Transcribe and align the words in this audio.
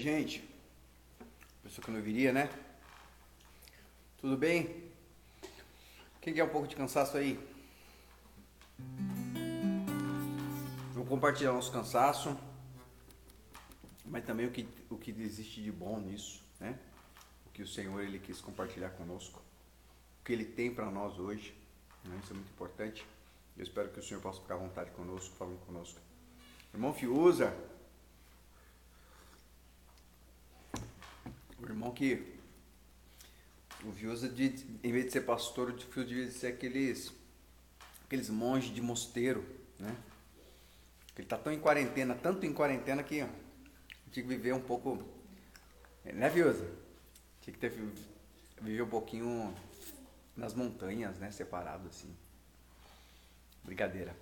gente. 0.00 0.42
Pessoa 1.62 1.84
que 1.84 1.90
não 1.90 2.00
viria, 2.00 2.32
né? 2.32 2.48
Tudo 4.16 4.36
bem? 4.36 4.90
Quem 6.20 6.32
quer 6.32 6.44
um 6.44 6.48
pouco 6.48 6.66
de 6.66 6.74
cansaço 6.74 7.18
aí? 7.18 7.38
Vou 10.94 11.04
compartilhar 11.04 11.52
nosso 11.52 11.70
cansaço, 11.70 12.36
mas 14.06 14.24
também 14.24 14.46
o 14.46 14.50
que, 14.50 14.66
o 14.88 14.96
que 14.96 15.10
existe 15.10 15.62
de 15.62 15.70
bom 15.70 16.00
nisso, 16.00 16.42
né? 16.58 16.78
O 17.46 17.50
que 17.50 17.62
o 17.62 17.66
Senhor 17.66 18.02
ele 18.02 18.18
quis 18.18 18.40
compartilhar 18.40 18.90
conosco, 18.90 19.42
o 20.20 20.24
que 20.24 20.32
Ele 20.32 20.44
tem 20.44 20.74
para 20.74 20.90
nós 20.90 21.18
hoje, 21.18 21.54
né? 22.04 22.18
isso 22.22 22.32
é 22.32 22.36
muito 22.36 22.50
importante. 22.50 23.06
Eu 23.56 23.62
espero 23.62 23.90
que 23.90 23.98
o 23.98 24.02
Senhor 24.02 24.20
possa 24.20 24.40
ficar 24.40 24.54
à 24.54 24.58
vontade 24.58 24.90
conosco, 24.92 25.34
falando 25.36 25.58
conosco. 25.66 26.00
Irmão 26.72 26.94
Fiuza, 26.94 27.54
irmão 31.70 31.92
que 31.92 32.38
o 33.84 33.92
Fiuza, 33.92 34.28
de, 34.28 34.54
em 34.82 34.92
vez 34.92 35.06
de 35.06 35.12
ser 35.12 35.22
pastor, 35.22 35.70
o 35.70 36.04
devia 36.04 36.30
ser 36.30 36.48
aqueles, 36.48 37.12
aqueles 38.04 38.28
monges 38.28 38.74
de 38.74 38.80
mosteiro, 38.80 39.44
né? 39.78 39.96
Ele 41.16 41.26
tá 41.26 41.36
tão 41.36 41.52
em 41.52 41.60
quarentena, 41.60 42.14
tanto 42.14 42.46
em 42.46 42.52
quarentena 42.52 43.02
que 43.02 43.26
tinha 44.10 44.22
que 44.22 44.22
viver 44.22 44.54
um 44.54 44.60
pouco, 44.60 45.02
né, 46.04 46.30
Fiuza? 46.30 46.66
Tinha 47.42 47.52
que 47.52 47.60
ter 47.60 47.70
viver 48.60 48.82
um 48.82 48.88
pouquinho 48.88 49.54
nas 50.36 50.54
montanhas, 50.54 51.18
né, 51.18 51.30
separado 51.30 51.88
assim. 51.88 52.14
Brincadeira. 53.62 54.16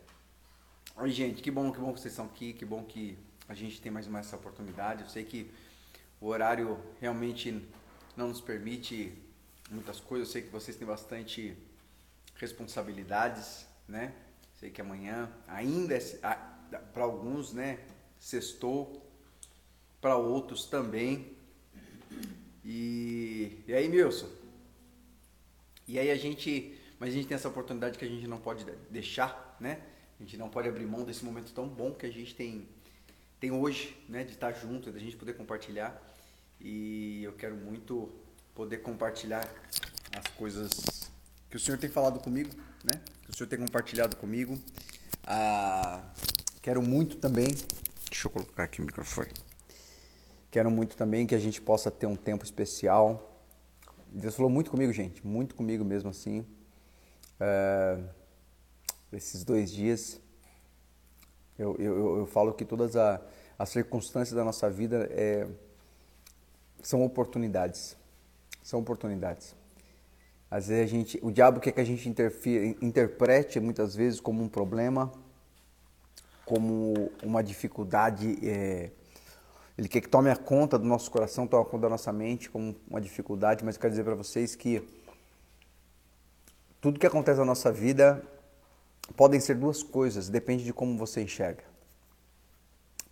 Oi, 0.96 1.10
gente, 1.10 1.40
que 1.40 1.50
bom, 1.50 1.70
que 1.70 1.78
bom 1.78 1.92
que 1.92 2.00
vocês 2.00 2.12
estão 2.12 2.26
aqui, 2.26 2.52
que 2.52 2.64
bom 2.64 2.82
que 2.82 3.16
a 3.48 3.54
gente 3.54 3.80
tem 3.80 3.90
mais 3.92 4.06
uma 4.06 4.18
essa 4.18 4.34
oportunidade. 4.34 5.04
Eu 5.04 5.08
sei 5.08 5.24
que 5.24 5.50
o 6.20 6.26
horário 6.26 6.78
realmente 7.00 7.66
não 8.16 8.28
nos 8.28 8.40
permite 8.40 9.12
muitas 9.70 10.00
coisas. 10.00 10.28
Eu 10.28 10.32
sei 10.32 10.42
que 10.42 10.48
vocês 10.48 10.76
têm 10.76 10.86
bastante 10.86 11.56
responsabilidades, 12.36 13.66
né? 13.86 14.14
Sei 14.58 14.70
que 14.70 14.80
amanhã 14.80 15.30
ainda 15.46 15.94
é, 15.94 16.78
para 16.92 17.04
alguns, 17.04 17.52
né, 17.52 17.78
sextou, 18.18 19.06
para 20.00 20.16
outros 20.16 20.66
também. 20.66 21.36
E, 22.64 23.62
e 23.66 23.72
aí, 23.72 23.88
Milson? 23.88 24.28
E 25.86 25.98
aí 25.98 26.10
a 26.10 26.16
gente, 26.16 26.78
mas 26.98 27.10
a 27.10 27.12
gente 27.12 27.28
tem 27.28 27.34
essa 27.34 27.48
oportunidade 27.48 27.98
que 27.98 28.04
a 28.04 28.08
gente 28.08 28.26
não 28.26 28.38
pode 28.38 28.64
deixar, 28.90 29.56
né? 29.60 29.80
A 30.18 30.22
gente 30.22 30.36
não 30.36 30.50
pode 30.50 30.68
abrir 30.68 30.84
mão 30.84 31.04
desse 31.04 31.24
momento 31.24 31.52
tão 31.52 31.68
bom 31.68 31.94
que 31.94 32.04
a 32.04 32.10
gente 32.10 32.34
tem, 32.34 32.68
tem 33.40 33.50
hoje, 33.50 33.96
né? 34.08 34.24
De 34.24 34.32
estar 34.32 34.52
junto, 34.52 34.90
da 34.90 34.98
gente 34.98 35.16
poder 35.16 35.34
compartilhar. 35.34 36.00
E 36.60 37.22
eu 37.22 37.32
quero 37.32 37.56
muito 37.56 38.12
poder 38.54 38.78
compartilhar 38.78 39.48
as 40.16 40.26
coisas 40.34 40.70
que 41.48 41.56
o 41.56 41.60
Senhor 41.60 41.78
tem 41.78 41.88
falado 41.88 42.18
comigo, 42.20 42.50
né? 42.84 43.00
Que 43.22 43.30
o 43.30 43.36
Senhor 43.36 43.48
tem 43.48 43.58
compartilhado 43.58 44.16
comigo. 44.16 44.58
Ah, 45.24 46.02
quero 46.60 46.82
muito 46.82 47.16
também. 47.16 47.54
Deixa 48.10 48.26
eu 48.26 48.30
colocar 48.30 48.64
aqui 48.64 48.80
o 48.80 48.84
microfone. 48.84 49.30
Quero 50.50 50.70
muito 50.70 50.96
também 50.96 51.26
que 51.26 51.34
a 51.34 51.38
gente 51.38 51.60
possa 51.60 51.90
ter 51.90 52.06
um 52.06 52.16
tempo 52.16 52.44
especial. 52.44 53.44
Deus 54.10 54.34
falou 54.34 54.50
muito 54.50 54.70
comigo, 54.70 54.92
gente, 54.92 55.24
muito 55.26 55.54
comigo 55.54 55.84
mesmo 55.84 56.10
assim. 56.10 56.44
É, 57.38 57.98
esses 59.12 59.44
dois 59.44 59.70
dias, 59.70 60.20
eu, 61.58 61.76
eu, 61.78 62.18
eu 62.18 62.26
falo 62.26 62.52
que 62.52 62.64
todas 62.64 62.96
a, 62.96 63.20
as 63.58 63.68
circunstâncias 63.70 64.36
da 64.36 64.44
nossa 64.44 64.70
vida 64.70 65.08
é, 65.10 65.46
são 66.80 67.04
oportunidades. 67.04 67.96
São 68.62 68.78
oportunidades. 68.80 69.56
Às 70.50 70.68
vezes 70.68 70.84
a 70.84 70.86
gente, 70.86 71.18
o 71.22 71.30
diabo 71.30 71.60
quer 71.60 71.72
que 71.72 71.80
a 71.80 71.84
gente 71.84 72.08
interprete 72.80 73.60
muitas 73.60 73.94
vezes 73.94 74.20
como 74.20 74.42
um 74.42 74.48
problema, 74.48 75.12
como 76.44 77.10
uma 77.22 77.42
dificuldade. 77.42 78.38
É, 78.42 78.90
ele 79.76 79.88
quer 79.88 80.00
que 80.00 80.08
tome 80.08 80.30
a 80.30 80.36
conta 80.36 80.78
do 80.78 80.86
nosso 80.86 81.10
coração, 81.10 81.46
tome 81.46 81.62
a 81.62 81.66
conta 81.66 81.82
da 81.82 81.88
nossa 81.90 82.12
mente 82.12 82.48
como 82.48 82.74
uma 82.88 83.00
dificuldade, 83.00 83.64
mas 83.64 83.74
eu 83.74 83.80
quero 83.80 83.90
dizer 83.90 84.04
para 84.04 84.14
vocês 84.14 84.54
que 84.54 84.82
tudo 86.80 86.98
que 86.98 87.06
acontece 87.06 87.38
na 87.38 87.44
nossa 87.44 87.70
vida 87.70 88.22
podem 89.16 89.40
ser 89.40 89.54
duas 89.56 89.82
coisas, 89.82 90.28
depende 90.28 90.64
de 90.64 90.72
como 90.72 90.96
você 90.96 91.22
enxerga. 91.22 91.64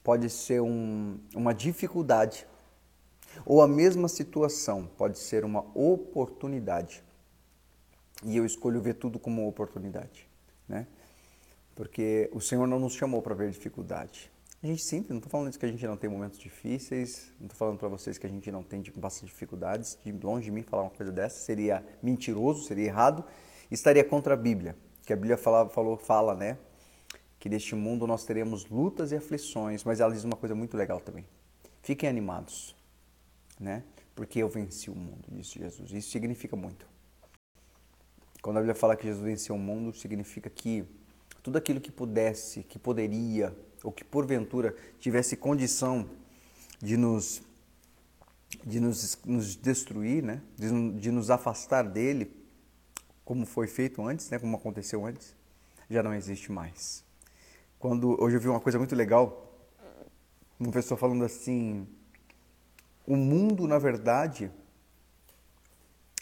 Pode 0.03 0.31
ser 0.31 0.61
um, 0.61 1.19
uma 1.35 1.53
dificuldade 1.53 2.47
ou 3.45 3.61
a 3.61 3.69
mesma 3.69 4.09
situação 4.09 4.89
pode 4.97 5.19
ser 5.19 5.45
uma 5.45 5.67
oportunidade. 5.75 7.03
E 8.25 8.37
eu 8.37 8.47
escolho 8.47 8.81
ver 8.81 8.95
tudo 8.95 9.19
como 9.19 9.43
uma 9.43 9.49
oportunidade, 9.49 10.29
né? 10.69 10.87
Porque 11.75 12.31
o 12.33 12.41
Senhor 12.41 12.67
não 12.67 12.79
nos 12.79 12.95
chamou 12.95 13.21
para 13.21 13.35
ver 13.35 13.51
dificuldade. 13.51 14.31
A 14.63 14.67
gente 14.67 14.83
sempre, 14.83 15.11
não 15.11 15.19
estou 15.19 15.31
falando 15.31 15.51
isso 15.51 15.59
que 15.59 15.67
a 15.67 15.71
gente 15.71 15.87
não 15.87 15.99
tem 15.99 16.09
momentos 16.09 16.39
difíceis, 16.39 17.31
não 17.39 17.47
estou 17.47 17.59
falando 17.59 17.79
para 17.79 17.89
vocês 17.89 18.17
que 18.17 18.27
a 18.27 18.31
gente 18.31 18.51
não 18.51 18.63
tem 18.63 18.83
bastante 18.97 19.27
dificuldades, 19.27 19.99
de 20.03 20.13
longe 20.13 20.47
de 20.47 20.51
mim 20.51 20.63
falar 20.63 20.85
uma 20.85 20.91
coisa 20.91 21.13
dessa 21.13 21.39
seria 21.41 21.85
mentiroso, 22.03 22.65
seria 22.65 22.87
errado, 22.87 23.23
estaria 23.71 24.03
contra 24.03 24.33
a 24.33 24.37
Bíblia 24.37 24.75
que 25.07 25.13
a 25.13 25.17
Bíblia 25.17 25.39
fala, 25.39 25.69
falou, 25.69 25.97
fala, 25.97 26.35
né? 26.35 26.59
Que 27.39 27.49
neste 27.49 27.77
mundo 27.77 28.09
nós 28.09 28.25
teremos 28.25 28.67
lutas 28.67 29.13
e 29.13 29.17
aflições, 29.17 29.85
mas 29.85 30.01
ela 30.01 30.13
diz 30.13 30.25
uma 30.25 30.37
coisa 30.37 30.55
muito 30.55 30.77
legal 30.77 31.01
também. 31.01 31.25
Fiquem 31.81 32.09
animados, 32.09 32.75
né? 33.59 33.85
Porque 34.17 34.41
eu 34.41 34.49
venci 34.49 34.91
o 34.91 34.95
mundo, 34.97 35.25
disse 35.31 35.61
Jesus. 35.61 35.93
Isso 35.93 36.11
significa 36.11 36.57
muito. 36.57 36.85
Quando 38.43 38.57
a 38.57 38.61
Bíblia 38.61 38.75
fala 38.75 38.97
que 38.97 39.07
Jesus 39.07 39.25
venceu 39.25 39.55
o 39.55 39.59
mundo, 39.59 39.97
significa 39.97 40.51
que 40.51 40.85
tudo 41.41 41.57
aquilo 41.57 41.81
que 41.81 41.93
pudesse, 41.93 42.65
que 42.65 42.79
poderia, 42.79 43.57
ou 43.85 43.93
que 43.93 44.05
porventura 44.05 44.75
tivesse 44.99 45.37
condição 45.37 46.11
de 46.83 46.97
nos 46.97 47.43
de 48.65 48.81
nos, 48.81 49.19
nos 49.25 49.55
destruir, 49.57 50.23
né? 50.23 50.41
de, 50.57 50.91
de 50.99 51.11
nos 51.11 51.31
afastar 51.31 51.83
dele, 51.83 52.31
como 53.27 53.45
foi 53.45 53.67
feito 53.67 54.07
antes, 54.07 54.31
né, 54.31 54.39
como 54.39 54.57
aconteceu 54.57 55.05
antes, 55.05 55.35
já 55.91 56.01
não 56.01 56.15
existe 56.15 56.51
mais. 56.53 57.05
Quando 57.77 58.17
hoje 58.23 58.37
eu 58.37 58.41
vi 58.41 58.49
uma 58.49 58.61
coisa 58.61 58.79
muito 58.79 58.95
legal, 58.95 59.53
uma 60.59 60.71
pessoa 60.71 60.97
falando 60.97 61.25
assim, 61.25 61.89
o 63.05 63.17
mundo 63.17 63.67
na 63.67 63.79
verdade 63.79 64.49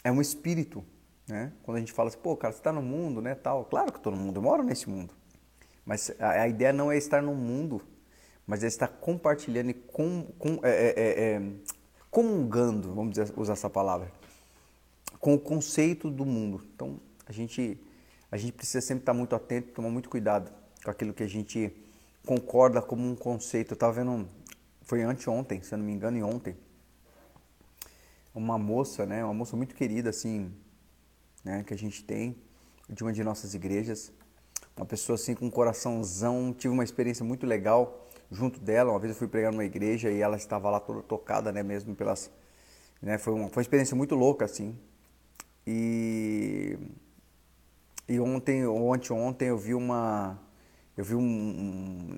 é 0.03 0.11
um 0.11 0.19
espírito, 0.19 0.83
né? 1.27 1.53
Quando 1.61 1.77
a 1.77 1.79
gente 1.79 1.93
fala 1.93 2.09
assim, 2.09 2.17
pô, 2.17 2.35
cara, 2.35 2.51
você 2.51 2.59
está 2.59 2.73
no 2.73 2.81
mundo, 2.81 3.21
né, 3.21 3.35
tal. 3.35 3.65
Claro 3.65 3.91
que 3.91 3.99
estou 3.99 4.11
no 4.11 4.17
mundo, 4.17 4.37
eu 4.37 4.41
moro 4.41 4.63
nesse 4.63 4.89
mundo. 4.89 5.13
Mas 5.85 6.11
a, 6.19 6.41
a, 6.41 6.47
ideia 6.47 6.73
não 6.73 6.91
é 6.91 6.97
estar 6.97 7.21
no 7.21 7.35
mundo, 7.35 7.81
mas 8.47 8.63
é 8.63 8.67
estar 8.67 8.87
compartilhando 8.87 9.69
e 9.69 9.73
com, 9.75 10.23
com, 10.39 10.59
é, 10.63 10.69
é, 10.69 10.93
é, 10.97 11.35
é 11.35 11.41
comungando, 12.09 12.95
vamos 12.95 13.11
dizer, 13.11 13.31
usar 13.37 13.53
essa 13.53 13.69
palavra, 13.69 14.11
com 15.25 15.33
o 15.33 15.39
conceito 15.39 16.11
do 16.11 16.23
mundo. 16.23 16.61
Então, 16.75 16.99
a 17.25 17.31
gente, 17.31 17.81
a 18.31 18.37
gente 18.37 18.53
precisa 18.53 18.79
sempre 18.79 19.01
estar 19.01 19.13
muito 19.15 19.35
atento, 19.35 19.71
tomar 19.71 19.89
muito 19.89 20.07
cuidado 20.07 20.53
com 20.83 20.91
aquilo 20.91 21.15
que 21.15 21.23
a 21.23 21.27
gente 21.27 21.75
concorda 22.23 22.79
como 22.79 23.09
um 23.09 23.15
conceito. 23.15 23.71
Eu 23.71 23.73
estava 23.73 23.91
vendo, 23.91 24.29
foi 24.83 25.01
anteontem, 25.01 25.63
se 25.63 25.73
eu 25.73 25.79
não 25.79 25.85
me 25.87 25.93
engano, 25.93 26.15
e 26.15 26.21
ontem, 26.21 26.55
uma 28.35 28.59
moça, 28.59 29.03
né, 29.07 29.25
uma 29.25 29.33
moça 29.33 29.57
muito 29.57 29.73
querida, 29.73 30.11
assim, 30.11 30.53
né, 31.43 31.63
que 31.63 31.73
a 31.73 31.77
gente 31.77 32.03
tem, 32.03 32.37
de 32.87 33.01
uma 33.01 33.11
de 33.11 33.23
nossas 33.23 33.55
igrejas, 33.55 34.13
uma 34.77 34.85
pessoa 34.85 35.15
assim 35.15 35.33
com 35.33 35.47
um 35.47 35.49
coraçãozão, 35.49 36.53
tive 36.53 36.71
uma 36.71 36.83
experiência 36.83 37.25
muito 37.25 37.47
legal 37.47 38.07
junto 38.29 38.59
dela, 38.59 38.91
uma 38.91 38.99
vez 38.99 39.11
eu 39.11 39.17
fui 39.17 39.27
pregar 39.27 39.51
numa 39.51 39.65
igreja 39.65 40.11
e 40.11 40.21
ela 40.21 40.37
estava 40.37 40.69
lá 40.69 40.79
toda 40.79 41.01
tocada, 41.01 41.51
né, 41.51 41.63
mesmo 41.63 41.95
pelas, 41.95 42.29
né, 43.01 43.17
foi 43.17 43.33
uma, 43.33 43.47
foi 43.47 43.55
uma 43.55 43.61
experiência 43.63 43.97
muito 43.97 44.13
louca, 44.13 44.45
assim, 44.45 44.77
e, 45.65 46.77
e 48.07 48.19
ontem, 48.19 48.65
ou 48.65 48.93
anteontem, 48.93 49.47
eu 49.47 49.57
vi 49.57 49.73
uma. 49.73 50.39
Eu 50.95 51.03
vi 51.03 51.15
um, 51.15 51.21
um, 51.21 52.17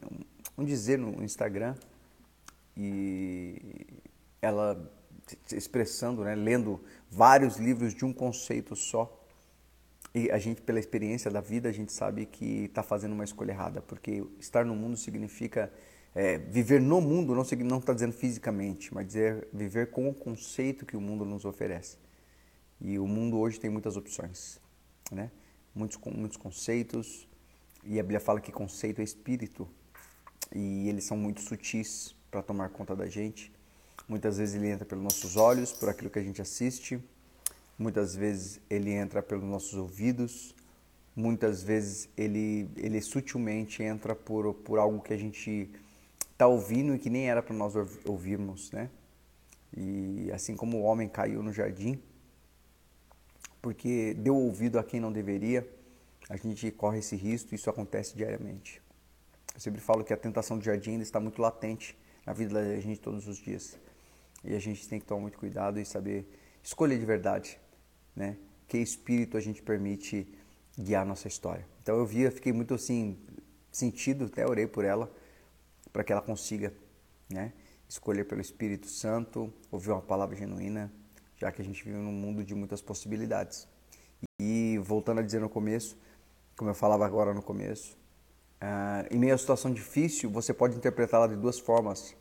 um 0.58 0.66
dizer 0.66 0.98
no 0.98 1.24
Instagram 1.24 1.76
e 2.76 3.88
ela 4.42 4.92
expressando, 5.52 6.24
né, 6.24 6.36
lendo 6.36 6.80
vários 7.10 7.58
livros 7.58 7.94
de 7.94 8.06
um 8.06 8.14
conceito 8.14 8.76
só. 8.76 9.14
E 10.14 10.32
a 10.32 10.38
gente, 10.38 10.62
pela 10.62 10.80
experiência 10.80 11.30
da 11.30 11.42
vida, 11.42 11.70
a 11.70 11.72
gente 11.72 11.92
sabe 11.92 12.26
que 12.26 12.66
está 12.66 12.84
fazendo 12.84 13.14
uma 13.14 13.24
escolha 13.24 13.52
errada, 13.52 13.82
porque 13.82 14.24
estar 14.40 14.66
no 14.66 14.76
mundo 14.76 14.96
significa 14.96 15.72
é, 16.16 16.38
viver 16.38 16.82
no 16.82 17.02
mundo, 17.02 17.36
não 17.36 17.78
está 17.78 17.94
dizendo 17.94 18.14
fisicamente, 18.14 18.94
mas 18.94 19.08
dizer 19.08 19.48
viver 19.54 19.92
com 19.92 20.10
o 20.10 20.14
conceito 20.14 20.86
que 20.86 20.96
o 20.96 21.02
mundo 21.02 21.26
nos 21.26 21.46
oferece. 21.46 21.98
E 22.80 23.00
o 23.00 23.08
mundo 23.08 23.38
hoje 23.38 23.60
tem 23.60 23.70
muitas 23.70 23.98
opções, 23.98 24.60
né? 25.12 25.32
Muitos, 25.74 25.98
muitos 26.06 26.38
conceitos, 26.38 27.28
e 27.84 28.00
a 28.00 28.04
Bíblia 28.04 28.20
fala 28.20 28.42
que 28.42 28.52
conceito 28.52 29.02
é 29.02 29.04
espírito, 29.04 29.68
e 30.54 30.88
eles 30.90 31.04
são 31.04 31.18
muito 31.18 31.42
sutis 31.42 32.16
para 32.30 32.42
tomar 32.42 32.70
conta 32.70 32.96
da 32.96 33.06
gente. 33.08 33.52
Muitas 34.08 34.38
vezes 34.38 34.56
ele 34.56 34.70
entra 34.70 34.86
pelos 34.86 35.04
nossos 35.04 35.36
olhos, 35.36 35.74
por 35.74 35.90
aquilo 35.90 36.10
que 36.10 36.20
a 36.20 36.24
gente 36.24 36.42
assiste. 36.42 37.00
Muitas 37.78 38.16
vezes 38.16 38.60
ele 38.70 38.92
entra 38.92 39.22
pelos 39.22 39.44
nossos 39.44 39.74
ouvidos. 39.74 40.56
Muitas 41.16 41.62
vezes 41.64 42.10
ele, 42.16 42.70
ele 42.78 43.02
sutilmente 43.02 43.84
entra 43.84 44.16
por, 44.16 44.54
por 44.54 44.80
algo 44.80 45.02
que 45.02 45.14
a 45.14 45.18
gente 45.18 45.70
está 46.32 46.48
ouvindo 46.48 46.96
e 46.96 47.00
que 47.00 47.10
nem 47.10 47.30
era 47.30 47.42
para 47.42 47.56
nós 47.56 47.74
ouvirmos, 48.06 48.72
né? 48.72 48.90
E 49.76 50.32
assim 50.32 50.56
como 50.56 50.78
o 50.78 50.84
homem 50.84 51.10
caiu 51.10 51.44
no 51.44 51.52
jardim, 51.52 52.02
porque 53.62 54.14
deu 54.14 54.36
ouvido 54.36 54.80
a 54.80 54.84
quem 54.84 55.00
não 55.00 55.12
deveria, 55.12 55.68
a 56.30 56.36
gente 56.36 56.70
corre 56.72 57.00
esse 57.00 57.16
risco 57.16 57.54
e 57.54 57.56
isso 57.56 57.70
acontece 57.70 58.16
diariamente. 58.16 58.82
Eu 59.54 59.60
sempre 59.60 59.82
falo 59.82 60.04
que 60.04 60.14
a 60.14 60.18
tentação 60.18 60.58
do 60.58 60.64
jardim 60.64 60.92
ainda 60.92 61.04
está 61.04 61.20
muito 61.20 61.42
latente 61.42 61.98
na 62.26 62.34
vida 62.34 62.54
da 62.54 62.80
gente 62.80 63.00
todos 63.00 63.28
os 63.28 63.38
dias. 63.38 63.78
E 64.44 64.54
a 64.56 64.60
gente 64.60 64.88
tem 64.88 65.00
que 65.00 65.06
tomar 65.06 65.22
muito 65.22 65.38
cuidado 65.38 65.80
e 65.80 65.86
saber 65.86 66.28
escolher 66.62 67.00
de 67.00 67.06
verdade, 67.06 67.60
né? 68.16 68.38
Que 68.68 68.78
espírito 68.78 69.38
a 69.38 69.40
gente 69.40 69.62
permite 69.62 70.28
guiar 70.78 71.02
a 71.02 71.06
nossa 71.06 71.28
história. 71.28 71.66
Então 71.82 71.98
eu 71.98 72.06
via, 72.06 72.30
fiquei 72.30 72.54
muito 72.54 72.74
assim 72.74 73.18
sentido, 73.72 74.26
até 74.26 74.46
orei 74.46 74.68
por 74.68 74.84
ela 74.84 75.12
para 75.92 76.04
que 76.04 76.12
ela 76.12 76.22
consiga, 76.22 76.74
né? 77.30 77.54
Escolher 77.90 78.26
pelo 78.26 78.42
Espírito 78.42 78.88
Santo, 78.88 79.52
ouvir 79.72 79.92
uma 79.92 80.02
palavra 80.02 80.36
genuína, 80.36 80.92
já 81.38 81.52
que 81.52 81.62
a 81.62 81.66
gente 81.66 81.84
vive 81.84 81.98
num 81.98 82.12
mundo 82.12 82.44
de 82.44 82.54
muitas 82.56 82.82
possibilidades. 82.82 83.68
E 84.42 84.80
voltando 84.84 85.20
a 85.20 85.24
dizer 85.24 85.40
no 85.40 85.50
começo, 85.50 85.98
como 86.56 86.70
eu 86.70 86.74
falava 86.76 87.06
agora 87.06 87.34
no 87.34 87.42
começo, 87.42 87.98
uh, 88.62 89.08
em 89.14 89.20
meio 89.20 89.36
a 89.36 89.38
situação 89.38 89.72
difícil, 89.72 90.30
você 90.30 90.54
pode 90.54 90.76
interpretá-la 90.76 91.28
de 91.28 91.36
duas 91.36 91.60
formas. 91.60 92.16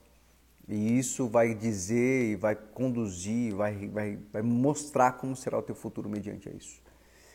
E 0.69 0.99
isso 0.99 1.29
vai 1.29 1.55
dizer 1.55 2.33
e 2.33 2.37
vai 2.37 2.55
conduzir, 2.55 3.55
vai, 3.55 3.89
vai, 3.89 4.19
vai 4.33 4.43
mostrar 4.43 5.13
como 5.13 5.35
será 5.35 5.59
o 5.59 5.63
teu 5.63 5.75
futuro 5.75 6.09
mediante 6.09 6.55
isso. 6.55 6.83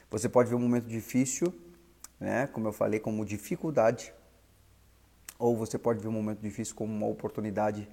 Você 0.10 0.28
pode 0.28 0.50
ver 0.50 0.56
um 0.56 0.60
momento 0.60 0.88
difícil, 0.88 1.54
né, 2.20 2.46
como 2.48 2.68
eu 2.68 2.74
falei, 2.74 3.00
como 3.00 3.26
dificuldade, 3.26 4.14
ou 5.40 5.56
você 5.56 5.78
pode 5.78 6.00
ver 6.00 6.10
um 6.10 6.12
momento 6.12 6.40
difícil 6.40 6.76
como 6.76 6.94
uma 6.94 7.08
oportunidade 7.08 7.88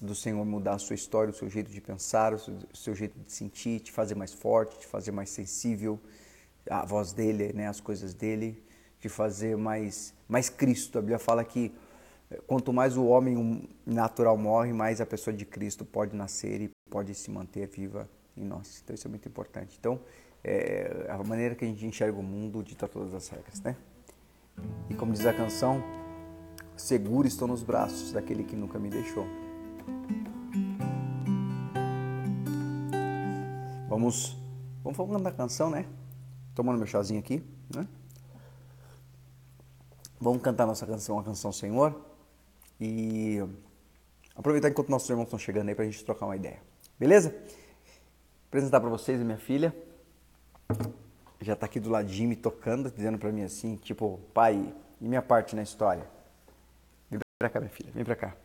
do 0.00 0.14
Senhor 0.14 0.44
mudar 0.44 0.74
a 0.74 0.78
sua 0.78 0.94
história, 0.94 1.30
o 1.30 1.34
seu 1.34 1.48
jeito 1.48 1.70
de 1.70 1.80
pensar, 1.80 2.34
o 2.34 2.38
seu, 2.38 2.54
o 2.54 2.76
seu 2.76 2.94
jeito 2.94 3.18
de 3.18 3.32
sentir, 3.32 3.80
te 3.80 3.92
fazer 3.92 4.14
mais 4.14 4.32
forte, 4.32 4.78
te 4.78 4.86
fazer 4.86 5.12
mais 5.12 5.30
sensível 5.30 5.98
à 6.70 6.84
voz 6.84 7.12
dele, 7.12 7.52
né, 7.52 7.68
às 7.68 7.80
coisas 7.80 8.12
dele, 8.12 8.62
te 9.00 9.08
fazer 9.08 9.56
mais, 9.56 10.14
mais 10.28 10.48
Cristo. 10.48 10.98
A 10.98 11.00
Bíblia 11.00 11.18
fala 11.18 11.44
que 11.44 11.72
eh, 12.30 12.40
quanto 12.46 12.72
mais 12.72 12.96
o 12.96 13.04
homem 13.06 13.68
natural 13.84 14.36
morre, 14.36 14.72
mais 14.72 15.00
a 15.00 15.06
pessoa 15.06 15.34
de 15.34 15.44
Cristo 15.44 15.84
pode 15.84 16.16
nascer 16.16 16.60
e 16.60 16.70
pode 16.90 17.14
se 17.14 17.30
manter 17.30 17.68
viva 17.68 18.08
em 18.36 18.44
nós. 18.44 18.80
Então 18.82 18.94
isso 18.94 19.06
é 19.06 19.10
muito 19.10 19.28
importante. 19.28 19.76
Então, 19.78 20.00
é, 20.42 21.06
a 21.08 21.22
maneira 21.24 21.54
que 21.54 21.64
a 21.64 21.68
gente 21.68 21.84
enxerga 21.84 22.18
o 22.18 22.22
mundo 22.22 22.62
dita 22.62 22.86
todas 22.86 23.14
as 23.14 23.28
regras, 23.28 23.60
né? 23.60 23.76
E 24.88 24.94
como 24.94 25.12
diz 25.12 25.26
a 25.26 25.32
canção, 25.32 25.82
seguro 26.76 27.26
estou 27.26 27.48
nos 27.48 27.62
braços 27.62 28.12
daquele 28.12 28.44
que 28.44 28.54
nunca 28.56 28.78
me 28.78 28.88
deixou. 28.88 29.26
Vamos, 33.96 34.36
vamos 34.84 35.16
cantar 35.16 35.30
a 35.30 35.32
canção, 35.32 35.70
né? 35.70 35.86
Tomando 36.54 36.76
meu 36.76 36.86
chazinho 36.86 37.18
aqui, 37.18 37.42
né? 37.74 37.88
Vamos 40.20 40.42
cantar 40.42 40.66
nossa 40.66 40.86
canção, 40.86 41.18
a 41.18 41.24
canção 41.24 41.50
Senhor. 41.50 41.98
E 42.78 43.38
aproveitar 44.34 44.68
enquanto 44.68 44.90
nossos 44.90 45.08
irmãos 45.08 45.24
estão 45.24 45.38
chegando 45.38 45.70
aí 45.70 45.74
para 45.74 45.84
a 45.84 45.86
gente 45.86 46.04
trocar 46.04 46.26
uma 46.26 46.36
ideia. 46.36 46.60
Beleza? 46.98 47.34
Apresentar 48.48 48.82
para 48.82 48.90
vocês 48.90 49.18
a 49.18 49.24
minha 49.24 49.38
filha. 49.38 49.74
Já 51.40 51.54
está 51.54 51.64
aqui 51.64 51.80
do 51.80 51.88
ladinho 51.88 52.28
me 52.28 52.36
tocando, 52.36 52.90
dizendo 52.90 53.16
para 53.16 53.32
mim 53.32 53.44
assim, 53.44 53.76
tipo, 53.76 54.20
pai, 54.34 54.74
e 55.00 55.08
minha 55.08 55.22
parte 55.22 55.56
na 55.56 55.62
história? 55.62 56.06
Vem 57.10 57.18
para 57.38 57.48
cá, 57.48 57.60
minha 57.60 57.72
filha, 57.72 57.90
vem 57.92 58.04
para 58.04 58.14
cá. 58.14 58.36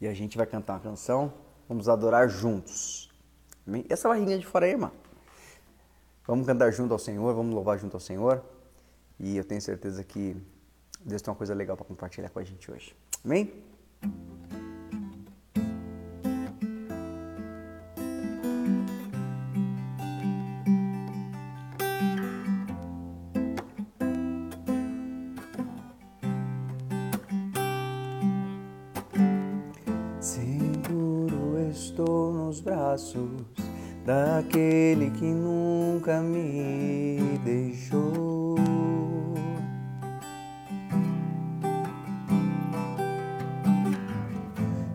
E 0.00 0.08
a 0.08 0.12
gente 0.12 0.36
vai 0.36 0.44
cantar 0.44 0.72
uma 0.72 0.80
canção 0.80 1.32
Vamos 1.68 1.88
adorar 1.88 2.28
juntos. 2.28 3.10
Amém? 3.66 3.84
Essa 3.88 4.08
barriguinha 4.08 4.38
de 4.38 4.46
fora 4.46 4.64
aí, 4.64 4.72
irmão. 4.72 4.90
Vamos 6.26 6.46
cantar 6.46 6.72
junto 6.72 6.92
ao 6.92 6.98
Senhor, 6.98 7.34
vamos 7.34 7.54
louvar 7.54 7.78
junto 7.78 7.94
ao 7.94 8.00
Senhor. 8.00 8.42
E 9.20 9.36
eu 9.36 9.44
tenho 9.44 9.60
certeza 9.60 10.02
que 10.02 10.36
Deus 11.00 11.20
tem 11.20 11.30
uma 11.30 11.36
coisa 11.36 11.54
legal 11.54 11.76
para 11.76 11.84
compartilhar 11.84 12.30
com 12.30 12.38
a 12.38 12.44
gente 12.44 12.70
hoje. 12.70 12.94
Amém? 13.24 13.52
Daquele 34.08 35.10
que 35.10 35.26
nunca 35.26 36.22
me 36.22 37.38
deixou. 37.44 38.56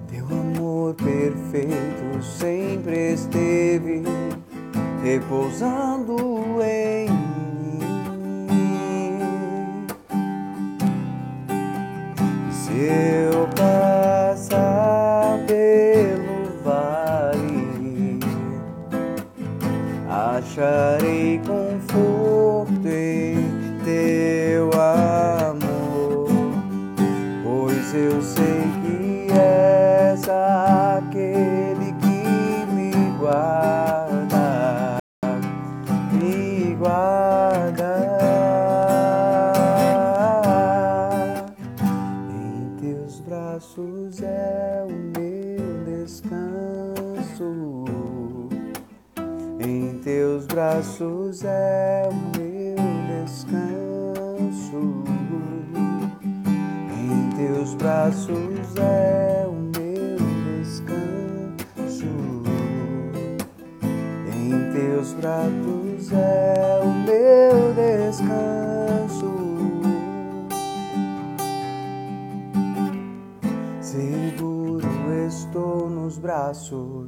Teu 0.08 0.26
amor 0.26 0.96
perfeito 0.96 2.24
sempre 2.24 3.14
esteve 3.14 4.02
repousando 5.04 6.18
em 6.64 7.08
mim. 7.08 7.80
Se 12.52 12.74
eu 12.74 13.48
acharei 20.54 21.40
braços 50.84 51.46
é 51.46 52.10
o 52.10 52.14
meu 52.38 52.76
descanso. 53.24 54.82
Em 56.92 57.30
teus 57.38 57.74
braços 57.76 58.76
é 58.78 59.46
o 59.48 59.54
meu 59.54 60.18
descanso. 60.60 62.06
Em 64.28 64.74
teus 64.74 65.14
braços 65.14 66.12
é 66.12 66.82
o 66.84 66.88
meu 67.06 67.74
descanso. 68.10 69.32
Seguro 73.80 75.14
estou 75.28 75.90
nos 75.90 76.18
braços 76.18 77.03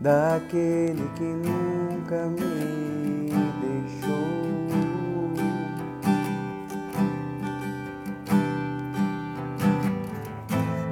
daquele 0.00 1.08
que 1.14 1.24
nunca 1.24 2.26
me 2.26 3.30
deixou. 3.60 4.36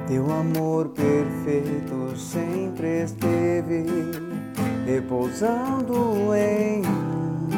Teu 0.07 0.31
amor 0.31 0.89
perfeito 0.89 2.15
sempre 2.15 3.03
esteve 3.03 3.85
repousando 4.85 6.33
em 6.35 6.81
mim. 6.81 7.49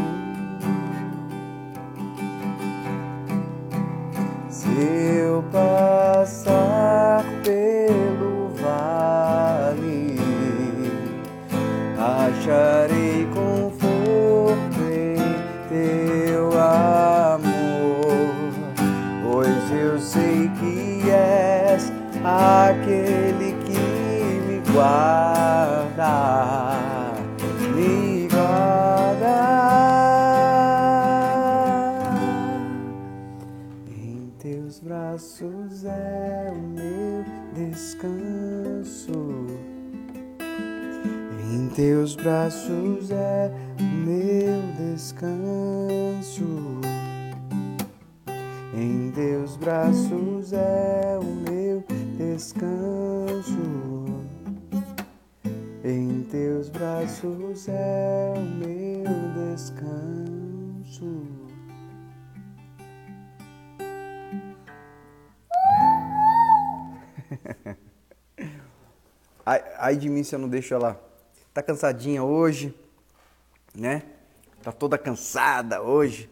Se 4.50 4.70
eu 5.20 5.44
passar 5.51 7.24
pelo 7.44 8.07
acharei 12.48 13.27
conforto 13.34 14.82
em 14.89 15.18
teu 15.68 16.48
amor, 16.58 18.32
pois 19.22 19.72
eu 19.72 20.00
sei 20.00 20.50
que 20.58 21.10
és 21.12 21.92
aquele 22.24 23.51
guarda, 23.62 24.46
me 24.48 24.62
teus 41.77 42.15
braços 42.15 43.12
é 43.12 43.51
meu 44.03 44.63
descanso. 44.79 45.22
Em 48.74 49.12
teus 49.12 49.55
braços 49.57 50.53
é 50.53 51.19
o 51.22 51.24
meu 51.24 51.84
descanso. 52.17 53.60
Em 55.86 56.24
teus 56.31 56.69
braços 56.69 57.67
é 57.69 58.34
o 58.36 58.41
meu 58.41 59.05
descanso. 59.53 61.27
Ai, 69.46 69.63
ai 69.77 69.96
de 69.96 70.10
mim 70.10 70.24
se 70.24 70.36
eu 70.36 70.39
não 70.39 70.50
deixo 70.50 70.74
ela. 70.74 71.07
Tá 71.58 71.64
cansadinha 71.64 72.24
hoje, 72.24 72.72
né? 73.74 74.04
Tá 74.62 74.72
toda 74.72 74.96
cansada 74.96 75.82
hoje. 75.82 76.30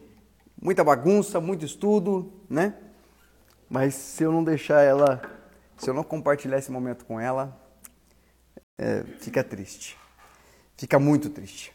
Muita 0.62 0.84
bagunça, 0.84 1.40
muito 1.40 1.64
estudo, 1.64 2.32
né? 2.48 2.76
Mas 3.68 3.96
se 3.96 4.22
eu 4.22 4.30
não 4.30 4.44
deixar 4.44 4.82
ela, 4.82 5.20
se 5.76 5.90
eu 5.90 5.94
não 5.94 6.04
compartilhar 6.04 6.58
esse 6.58 6.70
momento 6.70 7.04
com 7.04 7.18
ela, 7.18 7.60
é, 8.78 9.02
fica 9.18 9.42
triste. 9.42 9.98
Fica 10.76 10.96
muito 10.96 11.28
triste. 11.28 11.74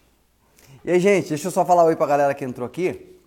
E 0.86 0.92
aí, 0.92 1.00
gente, 1.02 1.28
deixa 1.28 1.50
eu 1.50 1.52
só 1.52 1.66
falar 1.66 1.84
oi 1.84 1.98
pra 1.98 2.08
galera 2.08 2.34
que 2.34 2.46
entrou 2.46 2.66
aqui. 2.66 3.20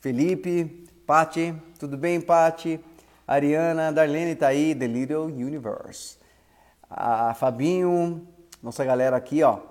Felipe, 0.00 0.88
Pati, 1.06 1.54
tudo 1.78 1.96
bem, 1.96 2.20
Pati? 2.20 2.80
Ariana, 3.24 3.92
Darlene 3.92 4.34
tá 4.34 4.48
aí, 4.48 4.74
The 4.74 4.88
Little 4.88 5.26
Universe. 5.26 6.18
A 6.90 7.32
Fabinho, 7.34 8.26
nossa 8.60 8.84
galera 8.84 9.16
aqui, 9.16 9.40
ó. 9.44 9.67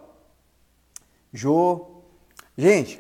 Jô. 1.37 1.85
Gente, 2.57 2.99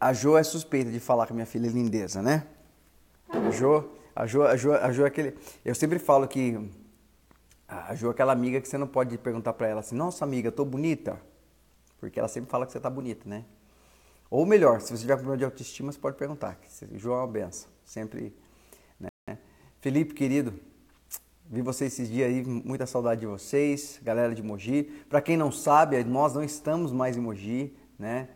a 0.00 0.12
Jo 0.12 0.36
é 0.36 0.44
suspeita 0.44 0.92
de 0.92 1.00
falar 1.00 1.26
que 1.26 1.32
minha 1.32 1.44
filha 1.44 1.66
é 1.66 1.70
lindeza, 1.70 2.22
né? 2.22 2.46
A 3.28 3.50
Jo, 3.50 3.90
a 4.14 4.26
Jo, 4.26 4.42
a 4.44 4.56
Jo, 4.56 4.72
a 4.74 4.92
Jo 4.92 5.04
é 5.04 5.06
aquele. 5.08 5.36
Eu 5.64 5.74
sempre 5.74 5.98
falo 5.98 6.28
que 6.28 6.70
a 7.66 7.94
Jo 7.96 8.08
é 8.08 8.10
aquela 8.12 8.32
amiga 8.32 8.60
que 8.60 8.68
você 8.68 8.78
não 8.78 8.86
pode 8.86 9.18
perguntar 9.18 9.52
para 9.54 9.66
ela 9.66 9.80
assim, 9.80 9.96
nossa 9.96 10.24
amiga, 10.24 10.52
tô 10.52 10.64
bonita. 10.64 11.20
Porque 11.98 12.20
ela 12.20 12.28
sempre 12.28 12.48
fala 12.48 12.64
que 12.64 12.70
você 12.70 12.78
tá 12.78 12.88
bonita, 12.88 13.28
né? 13.28 13.44
Ou 14.30 14.46
melhor, 14.46 14.80
se 14.80 14.96
você 14.96 15.00
tiver 15.00 15.16
problema 15.16 15.36
de 15.36 15.44
autoestima, 15.44 15.90
você 15.90 15.98
pode 15.98 16.16
perguntar. 16.16 16.54
Que 16.54 16.96
Jo 16.96 17.10
é 17.10 17.16
uma 17.16 17.26
benção. 17.26 17.68
Sempre. 17.84 18.32
Né? 19.00 19.36
Felipe, 19.80 20.14
querido, 20.14 20.54
vi 21.50 21.62
vocês 21.62 21.92
esses 21.92 22.08
dias 22.08 22.28
aí, 22.28 22.44
muita 22.44 22.86
saudade 22.86 23.22
de 23.22 23.26
vocês, 23.26 23.98
galera 24.04 24.32
de 24.32 24.40
Mogi. 24.40 24.84
Para 25.08 25.20
quem 25.20 25.36
não 25.36 25.50
sabe, 25.50 26.02
nós 26.04 26.32
não 26.32 26.44
estamos 26.44 26.92
mais 26.92 27.16
em 27.16 27.20
Mogi, 27.20 27.76
né? 27.98 28.28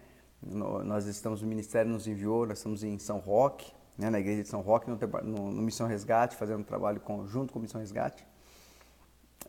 Nós 0.42 1.06
estamos, 1.06 1.40
o 1.40 1.47
Ministério 1.47 1.90
nos 1.90 2.09
enviou, 2.09 2.44
nós 2.44 2.59
estamos 2.59 2.83
em 2.83 2.99
São 2.99 3.18
Roque, 3.18 3.73
né, 3.97 4.11
na 4.11 4.18
igreja 4.18 4.42
de 4.42 4.49
São 4.49 4.61
Roque, 4.61 4.90
no, 4.90 4.99
no, 5.23 5.52
no 5.52 5.62
Missão 5.62 5.87
Resgate, 5.87 6.35
fazendo 6.35 6.59
um 6.59 6.64
trabalho 6.64 7.00
conjunto 7.00 7.52
com 7.52 7.61
Missão 7.61 7.80
Resgate. 7.80 8.26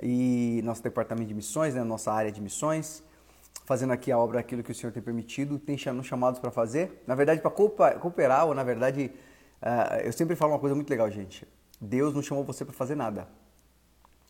E 0.02 0.62
nosso 0.64 0.84
departamento 0.84 1.28
de 1.28 1.34
missões, 1.34 1.74
né, 1.74 1.84
nossa 1.84 2.14
área 2.14 2.32
de 2.32 2.40
missões, 2.40 3.04
fazendo 3.66 3.92
aqui 3.92 4.12
a 4.12 4.18
obra 4.18 4.40
aquilo 4.40 4.62
que 4.62 4.72
o 4.72 4.76
Senhor 4.76 4.94
tem 4.94 5.02
permitido, 5.02 5.58
tem 5.58 5.76
nos 5.92 6.06
chamados 6.06 6.40
para 6.40 6.52
fazer. 6.52 7.04
Na 7.08 7.16
verdade, 7.16 7.42
para 7.42 7.50
cooperar, 7.52 8.46
ou 8.46 8.54
na 8.54 8.64
verdade, 8.64 9.12
uh, 9.62 10.02
eu 10.04 10.14
sempre 10.14 10.36
falo 10.36 10.54
uma 10.54 10.60
coisa 10.60 10.76
muito 10.76 10.90
legal, 10.90 11.10
gente. 11.10 11.48
Deus 11.82 12.14
não 12.14 12.22
chamou 12.22 12.44
você 12.44 12.64
para 12.64 12.74
fazer 12.74 12.96
nada. 12.96 13.28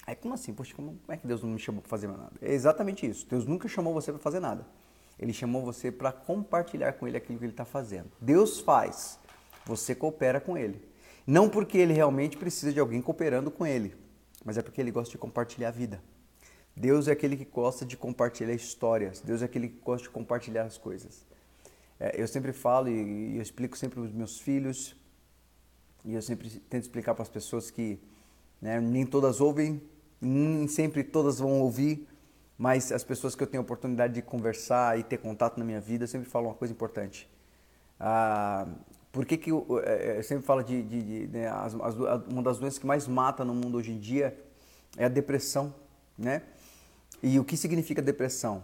Aí, 0.05 0.15
como 0.15 0.33
assim? 0.33 0.53
Poxa, 0.53 0.73
como 0.75 0.99
é 1.07 1.17
que 1.17 1.25
Deus 1.25 1.41
não 1.41 1.49
me 1.49 1.59
chamou 1.59 1.81
para 1.81 1.89
fazer 1.89 2.07
nada? 2.07 2.31
É 2.41 2.53
exatamente 2.53 3.05
isso. 3.05 3.25
Deus 3.27 3.45
nunca 3.45 3.67
chamou 3.67 3.93
você 3.93 4.11
para 4.11 4.21
fazer 4.21 4.39
nada. 4.39 4.65
Ele 5.17 5.33
chamou 5.33 5.63
você 5.63 5.91
para 5.91 6.11
compartilhar 6.11 6.93
com 6.93 7.07
ele 7.07 7.17
aquilo 7.17 7.39
que 7.39 7.45
ele 7.45 7.53
está 7.53 7.65
fazendo. 7.65 8.11
Deus 8.21 8.59
faz, 8.59 9.19
você 9.65 9.95
coopera 9.95 10.39
com 10.39 10.57
ele. 10.57 10.81
Não 11.25 11.49
porque 11.49 11.77
ele 11.77 11.93
realmente 11.93 12.37
precisa 12.37 12.71
de 12.71 12.79
alguém 12.79 13.01
cooperando 13.01 13.49
com 13.49 13.65
ele, 13.65 13.95
mas 14.43 14.57
é 14.57 14.61
porque 14.61 14.79
ele 14.79 14.91
gosta 14.91 15.11
de 15.11 15.17
compartilhar 15.17 15.69
a 15.69 15.71
vida. 15.71 16.01
Deus 16.75 17.07
é 17.07 17.13
aquele 17.13 17.37
que 17.37 17.45
gosta 17.45 17.85
de 17.85 17.95
compartilhar 17.95 18.53
histórias. 18.53 19.21
Deus 19.21 19.41
é 19.41 19.45
aquele 19.45 19.69
que 19.69 19.79
gosta 19.79 20.03
de 20.03 20.13
compartilhar 20.13 20.63
as 20.63 20.77
coisas. 20.77 21.25
É, 21.99 22.21
eu 22.21 22.27
sempre 22.27 22.51
falo 22.51 22.89
e, 22.89 23.33
e 23.33 23.35
eu 23.37 23.41
explico 23.41 23.77
sempre 23.77 23.95
para 23.95 24.05
os 24.05 24.11
meus 24.11 24.39
filhos, 24.39 24.95
e 26.03 26.13
eu 26.13 26.21
sempre 26.21 26.49
tento 26.49 26.83
explicar 26.83 27.15
para 27.15 27.23
as 27.23 27.29
pessoas 27.29 27.71
que 27.71 27.99
né, 28.61 28.79
nem 28.79 29.05
todas 29.05 29.39
ouvem, 29.41 29.81
nem 30.21 30.67
sempre 30.67 31.03
todas 31.03 31.39
vão 31.39 31.61
ouvir, 31.61 32.07
mas 32.57 32.91
as 32.91 33.03
pessoas 33.03 33.35
que 33.35 33.43
eu 33.43 33.47
tenho 33.47 33.61
oportunidade 33.61 34.13
de 34.13 34.21
conversar 34.21 34.97
e 34.97 35.03
ter 35.03 35.17
contato 35.17 35.57
na 35.57 35.65
minha 35.65 35.81
vida 35.81 36.07
sempre 36.07 36.29
falam 36.29 36.49
uma 36.49 36.55
coisa 36.55 36.73
importante. 36.73 37.29
Ah, 37.99 38.67
por 39.11 39.25
que, 39.25 39.37
que 39.37 39.51
eu, 39.51 39.65
é, 39.83 40.13
é, 40.13 40.17
eu, 40.17 40.23
sempre 40.23 40.45
falo 40.45 40.63
de, 40.63 40.81
de, 40.83 41.01
de 41.01 41.27
né, 41.27 41.47
as, 41.47 41.73
as, 41.75 41.95
uma 42.27 42.43
das 42.43 42.57
doenças 42.57 42.77
que 42.77 42.85
mais 42.85 43.07
mata 43.07 43.45
no 43.45 43.53
mundo 43.53 43.77
hoje 43.77 43.91
em 43.91 43.99
dia 43.99 44.37
é 44.97 45.05
a 45.05 45.09
depressão, 45.09 45.73
né? 46.17 46.41
E 47.23 47.39
o 47.39 47.45
que 47.45 47.55
significa 47.55 48.01
depressão? 48.01 48.63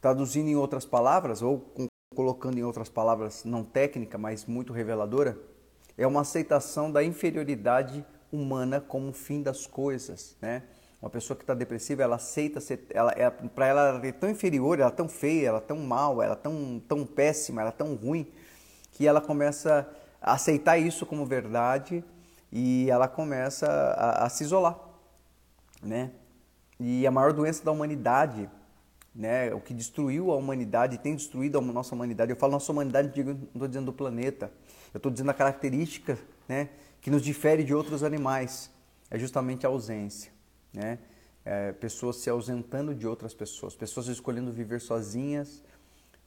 Traduzindo 0.00 0.48
em 0.48 0.56
outras 0.56 0.84
palavras, 0.84 1.42
ou 1.42 1.60
com, 1.60 1.86
colocando 2.14 2.58
em 2.58 2.62
outras 2.62 2.88
palavras 2.88 3.44
não 3.44 3.64
técnica, 3.64 4.16
mas 4.16 4.46
muito 4.46 4.72
reveladora, 4.72 5.36
é 5.98 6.06
uma 6.06 6.20
aceitação 6.22 6.90
da 6.90 7.02
inferioridade 7.02 8.04
humana 8.32 8.80
como 8.80 9.12
fim 9.12 9.42
das 9.42 9.66
coisas, 9.66 10.36
né? 10.40 10.62
Uma 11.00 11.08
pessoa 11.08 11.34
que 11.34 11.42
está 11.42 11.54
depressiva, 11.54 12.02
ela 12.02 12.16
aceita 12.16 12.60
ser, 12.60 12.84
ela, 12.90 13.10
ela 13.12 13.30
para 13.30 13.66
ela, 13.66 13.88
ela 13.88 14.06
é 14.06 14.12
tão 14.12 14.28
inferior, 14.28 14.78
ela 14.78 14.90
é 14.90 14.94
tão 14.94 15.08
feia, 15.08 15.48
ela 15.48 15.58
é 15.58 15.62
tão 15.62 15.78
mal, 15.78 16.22
ela 16.22 16.34
é 16.34 16.36
tão, 16.36 16.82
tão 16.86 17.06
péssima, 17.06 17.62
ela 17.62 17.70
é 17.70 17.72
tão 17.72 17.94
ruim, 17.94 18.30
que 18.92 19.06
ela 19.06 19.20
começa 19.20 19.88
a 20.20 20.34
aceitar 20.34 20.76
isso 20.76 21.06
como 21.06 21.24
verdade 21.24 22.04
e 22.52 22.90
ela 22.90 23.08
começa 23.08 23.66
a, 23.66 24.26
a 24.26 24.28
se 24.28 24.44
isolar, 24.44 24.78
né? 25.82 26.10
E 26.78 27.06
a 27.06 27.10
maior 27.10 27.32
doença 27.32 27.64
da 27.64 27.72
humanidade, 27.72 28.50
né? 29.14 29.54
O 29.54 29.60
que 29.60 29.72
destruiu 29.72 30.30
a 30.30 30.36
humanidade, 30.36 30.98
tem 30.98 31.16
destruído 31.16 31.56
a 31.56 31.62
nossa 31.62 31.94
humanidade. 31.94 32.30
Eu 32.30 32.36
falo 32.36 32.52
nossa 32.52 32.70
humanidade, 32.72 33.24
não 33.24 33.32
estou 33.32 33.68
dizendo 33.68 33.86
do 33.86 33.92
planeta. 33.92 34.52
Eu 34.92 34.98
estou 34.98 35.10
dizendo 35.10 35.30
a 35.30 35.34
característica, 35.34 36.18
né? 36.46 36.68
Que 37.00 37.10
nos 37.10 37.22
difere 37.22 37.64
de 37.64 37.74
outros 37.74 38.02
animais. 38.02 38.70
É 39.10 39.18
justamente 39.18 39.64
a 39.64 39.68
ausência 39.70 40.39
né? 40.72 40.98
É, 41.44 41.72
pessoas 41.72 42.16
se 42.16 42.28
ausentando 42.28 42.94
de 42.94 43.06
outras 43.06 43.32
pessoas, 43.32 43.74
pessoas 43.74 44.08
escolhendo 44.08 44.52
viver 44.52 44.80
sozinhas, 44.80 45.62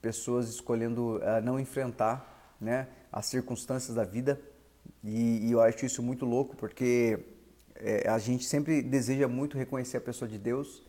pessoas 0.02 0.50
escolhendo 0.50 1.18
uh, 1.18 1.42
não 1.44 1.60
enfrentar 1.60 2.56
né, 2.60 2.88
as 3.12 3.28
circunstâncias 3.28 3.96
da 3.96 4.04
vida. 4.04 4.42
E, 5.04 5.48
e, 5.48 5.52
eu 5.52 5.62
acho 5.62 5.86
isso 5.86 6.02
muito 6.02 6.26
louco, 6.26 6.56
porque 6.58 7.20
é, 7.76 8.10
a 8.10 8.18
gente 8.18 8.46
sempre 8.46 8.82
deseja 8.82 9.28
muito 9.28 9.58
reconhecer 9.58 9.98
a 9.98 10.02
pessoa 10.02 10.28
de 10.28 10.38
Deus, 10.38 10.84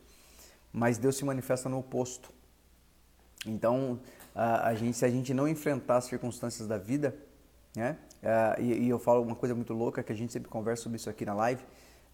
mas 0.72 0.98
Deus 0.98 1.16
se 1.16 1.24
manifesta 1.24 1.68
no 1.68 1.78
oposto. 1.78 2.32
Então, 3.46 4.00
a, 4.34 4.68
a 4.68 4.74
gente, 4.74 4.96
se 4.96 5.04
a 5.04 5.10
gente 5.10 5.34
não 5.34 5.46
enfrentar 5.46 5.98
as 5.98 6.06
circunstâncias 6.06 6.66
da 6.66 6.78
vida, 6.78 7.14
né? 7.76 7.98
Uh, 8.22 8.62
e, 8.62 8.72
e 8.84 8.88
eu 8.88 8.98
falo 8.98 9.20
uma 9.20 9.36
coisa 9.36 9.54
muito 9.54 9.74
louca 9.74 10.02
que 10.02 10.10
a 10.10 10.16
gente 10.16 10.32
sempre 10.32 10.48
conversa 10.48 10.84
sobre 10.84 10.96
isso 10.96 11.10
aqui 11.10 11.26
na 11.26 11.34
live 11.34 11.62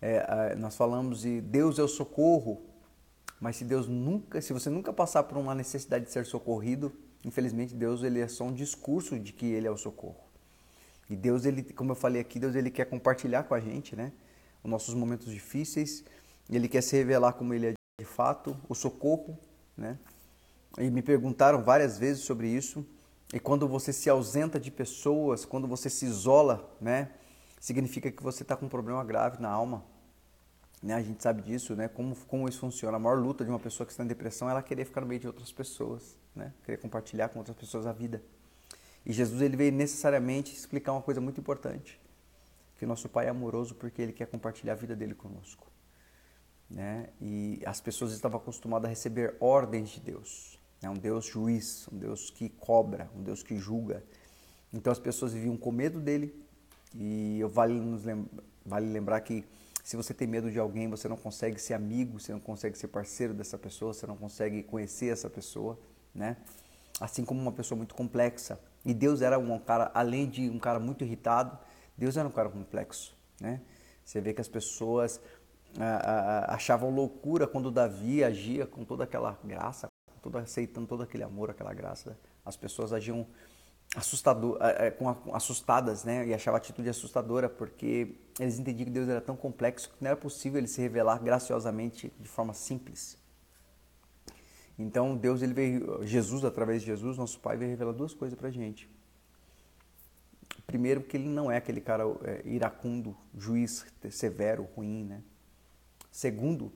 é, 0.01 0.55
nós 0.57 0.77
falamos 0.77 1.23
de 1.23 1.41
Deus 1.41 1.79
é 1.79 1.83
o 1.83 1.89
socorro, 1.89 2.63
mas 3.41 3.57
se 3.57 3.65
Deus 3.65 3.87
nunca, 3.87 4.41
se 4.41 4.53
você 4.53 4.71
nunca 4.71 4.93
passar 4.93 5.23
por 5.25 5.37
uma 5.39 5.55
necessidade 5.55 6.07
de 6.07 6.13
ser 6.13 6.27
socorrido, 6.27 6.93
infelizmente 7.25 7.75
Deus 7.75 8.03
ele 8.03 8.21
é 8.21 8.29
só 8.29 8.45
um 8.45 8.53
discurso 8.53 9.19
de 9.19 9.33
que 9.33 9.47
ele 9.47 9.67
é 9.67 9.71
o 9.71 9.77
socorro. 9.77 10.25
E 11.09 11.17
Deus 11.17 11.45
ele, 11.45 11.63
como 11.63 11.93
eu 11.93 11.97
falei 11.97 12.21
aqui, 12.21 12.39
Deus 12.39 12.55
ele 12.55 12.71
quer 12.71 12.85
compartilhar 12.85 13.43
com 13.45 13.55
a 13.55 13.61
gente, 13.61 13.97
né, 13.97 14.13
os 14.63 14.71
nossos 14.71 14.95
momentos 14.95 15.33
difíceis. 15.33 16.05
Ele 16.49 16.69
quer 16.69 16.83
se 16.83 16.97
revelar 16.97 17.33
como 17.35 17.55
ele 17.55 17.69
é 17.69 17.75
de 18.01 18.05
fato, 18.05 18.57
o 18.69 18.75
socorro, 18.75 19.39
né? 19.77 19.99
E 20.79 20.91
me 20.91 21.03
perguntaram 21.03 21.63
várias 21.63 21.99
vezes 21.99 22.25
sobre 22.25 22.49
isso. 22.49 22.85
E 23.33 23.39
quando 23.39 23.69
você 23.69 23.93
se 23.93 24.09
ausenta 24.09 24.59
de 24.59 24.71
pessoas, 24.71 25.45
quando 25.45 25.69
você 25.69 25.91
se 25.91 26.07
isola, 26.07 26.75
né? 26.81 27.11
Significa 27.61 28.11
que 28.11 28.23
você 28.23 28.43
está 28.43 28.57
com 28.57 28.67
um 28.67 28.69
problema 28.69 29.05
grave 29.05 29.41
na 29.41 29.51
alma. 29.51 29.85
Né? 30.83 30.95
A 30.95 31.03
gente 31.03 31.23
sabe 31.23 31.43
disso, 31.43 31.77
né? 31.77 31.89
Como, 31.89 32.17
como 32.27 32.49
isso 32.49 32.59
funciona. 32.59 32.97
A 32.97 33.01
maior 33.01 33.19
luta 33.19 33.45
de 33.45 33.51
uma 33.51 33.59
pessoa 33.61 33.87
que 33.87 33.93
está 33.93 34.03
em 34.03 34.07
depressão 34.07 34.49
é 34.49 34.53
ela 34.53 34.63
querer 34.63 34.87
ficar 34.87 35.03
no 35.03 35.07
meio 35.07 35.21
de 35.21 35.27
outras 35.27 35.53
pessoas, 35.53 36.17
né? 36.35 36.55
Querer 36.65 36.79
compartilhar 36.79 37.29
com 37.29 37.39
outras 37.39 37.57
pessoas 37.57 37.87
a 37.87 37.93
vida. 37.93 38.23
E 39.05 39.13
Jesus 39.13 39.43
ele 39.43 39.57
veio 39.57 39.73
necessariamente 39.73 40.55
explicar 40.55 40.93
uma 40.93 41.03
coisa 41.03 41.21
muito 41.21 41.39
importante, 41.39 42.01
que 42.79 42.85
o 42.85 42.89
nosso 42.89 43.09
Pai 43.09 43.27
é 43.27 43.29
amoroso 43.29 43.75
porque 43.75 44.01
ele 44.01 44.13
quer 44.13 44.27
compartilhar 44.27 44.73
a 44.73 44.77
vida 44.77 44.97
dele 44.97 45.15
conosco. 45.15 45.71
né? 46.71 47.11
E 47.21 47.61
as 47.67 47.81
pessoas 47.81 48.13
estavam 48.13 48.39
acostumadas 48.41 48.87
a 48.87 48.89
receber 48.89 49.37
ordens 49.41 49.91
de 49.91 50.01
Deus. 50.01 50.59
É 50.83 50.89
um 50.89 50.95
Deus 50.95 51.27
juiz, 51.27 51.87
um 51.93 51.99
Deus 51.99 52.31
que 52.31 52.49
cobra, 52.49 53.11
um 53.15 53.23
Deus 53.23 53.43
que 53.43 53.57
julga. 53.59 54.03
Então 54.73 54.91
as 54.91 54.99
pessoas 54.99 55.33
viviam 55.35 55.57
com 55.57 55.71
medo 55.73 56.01
dele. 56.01 56.35
E 56.95 57.41
vale 57.51 57.79
nos 57.81 58.05
vale 58.65 58.87
lembrar 58.87 59.21
que 59.21 59.45
se 59.83 59.97
você 59.97 60.13
tem 60.13 60.29
medo 60.29 60.51
de 60.51 60.59
alguém, 60.59 60.89
você 60.89 61.09
não 61.09 61.17
consegue 61.17 61.61
ser 61.61 61.75
amigo, 61.75 62.21
você 62.21 62.33
não 62.33 62.41
consegue 62.41 62.77
ser 62.77 62.89
parceiro 62.89 63.33
dessa 63.33 63.57
pessoa, 63.57 63.95
você 63.95 64.07
não 64.07 64.17
consegue 64.17 64.63
conhecer 64.63 65.07
essa 65.07 65.31
pessoa, 65.31 65.79
né? 66.15 66.37
Assim 67.01 67.25
como 67.25 67.41
uma 67.41 67.53
pessoa 67.53 67.77
muito 67.77 67.95
complexa. 67.95 68.61
E 68.85 68.93
Deus 68.93 69.23
era 69.23 69.39
um 69.39 69.59
cara, 69.59 69.91
além 69.95 70.29
de 70.29 70.51
um 70.51 70.59
cara 70.59 70.79
muito 70.79 71.03
irritado, 71.05 71.59
Deus 71.97 72.17
era 72.17 72.29
um 72.29 72.31
cara 72.31 72.49
complexo, 72.49 73.17
né? 73.41 73.61
Você 74.05 74.21
vê 74.21 74.35
que 74.35 74.41
as 74.41 74.49
pessoas 74.49 75.21
achavam 76.49 76.91
loucura 76.91 77.47
quando 77.47 77.71
Davi 77.71 78.25
agia 78.25 78.67
com 78.67 78.85
toda 78.85 79.05
aquela 79.05 79.39
graça, 79.45 79.89
todo, 80.21 80.37
aceitando 80.37 80.87
todo 80.87 81.03
aquele 81.03 81.23
amor, 81.23 81.49
aquela 81.51 81.73
graça. 81.73 82.19
As 82.45 82.57
pessoas 82.57 82.93
agiam 82.93 83.27
assustador, 83.95 84.59
com, 84.99 85.35
assustadas, 85.35 86.05
né? 86.05 86.27
E 86.27 86.35
achavam 86.35 86.57
a 86.57 86.59
atitude 86.59 86.89
assustadora 86.89 87.49
porque 87.49 88.17
eles 88.39 88.59
entendiam 88.59 88.87
que 88.87 88.93
Deus 88.93 89.09
era 89.09 89.21
tão 89.21 89.37
complexo 89.37 89.91
que 89.91 89.97
não 90.01 90.11
era 90.11 90.17
possível 90.17 90.59
ele 90.59 90.69
se 90.69 90.81
revelar 90.81 91.23
graciosamente 91.23 92.13
de 92.19 92.29
forma 92.29 92.55
simples. 92.55 93.19
Então 94.79 95.17
Deus 95.17 95.43
ele 95.43 95.53
veio, 95.53 96.07
Jesus 96.07 96.45
através 96.45 96.81
de 96.83 96.87
Jesus, 96.87 97.19
nosso 97.19 97.39
Pai 97.41 97.57
veio 97.57 97.71
revelar 97.71 97.93
duas 97.93 98.15
coisas 98.15 98.39
para 98.39 98.51
gente. 98.51 98.89
Primeiro 100.67 101.03
que 101.03 101.17
ele 101.17 101.29
não 101.29 101.51
é 101.51 101.57
aquele 101.57 101.81
cara 101.81 102.05
é, 102.23 102.43
iracundo, 102.45 103.17
juiz 103.37 103.85
severo, 104.11 104.69
ruim, 104.77 105.05
né? 105.05 105.23
Segundo, 106.13 106.73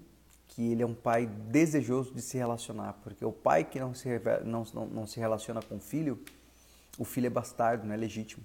que 0.48 0.70
ele 0.70 0.82
é 0.82 0.86
um 0.86 0.94
pai 0.94 1.26
desejoso 1.26 2.12
de 2.12 2.20
se 2.20 2.36
relacionar, 2.36 2.94
porque 3.04 3.24
o 3.24 3.32
pai 3.32 3.64
que 3.64 3.78
não 3.78 3.94
se, 3.94 4.08
não, 4.44 4.64
não, 4.74 4.86
não 4.86 5.06
se 5.06 5.18
relaciona 5.18 5.62
com 5.62 5.76
o 5.76 5.80
filho, 5.80 6.20
o 6.98 7.04
filho 7.04 7.26
é 7.26 7.30
bastardo, 7.30 7.86
não 7.86 7.94
é 7.94 7.96
legítimo. 7.96 8.44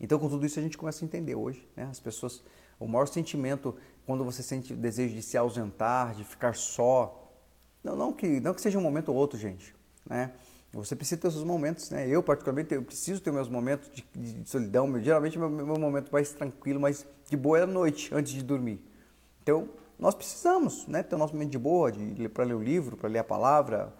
Então, 0.00 0.18
com 0.18 0.28
tudo 0.28 0.46
isso, 0.46 0.58
a 0.58 0.62
gente 0.62 0.78
começa 0.78 1.04
a 1.04 1.06
entender 1.06 1.34
hoje. 1.34 1.68
Né? 1.76 1.88
As 1.90 2.00
pessoas, 2.00 2.42
o 2.78 2.86
maior 2.86 3.06
sentimento 3.06 3.76
quando 4.06 4.24
você 4.24 4.42
sente 4.42 4.72
o 4.72 4.76
desejo 4.76 5.14
de 5.14 5.22
se 5.22 5.36
ausentar, 5.36 6.14
de 6.14 6.24
ficar 6.24 6.54
só, 6.54 7.30
não, 7.84 7.94
não, 7.94 8.12
que, 8.12 8.40
não 8.40 8.54
que 8.54 8.60
seja 8.60 8.78
um 8.78 8.82
momento 8.82 9.10
ou 9.10 9.16
outro, 9.16 9.38
gente. 9.38 9.74
Né? 10.08 10.32
Você 10.72 10.94
precisa 10.94 11.20
ter 11.20 11.28
os 11.28 11.34
seus 11.34 11.44
momentos, 11.44 11.90
né? 11.90 12.08
Eu, 12.08 12.22
particularmente, 12.22 12.72
eu 12.72 12.82
preciso 12.82 13.20
ter 13.20 13.32
meus 13.32 13.48
momentos 13.48 13.90
de, 13.90 14.04
de 14.14 14.48
solidão. 14.48 15.00
Geralmente, 15.02 15.36
meu, 15.36 15.50
meu 15.50 15.76
momento 15.76 16.10
mais 16.12 16.32
tranquilo, 16.32 16.78
mais 16.78 17.04
de 17.28 17.36
boa 17.36 17.58
é 17.58 17.62
à 17.62 17.66
noite, 17.66 18.14
antes 18.14 18.32
de 18.32 18.42
dormir. 18.42 18.80
Então, 19.42 19.68
nós 19.98 20.14
precisamos 20.14 20.86
né, 20.86 21.02
ter 21.02 21.16
o 21.16 21.18
nosso 21.18 21.32
momento 21.34 21.50
de 21.50 21.58
boa, 21.58 21.92
para 22.32 22.44
ler 22.44 22.54
o 22.54 22.62
livro, 22.62 22.96
para 22.96 23.08
ler 23.08 23.18
a 23.18 23.24
palavra, 23.24 23.92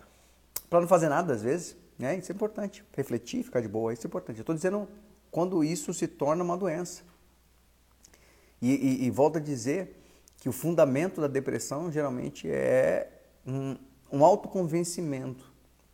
para 0.68 0.80
não 0.80 0.86
fazer 0.86 1.08
nada 1.08 1.34
às 1.34 1.42
vezes. 1.42 1.76
Né? 2.00 2.16
Isso 2.16 2.32
é 2.32 2.34
importante. 2.34 2.82
Refletir, 2.96 3.44
ficar 3.44 3.60
de 3.60 3.68
boa, 3.68 3.92
isso 3.92 4.06
é 4.06 4.08
importante. 4.08 4.38
Eu 4.38 4.42
estou 4.42 4.54
dizendo 4.54 4.88
quando 5.30 5.62
isso 5.62 5.92
se 5.92 6.08
torna 6.08 6.42
uma 6.42 6.56
doença. 6.56 7.02
E, 8.60 8.70
e, 8.70 9.04
e 9.04 9.10
volto 9.10 9.36
a 9.36 9.40
dizer 9.40 10.02
que 10.38 10.48
o 10.48 10.52
fundamento 10.52 11.20
da 11.20 11.26
depressão 11.26 11.92
geralmente 11.92 12.50
é 12.50 13.20
um, 13.46 13.76
um 14.10 14.24
autoconvencimento. 14.24 15.52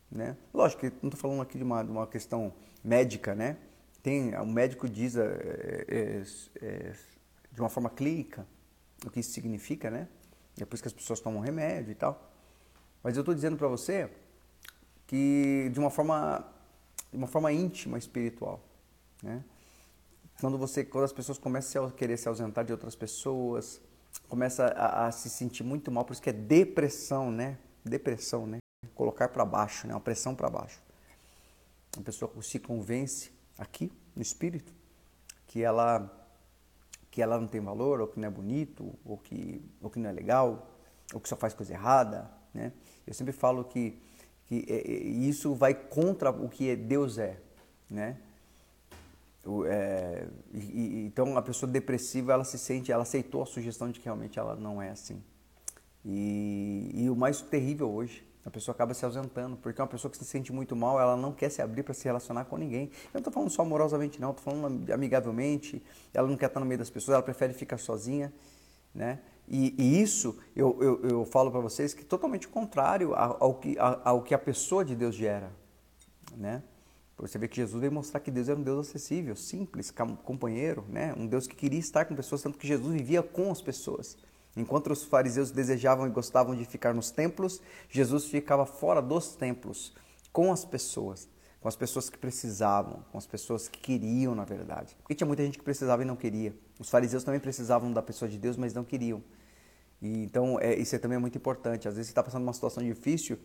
Né? 0.09 0.37
Lógico 0.53 0.79
que 0.79 0.89
não 1.01 1.09
estou 1.09 1.19
falando 1.19 1.41
aqui 1.41 1.57
de 1.57 1.63
uma, 1.65 1.83
de 1.83 1.91
uma 1.91 2.07
questão 2.07 2.53
médica, 2.81 3.35
né? 3.35 3.57
Tem, 4.01 4.33
o 4.35 4.45
médico 4.45 4.87
diz 4.87 5.17
é, 5.17 5.85
é, 5.89 6.23
é, 6.61 6.93
de 7.51 7.59
uma 7.59 7.67
forma 7.67 7.89
clínica, 7.89 8.47
o 9.05 9.09
que 9.09 9.19
isso 9.19 9.31
significa, 9.31 9.91
né? 9.91 10.07
É 10.57 10.63
por 10.63 10.75
isso 10.75 10.83
que 10.83 10.87
as 10.87 10.93
pessoas 10.93 11.19
tomam 11.19 11.41
remédio 11.41 11.91
e 11.91 11.95
tal. 11.95 12.31
Mas 13.03 13.17
eu 13.17 13.21
estou 13.21 13.35
dizendo 13.35 13.57
para 13.57 13.67
você 13.67 14.09
que 15.07 15.69
de 15.73 15.79
uma 15.79 15.89
forma, 15.89 16.45
de 17.11 17.17
uma 17.17 17.27
forma 17.27 17.51
íntima, 17.51 17.97
espiritual, 17.97 18.61
né? 19.23 19.43
Quando 20.39 20.57
você, 20.57 20.85
quando 20.85 21.05
as 21.05 21.13
pessoas 21.13 21.39
começam 21.39 21.85
a 21.85 21.91
querer 21.91 22.15
se 22.17 22.27
ausentar 22.27 22.63
de 22.63 22.71
outras 22.71 22.95
pessoas, 22.95 23.81
começa 24.29 24.67
a, 24.67 25.07
a 25.07 25.11
se 25.11 25.29
sentir 25.29 25.63
muito 25.63 25.91
mal, 25.91 26.05
por 26.05 26.13
isso 26.13 26.21
que 26.21 26.29
é 26.29 26.33
depressão, 26.33 27.31
né? 27.31 27.57
Depressão, 27.83 28.45
né? 28.45 28.59
Colocar 28.93 29.29
para 29.29 29.43
baixo, 29.43 29.87
né? 29.87 29.93
Uma 29.95 29.99
pressão 29.99 30.35
para 30.35 30.49
baixo. 30.49 30.79
A 31.97 32.01
pessoa 32.01 32.31
se 32.43 32.59
convence 32.59 33.31
aqui 33.57 33.91
no 34.15 34.21
espírito 34.21 34.71
que 35.47 35.63
ela 35.63 36.13
que 37.17 37.21
ela 37.23 37.39
não 37.39 37.47
tem 37.47 37.59
valor, 37.59 37.99
ou 37.99 38.07
que 38.07 38.19
não 38.19 38.27
é 38.27 38.29
bonito, 38.29 38.93
ou 39.03 39.17
que, 39.17 39.59
ou 39.81 39.89
que 39.89 39.97
não 39.97 40.07
é 40.07 40.13
legal, 40.13 40.69
ou 41.11 41.19
que 41.19 41.27
só 41.27 41.35
faz 41.35 41.51
coisa 41.51 41.73
errada. 41.73 42.29
Né? 42.53 42.71
Eu 43.07 43.13
sempre 43.15 43.33
falo 43.33 43.63
que, 43.63 43.99
que 44.47 44.65
é, 44.67 44.75
é, 44.75 44.97
isso 45.03 45.53
vai 45.53 45.73
contra 45.73 46.31
o 46.31 46.49
que 46.49 46.75
Deus 46.75 47.17
é. 47.17 47.37
Né? 47.89 48.17
É, 49.69 50.27
e, 50.53 51.05
então 51.05 51.37
a 51.37 51.41
pessoa 51.41 51.71
depressiva 51.71 52.33
ela 52.33 52.43
se 52.43 52.57
sente, 52.57 52.91
ela 52.91 53.03
aceitou 53.03 53.43
a 53.43 53.45
sugestão 53.45 53.89
de 53.89 53.99
que 53.99 54.05
realmente 54.05 54.39
ela 54.39 54.55
não 54.55 54.81
é 54.81 54.89
assim. 54.89 55.21
E, 56.03 56.91
e 56.93 57.09
o 57.09 57.15
mais 57.15 57.41
terrível 57.41 57.89
hoje 57.89 58.25
a 58.45 58.49
pessoa 58.49 58.73
acaba 58.73 58.93
se 58.93 59.03
ausentando, 59.03 59.57
porque 59.57 59.81
uma 59.81 59.87
pessoa 59.87 60.09
que 60.09 60.17
se 60.17 60.23
sente 60.23 60.53
muito 60.53 60.73
mal, 60.73 60.97
ela 60.97 61.17
não 61.17 61.33
quer 61.33 61.49
se 61.49 61.61
abrir 61.61 61.83
para 61.83 61.93
se 61.93 62.05
relacionar 62.05 62.45
com 62.45 62.55
ninguém. 62.55 62.85
Eu 62.85 63.09
não 63.15 63.19
estou 63.19 63.33
falando 63.33 63.49
só 63.49 63.61
amorosamente, 63.61 64.21
não, 64.21 64.31
estou 64.31 64.45
falando 64.45 64.89
amigavelmente, 64.89 65.83
ela 66.13 66.29
não 66.29 66.37
quer 66.37 66.45
estar 66.45 66.61
no 66.61 66.65
meio 66.65 66.77
das 66.77 66.89
pessoas, 66.89 67.15
ela 67.15 67.23
prefere 67.23 67.53
ficar 67.53 67.77
sozinha, 67.77 68.33
né? 68.95 69.19
E, 69.47 69.73
e 69.77 70.01
isso, 70.01 70.37
eu, 70.55 70.77
eu, 70.81 71.09
eu 71.09 71.25
falo 71.25 71.49
para 71.49 71.61
vocês 71.61 71.93
que 71.93 72.01
é 72.01 72.05
totalmente 72.05 72.47
contrário 72.47 73.13
ao 73.15 73.53
que, 73.55 73.77
ao 73.79 74.21
que 74.21 74.33
a 74.33 74.39
pessoa 74.39 74.83
de 74.83 74.95
Deus 74.95 75.15
gera, 75.15 75.51
né? 76.35 76.61
Você 77.17 77.39
vê 77.39 77.47
que 77.47 77.55
Jesus 77.55 77.79
veio 77.79 77.91
mostrar 77.91 78.19
que 78.19 78.29
Deus 78.29 78.47
era 78.47 78.59
um 78.59 78.61
Deus 78.61 78.87
acessível, 78.87 79.35
simples, 79.35 79.91
companheiro, 80.23 80.85
né? 80.87 81.15
Um 81.17 81.25
Deus 81.25 81.47
que 81.47 81.55
queria 81.55 81.79
estar 81.79 82.05
com 82.05 82.15
pessoas, 82.15 82.43
tanto 82.43 82.57
que 82.59 82.67
Jesus 82.67 82.93
vivia 82.93 83.23
com 83.23 83.49
as 83.51 83.59
pessoas. 83.59 84.17
Enquanto 84.55 84.91
os 84.91 85.03
fariseus 85.03 85.49
desejavam 85.49 86.05
e 86.07 86.11
gostavam 86.11 86.55
de 86.55 86.65
ficar 86.65 86.93
nos 86.93 87.09
templos, 87.09 87.61
Jesus 87.89 88.25
ficava 88.25 88.65
fora 88.65 89.01
dos 89.01 89.35
templos, 89.35 89.93
com 90.31 90.51
as 90.51 90.63
pessoas, 90.63 91.27
com 91.59 91.67
as 91.67 91.75
pessoas 91.75 92.09
que 92.09 92.17
precisavam, 92.17 93.03
com 93.11 93.17
as 93.17 93.25
pessoas 93.25 93.67
que 93.67 93.79
queriam, 93.79 94.35
na 94.35 94.45
verdade. 94.45 94.95
Porque 95.01 95.15
tinha 95.15 95.27
muita 95.27 95.43
gente 95.43 95.57
que 95.57 95.63
precisava 95.63 96.01
e 96.03 96.05
não 96.05 96.15
queria. 96.15 96.55
Os 96.79 96.89
fariseus 96.89 97.23
também 97.23 97.39
precisavam 97.39 97.91
da 97.91 98.01
pessoa 98.01 98.29
de 98.29 98.37
Deus, 98.37 98.55
mas 98.55 98.73
não 98.73 98.83
queriam. 98.83 99.23
E, 100.01 100.23
então, 100.23 100.59
é, 100.59 100.75
isso 100.75 100.95
é 100.95 100.99
também 100.99 101.15
é 101.15 101.19
muito 101.19 101.37
importante. 101.37 101.87
Às 101.87 101.95
vezes 101.95 102.07
você 102.07 102.11
está 102.11 102.23
passando 102.23 102.43
uma 102.43 102.53
situação 102.53 102.83
difícil, 102.83 103.39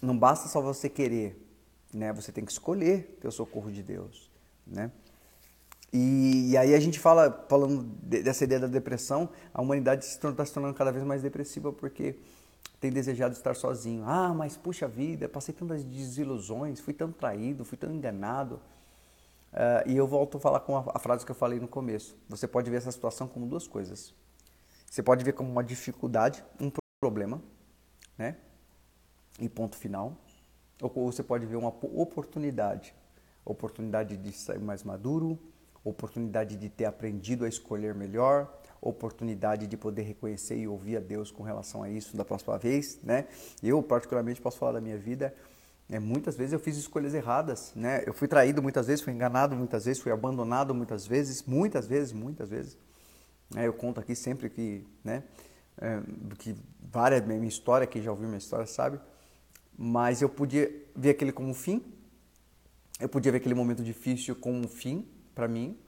não 0.00 0.16
basta 0.16 0.48
só 0.48 0.60
você 0.60 0.88
querer, 0.88 1.44
né? 1.92 2.12
Você 2.12 2.30
tem 2.30 2.44
que 2.44 2.52
escolher 2.52 3.18
ter 3.20 3.26
o 3.26 3.32
socorro 3.32 3.70
de 3.70 3.82
Deus, 3.82 4.30
né? 4.66 4.92
E, 5.92 6.50
e, 6.50 6.56
aí 6.56 6.74
a 6.74 6.80
gente 6.80 6.98
fala, 6.98 7.46
falando 7.48 7.82
dessa 7.82 8.44
ideia 8.44 8.60
da 8.60 8.66
depressão, 8.66 9.30
a 9.54 9.62
humanidade 9.62 10.04
está 10.04 10.44
se 10.44 10.52
tornando 10.52 10.74
cada 10.74 10.92
vez 10.92 11.02
mais 11.02 11.22
depressiva 11.22 11.72
porque 11.72 12.16
tem 12.80 12.90
desejado 12.90 13.34
estar 13.34 13.54
sozinho. 13.54 14.04
Ah, 14.06 14.32
mas 14.34 14.56
puxa 14.56 14.86
vida, 14.86 15.28
passei 15.28 15.54
tantas 15.54 15.84
desilusões, 15.84 16.80
fui 16.80 16.94
tão 16.94 17.10
traído, 17.10 17.64
fui 17.64 17.76
tão 17.76 17.92
enganado. 17.92 18.60
Uh, 19.52 19.88
e 19.88 19.96
eu 19.96 20.06
volto 20.06 20.36
a 20.36 20.40
falar 20.40 20.60
com 20.60 20.76
a, 20.76 20.84
a 20.94 20.98
frase 20.98 21.24
que 21.24 21.30
eu 21.30 21.34
falei 21.36 21.58
no 21.58 21.68
começo. 21.68 22.16
Você 22.28 22.46
pode 22.46 22.70
ver 22.70 22.76
essa 22.76 22.92
situação 22.92 23.26
como 23.26 23.46
duas 23.46 23.66
coisas. 23.66 24.14
Você 24.88 25.02
pode 25.02 25.24
ver 25.24 25.32
como 25.32 25.50
uma 25.50 25.64
dificuldade, 25.64 26.44
um 26.60 26.70
problema, 27.00 27.42
né? 28.16 28.36
E 29.40 29.48
ponto 29.48 29.76
final. 29.76 30.16
Ou 30.80 31.10
você 31.10 31.22
pode 31.22 31.46
ver 31.46 31.56
uma 31.56 31.68
oportunidade. 31.68 32.94
Oportunidade 33.44 34.16
de 34.16 34.32
sair 34.32 34.60
mais 34.60 34.82
maduro, 34.84 35.38
oportunidade 35.82 36.56
de 36.56 36.68
ter 36.68 36.84
aprendido 36.84 37.44
a 37.44 37.48
escolher 37.48 37.94
melhor, 37.94 38.60
oportunidade 38.80 39.66
de 39.66 39.76
poder 39.76 40.02
reconhecer 40.02 40.56
e 40.56 40.68
ouvir 40.68 40.96
a 40.96 41.00
Deus 41.00 41.30
com 41.30 41.42
relação 41.42 41.82
a 41.82 41.90
isso 41.90 42.16
da 42.16 42.24
próxima 42.24 42.58
vez, 42.58 42.98
né? 43.02 43.26
Eu 43.62 43.82
particularmente 43.82 44.40
posso 44.40 44.58
falar 44.58 44.72
da 44.72 44.80
minha 44.80 44.96
vida, 44.96 45.34
né? 45.88 45.98
muitas 45.98 46.36
vezes 46.36 46.52
eu 46.52 46.58
fiz 46.58 46.76
escolhas 46.76 47.14
erradas, 47.14 47.72
né? 47.74 48.02
Eu 48.06 48.12
fui 48.12 48.28
traído 48.28 48.62
muitas 48.62 48.86
vezes, 48.86 49.02
fui 49.02 49.12
enganado 49.12 49.56
muitas 49.56 49.84
vezes, 49.84 50.02
fui 50.02 50.12
abandonado 50.12 50.74
muitas 50.74 51.06
vezes, 51.06 51.42
muitas 51.44 51.86
vezes, 51.86 52.12
muitas 52.12 52.50
vezes. 52.50 52.76
Né? 53.54 53.66
Eu 53.66 53.72
conto 53.72 53.98
aqui 53.98 54.14
sempre 54.14 54.48
que, 54.50 54.86
né? 55.02 55.22
É, 55.80 56.00
que 56.38 56.56
várias 56.80 57.24
minha 57.24 57.46
história, 57.46 57.86
quem 57.86 58.02
já 58.02 58.10
ouviu 58.10 58.26
minha 58.26 58.38
história 58.38 58.66
sabe, 58.66 58.98
mas 59.76 60.20
eu 60.20 60.28
podia 60.28 60.68
ver 60.94 61.10
aquele 61.10 61.30
como 61.30 61.48
um 61.50 61.54
fim, 61.54 61.82
eu 62.98 63.08
podia 63.08 63.30
ver 63.30 63.38
aquele 63.38 63.54
momento 63.54 63.82
difícil 63.82 64.34
como 64.34 64.58
um 64.58 64.66
fim, 64.66 65.06
para 65.34 65.46
mim, 65.46 65.78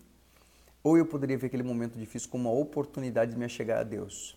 ou 0.82 0.96
eu 0.96 1.06
poderia 1.06 1.36
ver 1.36 1.46
aquele 1.46 1.62
momento 1.62 1.98
difícil 1.98 2.28
como 2.30 2.50
uma 2.50 2.58
oportunidade 2.58 3.32
de 3.32 3.38
me 3.38 3.48
chegar 3.48 3.80
a 3.80 3.84
Deus. 3.84 4.36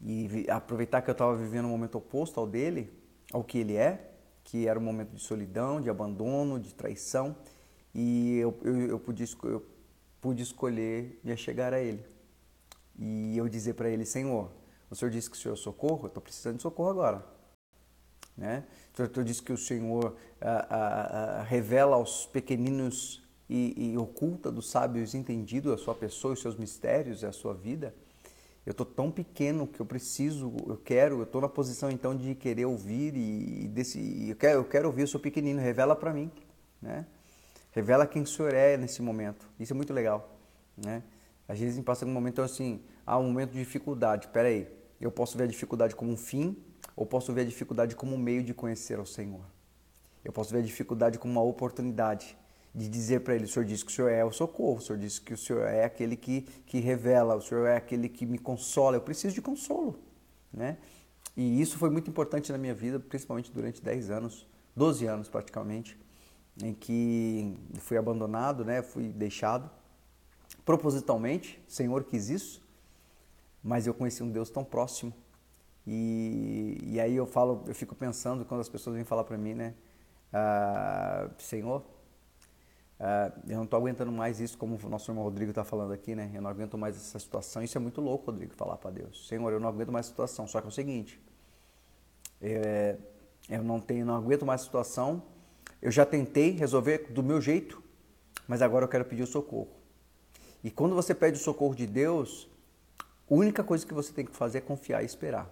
E 0.00 0.46
aproveitar 0.48 1.02
que 1.02 1.10
eu 1.10 1.12
estava 1.12 1.34
vivendo 1.34 1.66
um 1.66 1.70
momento 1.70 1.98
oposto 1.98 2.38
ao 2.38 2.46
dele, 2.46 2.90
ao 3.32 3.42
que 3.42 3.58
ele 3.58 3.76
é, 3.76 4.12
que 4.44 4.66
era 4.66 4.78
um 4.78 4.82
momento 4.82 5.10
de 5.10 5.20
solidão, 5.20 5.80
de 5.80 5.90
abandono, 5.90 6.58
de 6.58 6.72
traição, 6.72 7.36
e 7.94 8.38
eu, 8.38 8.58
eu, 8.62 8.80
eu, 8.88 8.98
pude, 8.98 9.24
eu 9.44 9.66
pude 10.20 10.42
escolher 10.42 11.20
me 11.24 11.36
chegar 11.36 11.74
a 11.74 11.80
ele. 11.80 12.04
E 12.98 13.36
eu 13.36 13.48
dizer 13.48 13.74
para 13.74 13.88
ele, 13.88 14.04
Senhor, 14.04 14.50
O 14.90 14.94
Senhor 14.94 15.10
disse 15.10 15.30
que 15.30 15.36
o 15.36 15.40
Senhor 15.40 15.56
socorro, 15.56 16.04
eu 16.04 16.08
estou 16.08 16.22
precisando 16.22 16.56
de 16.56 16.62
socorro 16.62 16.90
agora. 16.90 17.26
Né? 18.36 18.64
O 18.92 18.96
Senhor 18.96 19.24
disse 19.24 19.42
que 19.42 19.52
o 19.52 19.58
Senhor 19.58 20.16
ah, 20.40 20.66
ah, 20.70 21.40
ah, 21.40 21.42
revela 21.42 21.96
aos 21.96 22.26
pequeninos 22.26 23.22
e, 23.48 23.92
e 23.92 23.98
oculta 23.98 24.50
dos 24.50 24.70
sábios 24.70 25.14
entendido 25.14 25.72
a 25.72 25.78
sua 25.78 25.94
pessoa, 25.94 26.34
os 26.34 26.40
seus 26.40 26.56
mistérios 26.56 27.22
e 27.22 27.26
a 27.26 27.32
sua 27.32 27.54
vida. 27.54 27.94
Eu 28.66 28.72
estou 28.72 28.84
tão 28.84 29.10
pequeno 29.10 29.66
que 29.66 29.80
eu 29.80 29.86
preciso, 29.86 30.52
eu 30.66 30.76
quero, 30.76 31.20
eu 31.20 31.22
estou 31.22 31.40
na 31.40 31.48
posição 31.48 31.90
então 31.90 32.14
de 32.14 32.34
querer 32.34 32.66
ouvir 32.66 33.16
e, 33.16 33.64
e 33.64 33.68
desse, 33.68 34.28
eu, 34.28 34.36
quero, 34.36 34.58
eu 34.58 34.64
quero 34.64 34.88
ouvir, 34.88 35.02
eu 35.02 35.06
sou 35.06 35.18
pequenino, 35.18 35.58
revela 35.58 35.96
para 35.96 36.12
mim. 36.12 36.30
Né? 36.80 37.06
Revela 37.72 38.06
quem 38.06 38.22
o 38.22 38.26
Senhor 38.26 38.52
é 38.52 38.76
nesse 38.76 39.00
momento. 39.00 39.48
Isso 39.58 39.72
é 39.72 39.76
muito 39.76 39.92
legal. 39.92 40.36
Né? 40.76 41.02
Às 41.48 41.58
vezes 41.58 41.82
passa 41.82 42.04
um 42.04 42.10
momento 42.10 42.42
assim, 42.42 42.82
há 43.06 43.18
um 43.18 43.24
momento 43.24 43.52
de 43.52 43.58
dificuldade. 43.58 44.26
Espera 44.26 44.48
aí, 44.48 44.68
eu 45.00 45.10
posso 45.10 45.38
ver 45.38 45.44
a 45.44 45.46
dificuldade 45.46 45.96
como 45.96 46.12
um 46.12 46.16
fim 46.16 46.54
ou 46.94 47.06
posso 47.06 47.32
ver 47.32 47.42
a 47.42 47.44
dificuldade 47.44 47.96
como 47.96 48.14
um 48.14 48.18
meio 48.18 48.42
de 48.42 48.52
conhecer 48.52 48.98
ao 48.98 49.06
Senhor. 49.06 49.44
Eu 50.22 50.32
posso 50.32 50.52
ver 50.52 50.58
a 50.58 50.62
dificuldade 50.62 51.18
como 51.18 51.32
uma 51.32 51.42
oportunidade 51.42 52.36
de 52.74 52.88
dizer 52.88 53.20
para 53.20 53.34
ele, 53.34 53.44
o 53.44 53.48
Senhor 53.48 53.64
diz 53.64 53.82
que 53.82 53.90
o 53.90 53.94
Senhor 53.94 54.08
é 54.08 54.24
o 54.24 54.30
socorro, 54.30 54.78
o 54.78 54.80
Senhor 54.80 54.98
diz 54.98 55.18
que 55.18 55.32
o 55.32 55.36
Senhor 55.36 55.62
é 55.62 55.84
aquele 55.84 56.16
que, 56.16 56.42
que 56.66 56.78
revela, 56.78 57.34
o 57.34 57.40
Senhor 57.40 57.66
é 57.66 57.76
aquele 57.76 58.08
que 58.08 58.26
me 58.26 58.38
consola, 58.38 58.96
eu 58.96 59.00
preciso 59.00 59.34
de 59.34 59.42
consolo, 59.42 59.98
né? 60.52 60.78
E 61.36 61.60
isso 61.60 61.78
foi 61.78 61.90
muito 61.90 62.10
importante 62.10 62.50
na 62.50 62.58
minha 62.58 62.74
vida, 62.74 62.98
principalmente 62.98 63.50
durante 63.52 63.82
10 63.82 64.10
anos, 64.10 64.46
12 64.74 65.06
anos 65.06 65.28
praticamente, 65.28 65.98
em 66.62 66.74
que 66.74 67.56
fui 67.78 67.96
abandonado, 67.96 68.64
né? 68.64 68.82
Fui 68.82 69.08
deixado 69.08 69.70
propositalmente, 70.64 71.62
o 71.66 71.70
Senhor 71.70 72.04
quis 72.04 72.28
isso, 72.28 72.62
mas 73.62 73.86
eu 73.86 73.94
conheci 73.94 74.22
um 74.22 74.30
Deus 74.30 74.50
tão 74.50 74.64
próximo. 74.64 75.14
E, 75.86 76.78
e 76.82 77.00
aí 77.00 77.16
eu 77.16 77.26
falo, 77.26 77.64
eu 77.66 77.74
fico 77.74 77.94
pensando 77.94 78.44
quando 78.44 78.60
as 78.60 78.68
pessoas 78.68 78.94
vêm 78.96 79.04
falar 79.04 79.24
para 79.24 79.38
mim, 79.38 79.54
né? 79.54 79.74
Ah, 80.32 81.30
Senhor, 81.38 81.82
Uh, 82.98 83.32
eu 83.48 83.56
não 83.56 83.64
estou 83.64 83.78
aguentando 83.78 84.10
mais 84.10 84.40
isso, 84.40 84.58
como 84.58 84.76
o 84.82 84.88
nosso 84.88 85.08
irmão 85.08 85.22
Rodrigo 85.22 85.50
está 85.50 85.62
falando 85.62 85.92
aqui, 85.92 86.16
né? 86.16 86.32
Eu 86.34 86.42
não 86.42 86.50
aguento 86.50 86.76
mais 86.76 86.96
essa 86.96 87.18
situação. 87.18 87.62
Isso 87.62 87.78
é 87.78 87.80
muito 87.80 88.00
louco, 88.00 88.26
Rodrigo, 88.26 88.52
falar 88.54 88.76
para 88.76 88.90
Deus. 88.90 89.28
Senhor, 89.28 89.52
eu 89.52 89.60
não 89.60 89.68
aguento 89.68 89.92
mais 89.92 90.06
essa 90.06 90.10
situação. 90.10 90.48
Só 90.48 90.60
que 90.60 90.66
é 90.66 90.68
o 90.68 90.72
seguinte, 90.72 91.20
é, 92.42 92.96
eu 93.48 93.62
não 93.62 93.78
tenho, 93.78 94.04
não 94.04 94.16
aguento 94.16 94.44
mais 94.44 94.62
a 94.62 94.64
situação. 94.64 95.22
Eu 95.80 95.92
já 95.92 96.04
tentei 96.04 96.50
resolver 96.50 97.06
do 97.10 97.22
meu 97.22 97.40
jeito, 97.40 97.80
mas 98.48 98.62
agora 98.62 98.84
eu 98.84 98.88
quero 98.88 99.04
pedir 99.04 99.22
o 99.22 99.26
socorro. 99.28 99.68
E 100.64 100.70
quando 100.70 100.96
você 100.96 101.14
pede 101.14 101.38
o 101.38 101.42
socorro 101.42 101.76
de 101.76 101.86
Deus, 101.86 102.48
a 102.98 103.04
única 103.34 103.62
coisa 103.62 103.86
que 103.86 103.94
você 103.94 104.12
tem 104.12 104.24
que 104.24 104.34
fazer 104.34 104.58
é 104.58 104.60
confiar 104.60 105.02
e 105.04 105.06
esperar. 105.06 105.48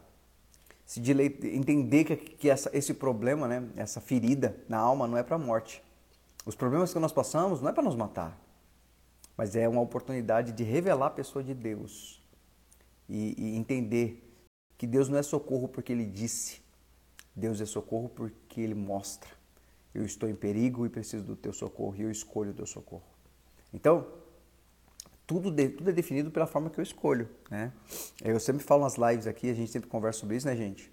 Se 0.84 1.00
entender 1.44 2.04
que, 2.04 2.16
que 2.16 2.50
essa, 2.50 2.70
esse 2.76 2.92
problema, 2.92 3.46
né, 3.46 3.68
essa 3.76 4.00
ferida 4.00 4.56
na 4.68 4.78
alma 4.78 5.06
não 5.06 5.16
é 5.16 5.22
para 5.22 5.36
a 5.36 5.38
morte 5.38 5.82
os 6.46 6.54
problemas 6.54 6.92
que 6.92 6.98
nós 7.00 7.12
passamos 7.12 7.60
não 7.60 7.68
é 7.68 7.72
para 7.72 7.82
nos 7.82 7.96
matar, 7.96 8.40
mas 9.36 9.56
é 9.56 9.68
uma 9.68 9.80
oportunidade 9.80 10.52
de 10.52 10.62
revelar 10.62 11.08
a 11.08 11.10
pessoa 11.10 11.42
de 11.42 11.52
Deus 11.52 12.22
e, 13.08 13.34
e 13.36 13.56
entender 13.56 14.22
que 14.78 14.86
Deus 14.86 15.08
não 15.08 15.18
é 15.18 15.22
socorro 15.24 15.66
porque 15.66 15.92
Ele 15.92 16.06
disse, 16.06 16.62
Deus 17.34 17.60
é 17.60 17.66
socorro 17.66 18.08
porque 18.08 18.60
Ele 18.60 18.74
mostra. 18.74 19.28
Eu 19.92 20.04
estou 20.04 20.28
em 20.28 20.36
perigo 20.36 20.86
e 20.86 20.88
preciso 20.88 21.24
do 21.24 21.34
teu 21.34 21.52
socorro 21.52 21.96
e 21.96 22.02
eu 22.02 22.10
escolho 22.10 22.52
o 22.52 22.54
teu 22.54 22.66
socorro. 22.66 23.02
Então, 23.74 24.06
tudo, 25.26 25.50
de, 25.50 25.70
tudo 25.70 25.90
é 25.90 25.92
definido 25.92 26.30
pela 26.30 26.46
forma 26.46 26.70
que 26.70 26.78
eu 26.78 26.82
escolho. 26.82 27.28
Né? 27.50 27.72
Eu 28.22 28.38
sempre 28.38 28.62
falo 28.62 28.82
nas 28.82 28.94
lives 28.94 29.26
aqui, 29.26 29.50
a 29.50 29.54
gente 29.54 29.72
sempre 29.72 29.88
conversa 29.88 30.20
sobre 30.20 30.36
isso, 30.36 30.46
né, 30.46 30.54
gente? 30.54 30.92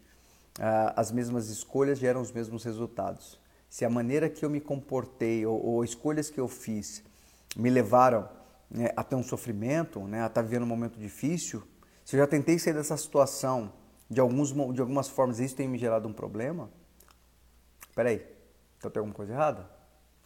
Ah, 0.59 0.93
as 0.95 1.11
mesmas 1.11 1.49
escolhas 1.49 1.99
geram 1.99 2.21
os 2.21 2.31
mesmos 2.31 2.63
resultados 2.63 3.42
se 3.73 3.83
a 3.83 3.89
maneira 3.89 4.29
que 4.29 4.45
eu 4.45 4.51
me 4.51 4.61
comportei 4.61 5.47
ou, 5.47 5.59
ou 5.59 5.83
escolhas 5.83 6.29
que 6.29 6.39
eu 6.39 6.47
fiz 6.47 7.03
me 7.55 7.71
levaram 7.71 8.29
né, 8.69 8.91
a 8.95 9.03
ter 9.03 9.15
um 9.15 9.23
sofrimento, 9.23 9.99
né, 10.01 10.21
a 10.21 10.27
estar 10.27 10.43
tá 10.43 10.47
vivendo 10.47 10.61
um 10.61 10.67
momento 10.67 10.99
difícil, 10.99 11.63
se 12.05 12.15
eu 12.15 12.19
já 12.19 12.27
tentei 12.27 12.59
sair 12.59 12.73
dessa 12.73 12.95
situação 12.95 13.73
de, 14.07 14.21
alguns, 14.21 14.51
de 14.51 14.79
algumas 14.79 15.09
formas 15.09 15.39
isso 15.39 15.55
tem 15.55 15.67
me 15.67 15.79
gerado 15.79 16.07
um 16.07 16.13
problema, 16.13 16.69
peraí, 17.95 18.23
então 18.77 18.91
tem 18.91 18.99
alguma 18.99 19.15
coisa 19.15 19.33
errada? 19.33 19.67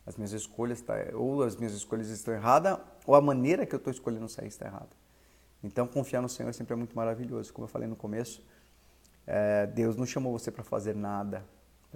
As 0.05 0.17
minhas 0.17 0.33
escolhas, 0.33 0.81
tá, 0.81 0.95
ou 1.13 1.41
as 1.41 1.55
minhas 1.55 1.71
escolhas 1.71 2.09
estão 2.09 2.33
erradas, 2.33 2.77
ou 3.05 3.15
a 3.15 3.21
maneira 3.21 3.65
que 3.65 3.73
eu 3.73 3.77
estou 3.77 3.91
escolhendo 3.91 4.27
sair 4.27 4.49
está 4.49 4.65
errada. 4.65 4.91
Então, 5.63 5.87
confiar 5.87 6.21
no 6.21 6.27
Senhor 6.27 6.53
sempre 6.53 6.73
é 6.73 6.75
muito 6.75 6.97
maravilhoso. 6.97 7.53
Como 7.53 7.63
eu 7.63 7.69
falei 7.69 7.87
no 7.87 7.95
começo, 7.95 8.45
é, 9.25 9.65
Deus 9.67 9.95
não 9.95 10.05
chamou 10.05 10.37
você 10.37 10.51
para 10.51 10.65
fazer 10.65 10.93
nada, 10.93 11.45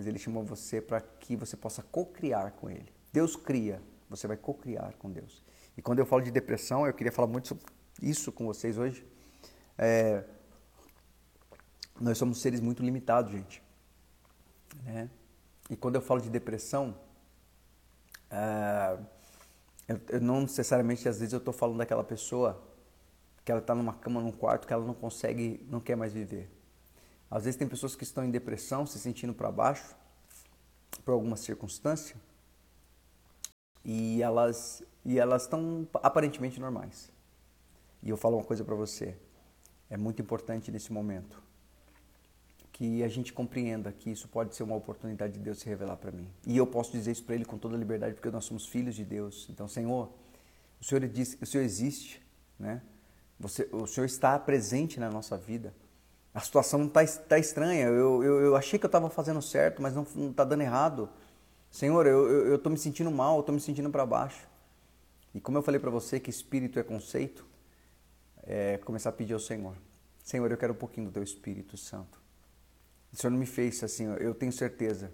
mas 0.01 0.07
ele 0.07 0.17
chamou 0.17 0.43
você 0.43 0.81
para 0.81 0.99
que 0.99 1.35
você 1.35 1.55
possa 1.55 1.83
co-criar 1.83 2.53
com 2.53 2.67
ele. 2.67 2.91
Deus 3.13 3.35
cria, 3.35 3.79
você 4.09 4.25
vai 4.25 4.35
co-criar 4.35 4.93
com 4.97 5.11
Deus. 5.11 5.43
E 5.77 5.81
quando 5.81 5.99
eu 5.99 6.07
falo 6.07 6.23
de 6.23 6.31
depressão, 6.31 6.87
eu 6.87 6.93
queria 6.93 7.11
falar 7.11 7.27
muito 7.27 7.49
sobre 7.49 7.63
isso 8.01 8.31
com 8.31 8.47
vocês 8.47 8.79
hoje. 8.79 9.05
É, 9.77 10.23
nós 11.99 12.17
somos 12.17 12.41
seres 12.41 12.59
muito 12.59 12.81
limitados, 12.81 13.31
gente. 13.31 13.61
Né? 14.83 15.07
E 15.69 15.75
quando 15.75 15.97
eu 15.97 16.01
falo 16.01 16.19
de 16.19 16.31
depressão, 16.31 16.97
é, 18.31 18.97
eu, 19.87 20.01
eu, 20.09 20.19
não 20.19 20.41
necessariamente, 20.41 21.07
às 21.07 21.19
vezes, 21.19 21.31
eu 21.31 21.37
estou 21.37 21.53
falando 21.53 21.77
daquela 21.77 22.03
pessoa 22.03 22.59
que 23.45 23.51
ela 23.51 23.61
está 23.61 23.75
numa 23.75 23.93
cama, 23.93 24.19
num 24.19 24.31
quarto, 24.31 24.65
que 24.65 24.73
ela 24.73 24.83
não 24.83 24.95
consegue, 24.95 25.63
não 25.69 25.79
quer 25.79 25.95
mais 25.95 26.11
viver. 26.11 26.49
Às 27.31 27.45
vezes 27.45 27.57
tem 27.57 27.67
pessoas 27.67 27.95
que 27.95 28.03
estão 28.03 28.25
em 28.25 28.29
depressão, 28.29 28.85
se 28.85 28.99
sentindo 28.99 29.33
para 29.33 29.49
baixo, 29.49 29.95
por 31.05 31.13
alguma 31.13 31.37
circunstância, 31.37 32.17
e 33.85 34.21
elas 34.21 34.83
e 35.03 35.17
elas 35.17 35.43
estão 35.43 35.87
aparentemente 36.03 36.59
normais. 36.59 37.09
E 38.03 38.09
eu 38.09 38.17
falo 38.17 38.37
uma 38.37 38.43
coisa 38.43 38.63
para 38.65 38.75
você, 38.75 39.17
é 39.89 39.97
muito 39.97 40.21
importante 40.21 40.71
nesse 40.71 40.91
momento 40.91 41.41
que 42.71 43.03
a 43.03 43.07
gente 43.07 43.31
compreenda 43.31 43.91
que 43.91 44.09
isso 44.09 44.27
pode 44.27 44.55
ser 44.55 44.63
uma 44.63 44.75
oportunidade 44.75 45.33
de 45.33 45.39
Deus 45.39 45.59
se 45.59 45.69
revelar 45.69 45.97
para 45.97 46.11
mim. 46.11 46.27
E 46.47 46.57
eu 46.57 46.65
posso 46.65 46.91
dizer 46.91 47.11
isso 47.11 47.23
para 47.23 47.35
ele 47.35 47.45
com 47.45 47.57
toda 47.57 47.77
liberdade, 47.77 48.15
porque 48.15 48.31
nós 48.31 48.45
somos 48.45 48.65
filhos 48.65 48.95
de 48.95 49.05
Deus. 49.05 49.47
Então, 49.49 49.67
Senhor, 49.67 50.11
o 50.79 50.83
Senhor 50.83 51.07
diz, 51.07 51.37
o 51.39 51.45
Senhor 51.45 51.63
existe, 51.63 52.21
né? 52.57 52.81
Você, 53.39 53.69
o 53.71 53.85
Senhor 53.85 54.05
está 54.05 54.37
presente 54.39 54.99
na 54.99 55.11
nossa 55.11 55.37
vida. 55.37 55.73
A 56.33 56.39
situação 56.39 56.85
está 56.85 57.05
tá 57.05 57.37
estranha. 57.37 57.87
Eu, 57.87 58.23
eu, 58.23 58.41
eu, 58.41 58.55
achei 58.55 58.79
que 58.79 58.85
eu 58.85 58.89
estava 58.89 59.09
fazendo 59.09 59.41
certo, 59.41 59.81
mas 59.81 59.93
não 59.93 60.03
está 60.29 60.43
dando 60.43 60.61
errado. 60.61 61.09
Senhor, 61.69 62.05
eu 62.05 62.55
estou 62.55 62.71
me 62.71 62.77
sentindo 62.77 63.09
mal, 63.11 63.35
eu 63.35 63.39
estou 63.41 63.53
me 63.55 63.61
sentindo 63.61 63.89
para 63.89 64.05
baixo. 64.05 64.47
E 65.33 65.39
como 65.39 65.57
eu 65.57 65.61
falei 65.61 65.79
para 65.79 65.89
você 65.89 66.19
que 66.19 66.29
espírito 66.29 66.77
é 66.77 66.83
conceito, 66.83 67.45
é 68.43 68.77
começar 68.77 69.09
a 69.09 69.13
pedir 69.13 69.33
ao 69.33 69.39
Senhor. 69.39 69.75
Senhor, 70.23 70.49
eu 70.51 70.57
quero 70.57 70.73
um 70.73 70.77
pouquinho 70.77 71.07
do 71.07 71.13
teu 71.13 71.23
Espírito 71.23 71.77
Santo. 71.77 72.21
O 73.11 73.15
Senhor 73.15 73.31
não 73.31 73.39
me 73.39 73.45
fez 73.45 73.83
assim, 73.83 74.05
eu 74.19 74.33
tenho 74.33 74.51
certeza. 74.51 75.11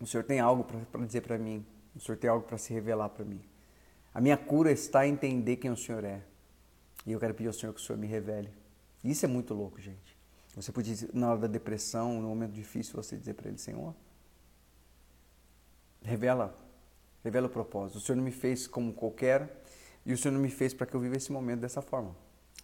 O 0.00 0.06
Senhor 0.06 0.24
tem 0.24 0.40
algo 0.40 0.64
para 0.64 1.06
dizer 1.06 1.20
para 1.20 1.38
mim. 1.38 1.64
O 1.94 2.00
Senhor 2.00 2.16
tem 2.16 2.30
algo 2.30 2.46
para 2.46 2.58
se 2.58 2.72
revelar 2.72 3.08
para 3.10 3.24
mim. 3.24 3.40
A 4.12 4.20
minha 4.20 4.36
cura 4.36 4.72
está 4.72 5.06
em 5.06 5.12
entender 5.12 5.56
quem 5.56 5.70
o 5.70 5.76
Senhor 5.76 6.02
é. 6.04 6.22
E 7.06 7.12
eu 7.12 7.20
quero 7.20 7.34
pedir 7.34 7.48
ao 7.48 7.52
Senhor 7.52 7.72
que 7.72 7.80
o 7.80 7.82
Senhor 7.82 7.98
me 7.98 8.06
revele. 8.06 8.50
Isso 9.02 9.24
é 9.24 9.28
muito 9.28 9.54
louco, 9.54 9.80
gente. 9.80 10.18
Você 10.54 10.72
podia, 10.72 10.94
na 11.12 11.30
hora 11.30 11.40
da 11.40 11.46
depressão, 11.46 12.20
no 12.20 12.28
momento 12.28 12.52
difícil, 12.52 12.94
você 12.94 13.16
dizer 13.16 13.34
para 13.34 13.48
ele, 13.48 13.58
Senhor, 13.58 13.94
revela, 16.02 16.56
revela 17.22 17.46
o 17.46 17.50
propósito. 17.50 17.98
O 17.98 18.00
Senhor 18.00 18.16
não 18.16 18.24
me 18.24 18.32
fez 18.32 18.66
como 18.66 18.92
qualquer 18.92 19.62
e 20.04 20.12
o 20.12 20.18
Senhor 20.18 20.32
não 20.32 20.40
me 20.40 20.50
fez 20.50 20.74
para 20.74 20.86
que 20.86 20.94
eu 20.94 21.00
viva 21.00 21.16
esse 21.16 21.30
momento 21.30 21.60
dessa 21.60 21.80
forma. 21.80 22.14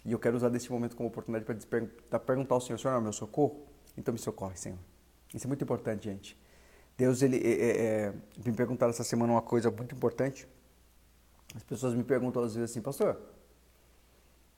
E 0.04 0.12
eu 0.12 0.18
quero 0.18 0.36
usar 0.36 0.48
desse 0.48 0.70
momento 0.70 0.96
como 0.96 1.08
oportunidade 1.08 1.66
para 1.66 2.18
perguntar 2.18 2.54
ao 2.54 2.60
Senhor, 2.60 2.78
Senhor, 2.78 2.96
é 2.96 3.00
meu 3.00 3.12
socorro? 3.12 3.66
Então 3.96 4.12
me 4.12 4.18
socorre, 4.18 4.56
Senhor. 4.56 4.78
Isso 5.34 5.46
é 5.46 5.48
muito 5.48 5.62
importante, 5.62 6.04
gente. 6.04 6.38
Deus, 6.96 7.22
ele 7.22 7.36
é, 7.36 7.50
é, 7.50 7.82
é, 7.82 8.14
me 8.44 8.52
perguntaram 8.52 8.90
essa 8.90 9.04
semana 9.04 9.32
uma 9.32 9.42
coisa 9.42 9.70
muito 9.70 9.94
importante. 9.94 10.46
As 11.54 11.62
pessoas 11.62 11.94
me 11.94 12.02
perguntam 12.02 12.42
às 12.42 12.54
vezes 12.54 12.70
assim, 12.70 12.80
pastor, 12.80 13.20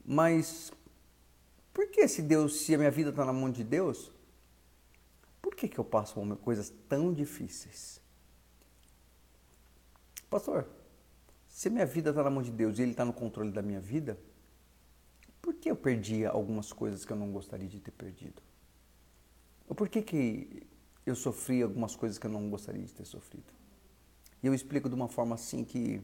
mas 0.04 0.72
por 1.78 1.86
que 1.86 2.08
se 2.08 2.20
Deus, 2.22 2.62
se 2.62 2.74
a 2.74 2.76
minha 2.76 2.90
vida 2.90 3.10
está 3.10 3.24
na 3.24 3.32
mão 3.32 3.48
de 3.48 3.62
Deus, 3.62 4.10
por 5.40 5.54
que, 5.54 5.68
que 5.68 5.78
eu 5.78 5.84
passo 5.84 6.20
coisas 6.38 6.72
tão 6.88 7.14
difíceis? 7.14 8.00
Pastor, 10.28 10.66
se 11.48 11.68
a 11.68 11.70
minha 11.70 11.86
vida 11.86 12.10
está 12.10 12.24
na 12.24 12.30
mão 12.30 12.42
de 12.42 12.50
Deus 12.50 12.80
e 12.80 12.82
Ele 12.82 12.90
está 12.90 13.04
no 13.04 13.12
controle 13.12 13.52
da 13.52 13.62
minha 13.62 13.78
vida, 13.78 14.18
por 15.40 15.54
que 15.54 15.70
eu 15.70 15.76
perdi 15.76 16.26
algumas 16.26 16.72
coisas 16.72 17.04
que 17.04 17.12
eu 17.12 17.16
não 17.16 17.30
gostaria 17.30 17.68
de 17.68 17.78
ter 17.78 17.92
perdido? 17.92 18.42
Ou 19.68 19.76
por 19.76 19.88
que, 19.88 20.02
que 20.02 20.66
eu 21.06 21.14
sofri 21.14 21.62
algumas 21.62 21.94
coisas 21.94 22.18
que 22.18 22.26
eu 22.26 22.30
não 22.32 22.50
gostaria 22.50 22.82
de 22.82 22.92
ter 22.92 23.04
sofrido? 23.04 23.54
E 24.42 24.48
eu 24.48 24.52
explico 24.52 24.88
de 24.88 24.96
uma 24.96 25.06
forma 25.06 25.36
assim 25.36 25.62
que 25.62 26.02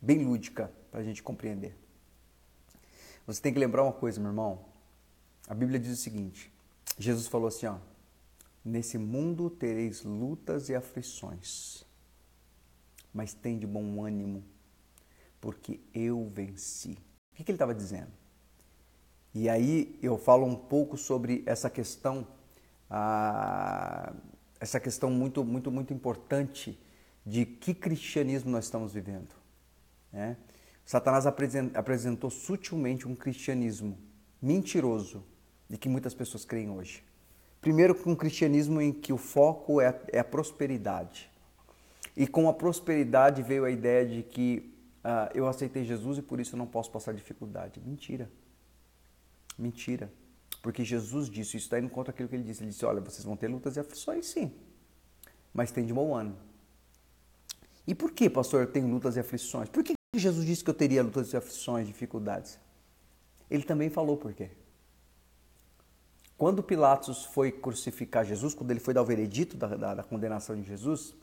bem 0.00 0.24
lúdica 0.24 0.72
para 0.90 1.00
a 1.00 1.04
gente 1.04 1.22
compreender. 1.22 1.76
Você 3.26 3.42
tem 3.42 3.52
que 3.52 3.58
lembrar 3.58 3.82
uma 3.82 3.92
coisa, 3.92 4.18
meu 4.18 4.30
irmão. 4.30 4.69
A 5.50 5.54
Bíblia 5.54 5.80
diz 5.80 5.98
o 5.98 6.00
seguinte: 6.00 6.48
Jesus 6.96 7.26
falou 7.26 7.48
assim, 7.48 7.66
ó, 7.66 7.78
nesse 8.64 8.96
mundo 8.96 9.50
tereis 9.50 10.04
lutas 10.04 10.68
e 10.68 10.76
aflições, 10.76 11.84
mas 13.12 13.34
tem 13.34 13.58
de 13.58 13.66
bom 13.66 14.04
ânimo, 14.04 14.44
porque 15.40 15.80
eu 15.92 16.30
venci. 16.32 16.96
O 17.32 17.34
que, 17.34 17.50
ele 17.50 17.56
estava 17.56 17.74
dizendo? 17.74 18.12
E 19.34 19.48
aí 19.48 19.98
eu 20.00 20.16
falo 20.16 20.46
um 20.46 20.54
pouco 20.54 20.96
sobre 20.96 21.42
essa 21.44 21.68
questão, 21.68 22.24
essa 24.60 24.78
questão 24.78 25.10
muito, 25.10 25.44
muito, 25.44 25.68
muito 25.72 25.92
importante 25.92 26.78
de 27.26 27.44
que 27.44 27.74
cristianismo 27.74 28.52
nós 28.52 28.66
estamos 28.66 28.92
vivendo. 28.92 29.34
Né? 30.12 30.36
Satanás 30.84 31.26
apresentou 31.26 32.30
sutilmente 32.30 33.08
um 33.08 33.16
cristianismo 33.16 33.98
mentiroso 34.40 35.24
de 35.70 35.78
que 35.78 35.88
muitas 35.88 36.12
pessoas 36.12 36.44
creem 36.44 36.68
hoje. 36.68 37.04
Primeiro, 37.60 37.94
com 37.94 38.10
um 38.10 38.16
cristianismo 38.16 38.80
em 38.80 38.92
que 38.92 39.12
o 39.12 39.16
foco 39.16 39.80
é, 39.80 39.98
é 40.08 40.18
a 40.18 40.24
prosperidade. 40.24 41.30
E 42.16 42.26
com 42.26 42.48
a 42.48 42.52
prosperidade 42.52 43.40
veio 43.40 43.64
a 43.64 43.70
ideia 43.70 44.04
de 44.04 44.24
que 44.24 44.74
uh, 45.04 45.30
eu 45.32 45.46
aceitei 45.46 45.84
Jesus 45.84 46.18
e 46.18 46.22
por 46.22 46.40
isso 46.40 46.56
eu 46.56 46.58
não 46.58 46.66
posso 46.66 46.90
passar 46.90 47.14
dificuldade. 47.14 47.80
Mentira. 47.80 48.28
Mentira. 49.56 50.12
Porque 50.60 50.84
Jesus 50.84 51.30
disse, 51.30 51.56
isso 51.56 51.66
está 51.66 51.78
indo 51.78 51.88
contra 51.88 52.10
aquilo 52.12 52.28
que 52.28 52.34
ele 52.34 52.42
disse. 52.42 52.62
Ele 52.62 52.70
disse: 52.70 52.84
Olha, 52.84 53.00
vocês 53.00 53.24
vão 53.24 53.36
ter 53.36 53.46
lutas 53.46 53.76
e 53.76 53.80
aflições, 53.80 54.26
sim, 54.26 54.52
mas 55.54 55.70
tem 55.70 55.86
de 55.86 55.92
bom 55.92 56.14
ano. 56.14 56.36
E 57.86 57.94
por 57.94 58.12
que, 58.12 58.28
pastor, 58.28 58.62
eu 58.62 58.66
tenho 58.66 58.88
lutas 58.88 59.16
e 59.16 59.20
aflições? 59.20 59.68
Por 59.68 59.82
que 59.82 59.94
Jesus 60.14 60.44
disse 60.44 60.62
que 60.62 60.70
eu 60.70 60.74
teria 60.74 61.02
lutas 61.02 61.32
e 61.32 61.36
aflições, 61.36 61.86
dificuldades? 61.86 62.58
Ele 63.50 63.62
também 63.62 63.88
falou 63.88 64.16
por 64.16 64.34
quê. 64.34 64.50
Quando 66.40 66.62
Pilatos 66.62 67.26
foi 67.26 67.52
crucificar 67.52 68.24
Jesus, 68.24 68.54
quando 68.54 68.70
ele 68.70 68.80
foi 68.80 68.94
dar 68.94 69.02
o 69.02 69.04
veredito 69.04 69.58
da, 69.58 69.66
da, 69.76 69.94
da 69.96 70.02
condenação 70.02 70.56
de 70.56 70.62
Jesus, 70.62 71.14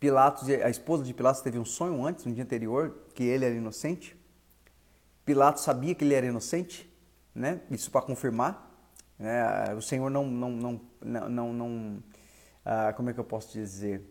Pilatos, 0.00 0.48
a 0.48 0.70
esposa 0.70 1.04
de 1.04 1.12
Pilatos 1.12 1.42
teve 1.42 1.58
um 1.58 1.66
sonho 1.66 2.02
antes, 2.02 2.24
no 2.24 2.32
dia 2.32 2.42
anterior, 2.42 2.96
que 3.14 3.24
ele 3.24 3.44
era 3.44 3.54
inocente. 3.54 4.16
Pilatos 5.22 5.62
sabia 5.62 5.94
que 5.94 6.02
ele 6.02 6.14
era 6.14 6.24
inocente, 6.24 6.90
né? 7.34 7.60
Isso 7.70 7.90
para 7.90 8.00
confirmar. 8.00 8.74
Né? 9.18 9.74
O 9.74 9.82
Senhor 9.82 10.08
não, 10.08 10.26
não, 10.26 10.50
não, 10.50 10.80
não, 11.02 11.28
não, 11.28 11.52
não 11.52 12.02
ah, 12.64 12.94
como 12.94 13.10
é 13.10 13.12
que 13.12 13.20
eu 13.20 13.24
posso 13.24 13.52
dizer? 13.52 14.02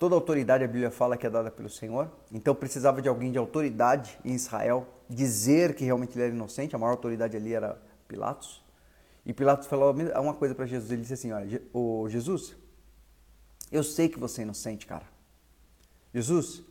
Toda 0.00 0.16
autoridade 0.16 0.64
a 0.64 0.66
Bíblia 0.66 0.90
fala 0.90 1.16
que 1.16 1.28
é 1.28 1.30
dada 1.30 1.48
pelo 1.48 1.70
Senhor. 1.70 2.10
Então 2.32 2.56
precisava 2.56 3.00
de 3.00 3.08
alguém 3.08 3.30
de 3.30 3.38
autoridade 3.38 4.18
em 4.24 4.34
Israel 4.34 4.84
dizer 5.08 5.76
que 5.76 5.84
realmente 5.84 6.16
ele 6.16 6.24
era 6.24 6.34
inocente. 6.34 6.74
A 6.74 6.78
maior 6.78 6.90
autoridade 6.90 7.36
ali 7.36 7.54
era 7.54 7.80
Pilatos. 8.08 8.68
E 9.30 9.32
Pilatos 9.32 9.68
falou 9.68 9.94
uma 10.20 10.34
coisa 10.34 10.56
para 10.56 10.66
Jesus. 10.66 10.90
Ele 10.90 11.02
disse 11.02 11.14
assim: 11.14 11.30
Olha, 11.30 11.62
ô 11.72 12.08
Jesus, 12.08 12.56
eu 13.70 13.84
sei 13.84 14.08
que 14.08 14.18
você 14.18 14.40
é 14.40 14.42
inocente, 14.42 14.84
cara. 14.84 15.06
Jesus, 16.12 16.64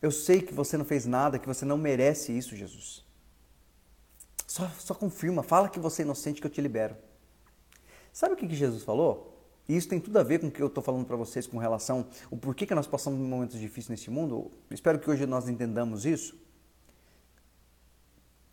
eu 0.00 0.12
sei 0.12 0.40
que 0.40 0.54
você 0.54 0.76
não 0.76 0.84
fez 0.84 1.06
nada, 1.06 1.40
que 1.40 1.48
você 1.48 1.64
não 1.64 1.76
merece 1.76 2.30
isso, 2.30 2.54
Jesus. 2.54 3.04
Só, 4.46 4.70
só 4.78 4.94
confirma, 4.94 5.42
fala 5.42 5.68
que 5.68 5.80
você 5.80 6.02
é 6.02 6.04
inocente 6.04 6.40
que 6.40 6.46
eu 6.46 6.50
te 6.52 6.60
libero. 6.60 6.94
Sabe 8.12 8.34
o 8.34 8.36
que, 8.36 8.46
que 8.46 8.54
Jesus 8.54 8.84
falou? 8.84 9.36
E 9.68 9.76
isso 9.76 9.88
tem 9.88 9.98
tudo 9.98 10.16
a 10.16 10.22
ver 10.22 10.38
com 10.38 10.46
o 10.46 10.52
que 10.52 10.62
eu 10.62 10.68
estou 10.68 10.84
falando 10.84 11.04
para 11.04 11.16
vocês 11.16 11.48
com 11.48 11.58
relação 11.58 12.06
ao 12.30 12.38
porquê 12.38 12.64
que 12.64 12.76
nós 12.76 12.86
passamos 12.86 13.18
momentos 13.18 13.58
difíceis 13.58 13.88
nesse 13.88 14.08
mundo. 14.08 14.52
Espero 14.70 15.00
que 15.00 15.10
hoje 15.10 15.26
nós 15.26 15.48
entendamos 15.48 16.06
isso. 16.06 16.36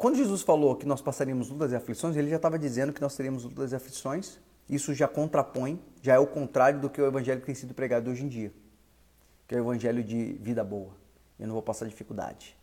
Quando 0.02 0.16
Jesus 0.16 0.42
falou 0.42 0.76
que 0.76 0.88
nós 0.88 1.00
passaríamos 1.00 1.52
lutas 1.52 1.72
e 1.72 1.76
aflições, 1.76 2.16
ele 2.16 2.28
já 2.28 2.38
estava 2.38 2.58
dizendo 2.58 2.92
que 2.92 3.00
nós 3.00 3.16
teríamos 3.16 3.44
lutas 3.44 3.72
e 3.72 3.76
aflições. 3.76 4.40
Isso 4.68 4.96
já 4.96 5.08
contrapõe, 5.08 5.80
já 6.02 6.16
é 6.16 6.18
o 6.18 6.26
contrário 6.26 6.80
do 6.80 6.90
que 6.90 7.00
o 7.00 7.06
evangelho 7.06 7.40
que 7.40 7.46
tem 7.46 7.54
sido 7.54 7.72
pregado 7.76 8.10
hoje 8.10 8.26
em 8.26 8.28
dia, 8.28 8.52
que 9.48 9.54
é 9.54 9.60
o 9.60 9.62
evangelho 9.62 10.04
de 10.04 10.34
vida 10.42 10.64
boa. 10.64 10.90
Eu 11.40 11.46
não 11.46 11.54
vou 11.54 11.62
passar 11.62 11.88
dificuldade. 11.88 12.58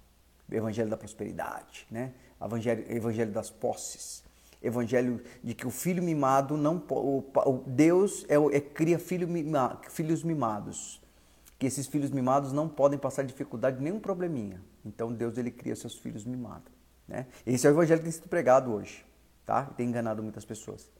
Evangelho 0.50 0.90
da 0.90 0.96
prosperidade, 0.96 1.86
né? 1.88 2.12
Evangelho, 2.44 2.84
evangelho 2.88 3.30
das 3.30 3.50
posses. 3.50 4.24
Evangelho 4.60 5.22
de 5.40 5.54
que 5.54 5.64
o 5.64 5.70
filho 5.70 6.02
mimado 6.02 6.56
não 6.56 6.82
o, 6.90 7.22
o 7.46 7.62
Deus 7.64 8.26
é, 8.28 8.34
é 8.56 8.60
cria 8.60 8.98
filho 8.98 9.28
mima, 9.28 9.80
filhos 9.90 10.24
mimados. 10.24 11.00
Que 11.56 11.66
esses 11.66 11.86
filhos 11.86 12.10
mimados 12.10 12.52
não 12.52 12.68
podem 12.68 12.98
passar 12.98 13.22
dificuldade 13.22 13.80
nenhum 13.80 14.00
probleminha. 14.00 14.60
Então 14.84 15.12
Deus 15.12 15.38
ele 15.38 15.52
cria 15.52 15.76
seus 15.76 15.94
filhos 15.94 16.24
mimados. 16.24 16.77
Né? 17.08 17.26
Esse 17.46 17.66
é 17.66 17.70
o 17.70 17.72
evangelho 17.72 18.00
que 18.00 18.04
tem 18.04 18.12
sido 18.12 18.28
pregado 18.28 18.72
hoje, 18.72 19.04
tá? 19.44 19.64
Tem 19.64 19.88
enganado 19.88 20.22
muitas 20.22 20.44
pessoas. 20.44 20.90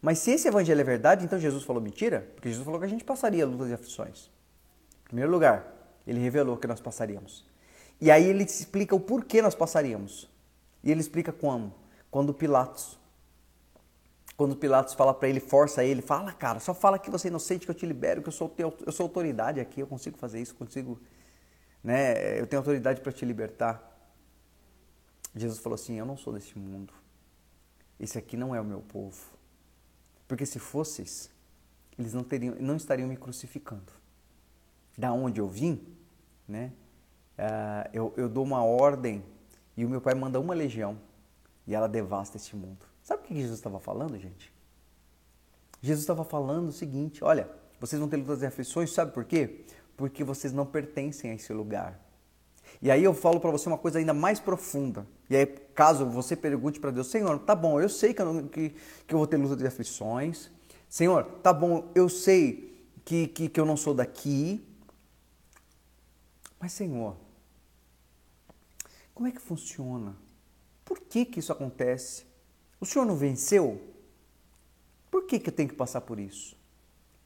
Mas 0.00 0.18
se 0.18 0.32
esse 0.32 0.48
evangelho 0.48 0.80
é 0.80 0.84
verdade, 0.84 1.24
então 1.24 1.38
Jesus 1.38 1.62
falou 1.62 1.80
mentira? 1.80 2.28
Porque 2.34 2.48
Jesus 2.48 2.64
falou 2.64 2.80
que 2.80 2.86
a 2.86 2.88
gente 2.88 3.04
passaria 3.04 3.46
lutas 3.46 3.70
e 3.70 3.72
aflições. 3.72 4.30
Em 5.04 5.04
primeiro 5.04 5.30
lugar, 5.30 5.64
ele 6.06 6.18
revelou 6.18 6.56
que 6.56 6.66
nós 6.66 6.80
passaríamos. 6.80 7.46
E 8.00 8.10
aí 8.10 8.24
ele 8.24 8.42
explica 8.42 8.96
o 8.96 9.00
porquê 9.00 9.40
nós 9.40 9.54
passaríamos. 9.54 10.28
E 10.82 10.90
ele 10.90 11.00
explica 11.00 11.32
como. 11.32 11.72
Quando 12.10 12.34
Pilatos 12.34 12.98
quando 14.42 14.56
Pilatos 14.56 14.94
fala 14.94 15.14
para 15.14 15.28
ele, 15.28 15.38
força 15.38 15.84
ele, 15.84 16.02
fala, 16.02 16.32
cara, 16.32 16.58
só 16.58 16.74
fala 16.74 16.98
que 16.98 17.10
você 17.10 17.28
é 17.28 17.30
inocente, 17.30 17.64
que 17.64 17.70
eu 17.70 17.74
te 17.76 17.86
libero, 17.86 18.22
que 18.22 18.28
eu 18.28 18.32
sou, 18.32 18.52
eu 18.58 18.90
sou 18.90 19.04
autoridade 19.04 19.60
aqui, 19.60 19.80
eu 19.80 19.86
consigo 19.86 20.18
fazer 20.18 20.40
isso, 20.40 20.54
consigo, 20.54 21.00
né, 21.84 22.40
eu 22.40 22.46
tenho 22.46 22.58
autoridade 22.58 23.00
para 23.00 23.12
te 23.12 23.24
libertar. 23.24 23.91
Jesus 25.34 25.58
falou 25.60 25.74
assim: 25.74 25.98
Eu 25.98 26.06
não 26.06 26.16
sou 26.16 26.32
desse 26.32 26.58
mundo. 26.58 26.92
Esse 27.98 28.18
aqui 28.18 28.36
não 28.36 28.54
é 28.54 28.60
o 28.60 28.64
meu 28.64 28.80
povo. 28.80 29.20
Porque 30.26 30.44
se 30.46 30.58
fosses, 30.58 31.30
eles 31.98 32.12
não, 32.12 32.24
teriam, 32.24 32.54
não 32.58 32.76
estariam 32.76 33.08
me 33.08 33.16
crucificando. 33.16 33.92
Da 34.96 35.12
onde 35.12 35.40
eu 35.40 35.48
vim, 35.48 35.86
né? 36.46 36.72
Uh, 37.38 37.88
eu, 37.92 38.14
eu 38.16 38.28
dou 38.28 38.44
uma 38.44 38.64
ordem 38.64 39.24
e 39.76 39.84
o 39.84 39.88
meu 39.88 40.00
pai 40.00 40.14
manda 40.14 40.38
uma 40.38 40.54
legião 40.54 40.98
e 41.66 41.74
ela 41.74 41.88
devasta 41.88 42.36
este 42.36 42.54
mundo. 42.54 42.84
Sabe 43.02 43.22
o 43.22 43.26
que 43.26 43.34
Jesus 43.34 43.58
estava 43.58 43.80
falando, 43.80 44.18
gente? 44.18 44.52
Jesus 45.80 46.02
estava 46.02 46.24
falando 46.24 46.68
o 46.68 46.72
seguinte: 46.72 47.24
olha, 47.24 47.48
vocês 47.80 47.98
vão 47.98 48.08
ter 48.08 48.16
lutas 48.16 48.42
e 48.42 48.46
aflições, 48.46 48.92
sabe 48.92 49.12
por 49.12 49.24
quê? 49.24 49.64
Porque 49.96 50.22
vocês 50.22 50.52
não 50.52 50.66
pertencem 50.66 51.30
a 51.30 51.34
esse 51.34 51.52
lugar. 51.52 51.98
E 52.82 52.90
aí 52.90 53.04
eu 53.04 53.14
falo 53.14 53.38
para 53.38 53.52
você 53.52 53.68
uma 53.68 53.78
coisa 53.78 54.00
ainda 54.00 54.12
mais 54.12 54.40
profunda. 54.40 55.06
E 55.30 55.36
aí, 55.36 55.46
caso 55.46 56.04
você 56.04 56.34
pergunte 56.34 56.80
para 56.80 56.90
Deus, 56.90 57.06
Senhor, 57.06 57.38
tá 57.38 57.54
bom, 57.54 57.80
eu 57.80 57.88
sei 57.88 58.12
que 58.12 58.20
eu, 58.20 58.32
não, 58.32 58.48
que, 58.48 58.70
que 59.06 59.14
eu 59.14 59.18
vou 59.18 59.26
ter 59.26 59.36
luta 59.36 59.54
de 59.54 59.64
aflições. 59.64 60.50
Senhor, 60.88 61.24
tá 61.44 61.52
bom, 61.52 61.88
eu 61.94 62.08
sei 62.08 62.84
que, 63.04 63.28
que, 63.28 63.48
que 63.48 63.60
eu 63.60 63.64
não 63.64 63.76
sou 63.76 63.94
daqui. 63.94 64.66
Mas, 66.58 66.72
Senhor, 66.72 67.16
como 69.14 69.28
é 69.28 69.30
que 69.30 69.40
funciona? 69.40 70.16
Por 70.84 70.98
que, 70.98 71.24
que 71.24 71.38
isso 71.38 71.52
acontece? 71.52 72.26
O 72.80 72.84
Senhor 72.84 73.04
não 73.04 73.14
venceu? 73.14 73.80
Por 75.08 75.22
que, 75.22 75.38
que 75.38 75.50
eu 75.50 75.54
tenho 75.54 75.68
que 75.68 75.76
passar 75.76 76.00
por 76.00 76.18
isso? 76.18 76.56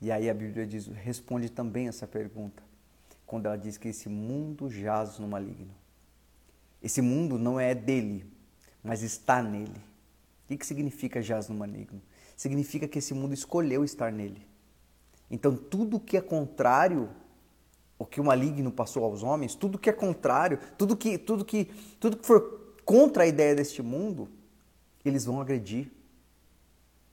E 0.03 0.13
aí 0.13 0.29
a 0.29 0.35
Bíblia 0.35 0.67
diz, 0.67 0.87
responde 0.87 1.49
também 1.49 1.89
essa 1.89 2.07
pergunta 2.07 2.66
quando 3.27 3.47
ela 3.47 3.59
diz 3.59 3.77
que 3.77 3.89
esse 3.89 4.09
mundo 4.09 4.71
jaz 4.71 5.19
no 5.19 5.27
maligno. 5.27 5.75
Esse 6.83 7.03
mundo 7.03 7.39
não 7.39 7.59
é 7.59 7.75
dele, 7.75 8.25
mas 8.83 9.03
está 9.03 9.43
nele. 9.43 9.81
O 10.49 10.57
que 10.57 10.65
significa 10.65 11.21
jaz 11.21 11.49
no 11.49 11.55
maligno? 11.57 12.01
Significa 12.37 12.87
que 12.87 13.01
esse 13.01 13.13
mundo 13.13 13.35
escolheu 13.35 13.83
estar 13.85 14.13
nele. 14.13 14.47
Então, 15.29 15.57
tudo 15.57 15.99
que 15.99 16.17
é 16.17 16.21
contrário 16.21 17.11
o 17.99 18.05
que 18.05 18.21
o 18.21 18.25
maligno 18.25 18.71
passou 18.71 19.05
aos 19.05 19.23
homens, 19.23 19.55
tudo 19.55 19.79
que 19.79 19.89
é 19.89 19.93
contrário, 19.93 20.59
tudo 20.77 20.97
que, 20.97 21.17
tudo 21.17 21.45
que, 21.45 21.65
tudo 21.99 22.17
que 22.19 22.27
for 22.27 22.75
contra 22.85 23.25
a 23.25 23.27
ideia 23.27 23.55
deste 23.55 23.83
mundo, 23.83 24.29
eles 25.05 25.25
vão 25.25 25.41
agredir. 25.41 25.91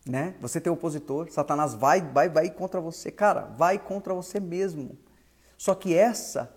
Né? 0.05 0.35
Você 0.41 0.59
tem 0.59 0.71
opositor, 0.71 1.31
Satanás 1.31 1.73
vai, 1.73 2.01
vai, 2.01 2.27
vai 2.27 2.49
contra 2.51 2.81
você, 2.81 3.09
cara, 3.09 3.45
vai 3.57 3.79
contra 3.79 4.13
você 4.13 4.39
mesmo. 4.39 4.97
Só 5.57 5.75
que 5.75 5.93
essa 5.93 6.53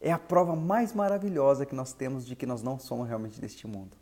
é 0.00 0.12
a 0.12 0.18
prova 0.18 0.54
mais 0.54 0.92
maravilhosa 0.92 1.66
que 1.66 1.74
nós 1.74 1.92
temos 1.92 2.26
de 2.26 2.36
que 2.36 2.46
nós 2.46 2.62
não 2.62 2.78
somos 2.78 3.08
realmente 3.08 3.40
deste 3.40 3.66
mundo. 3.66 3.96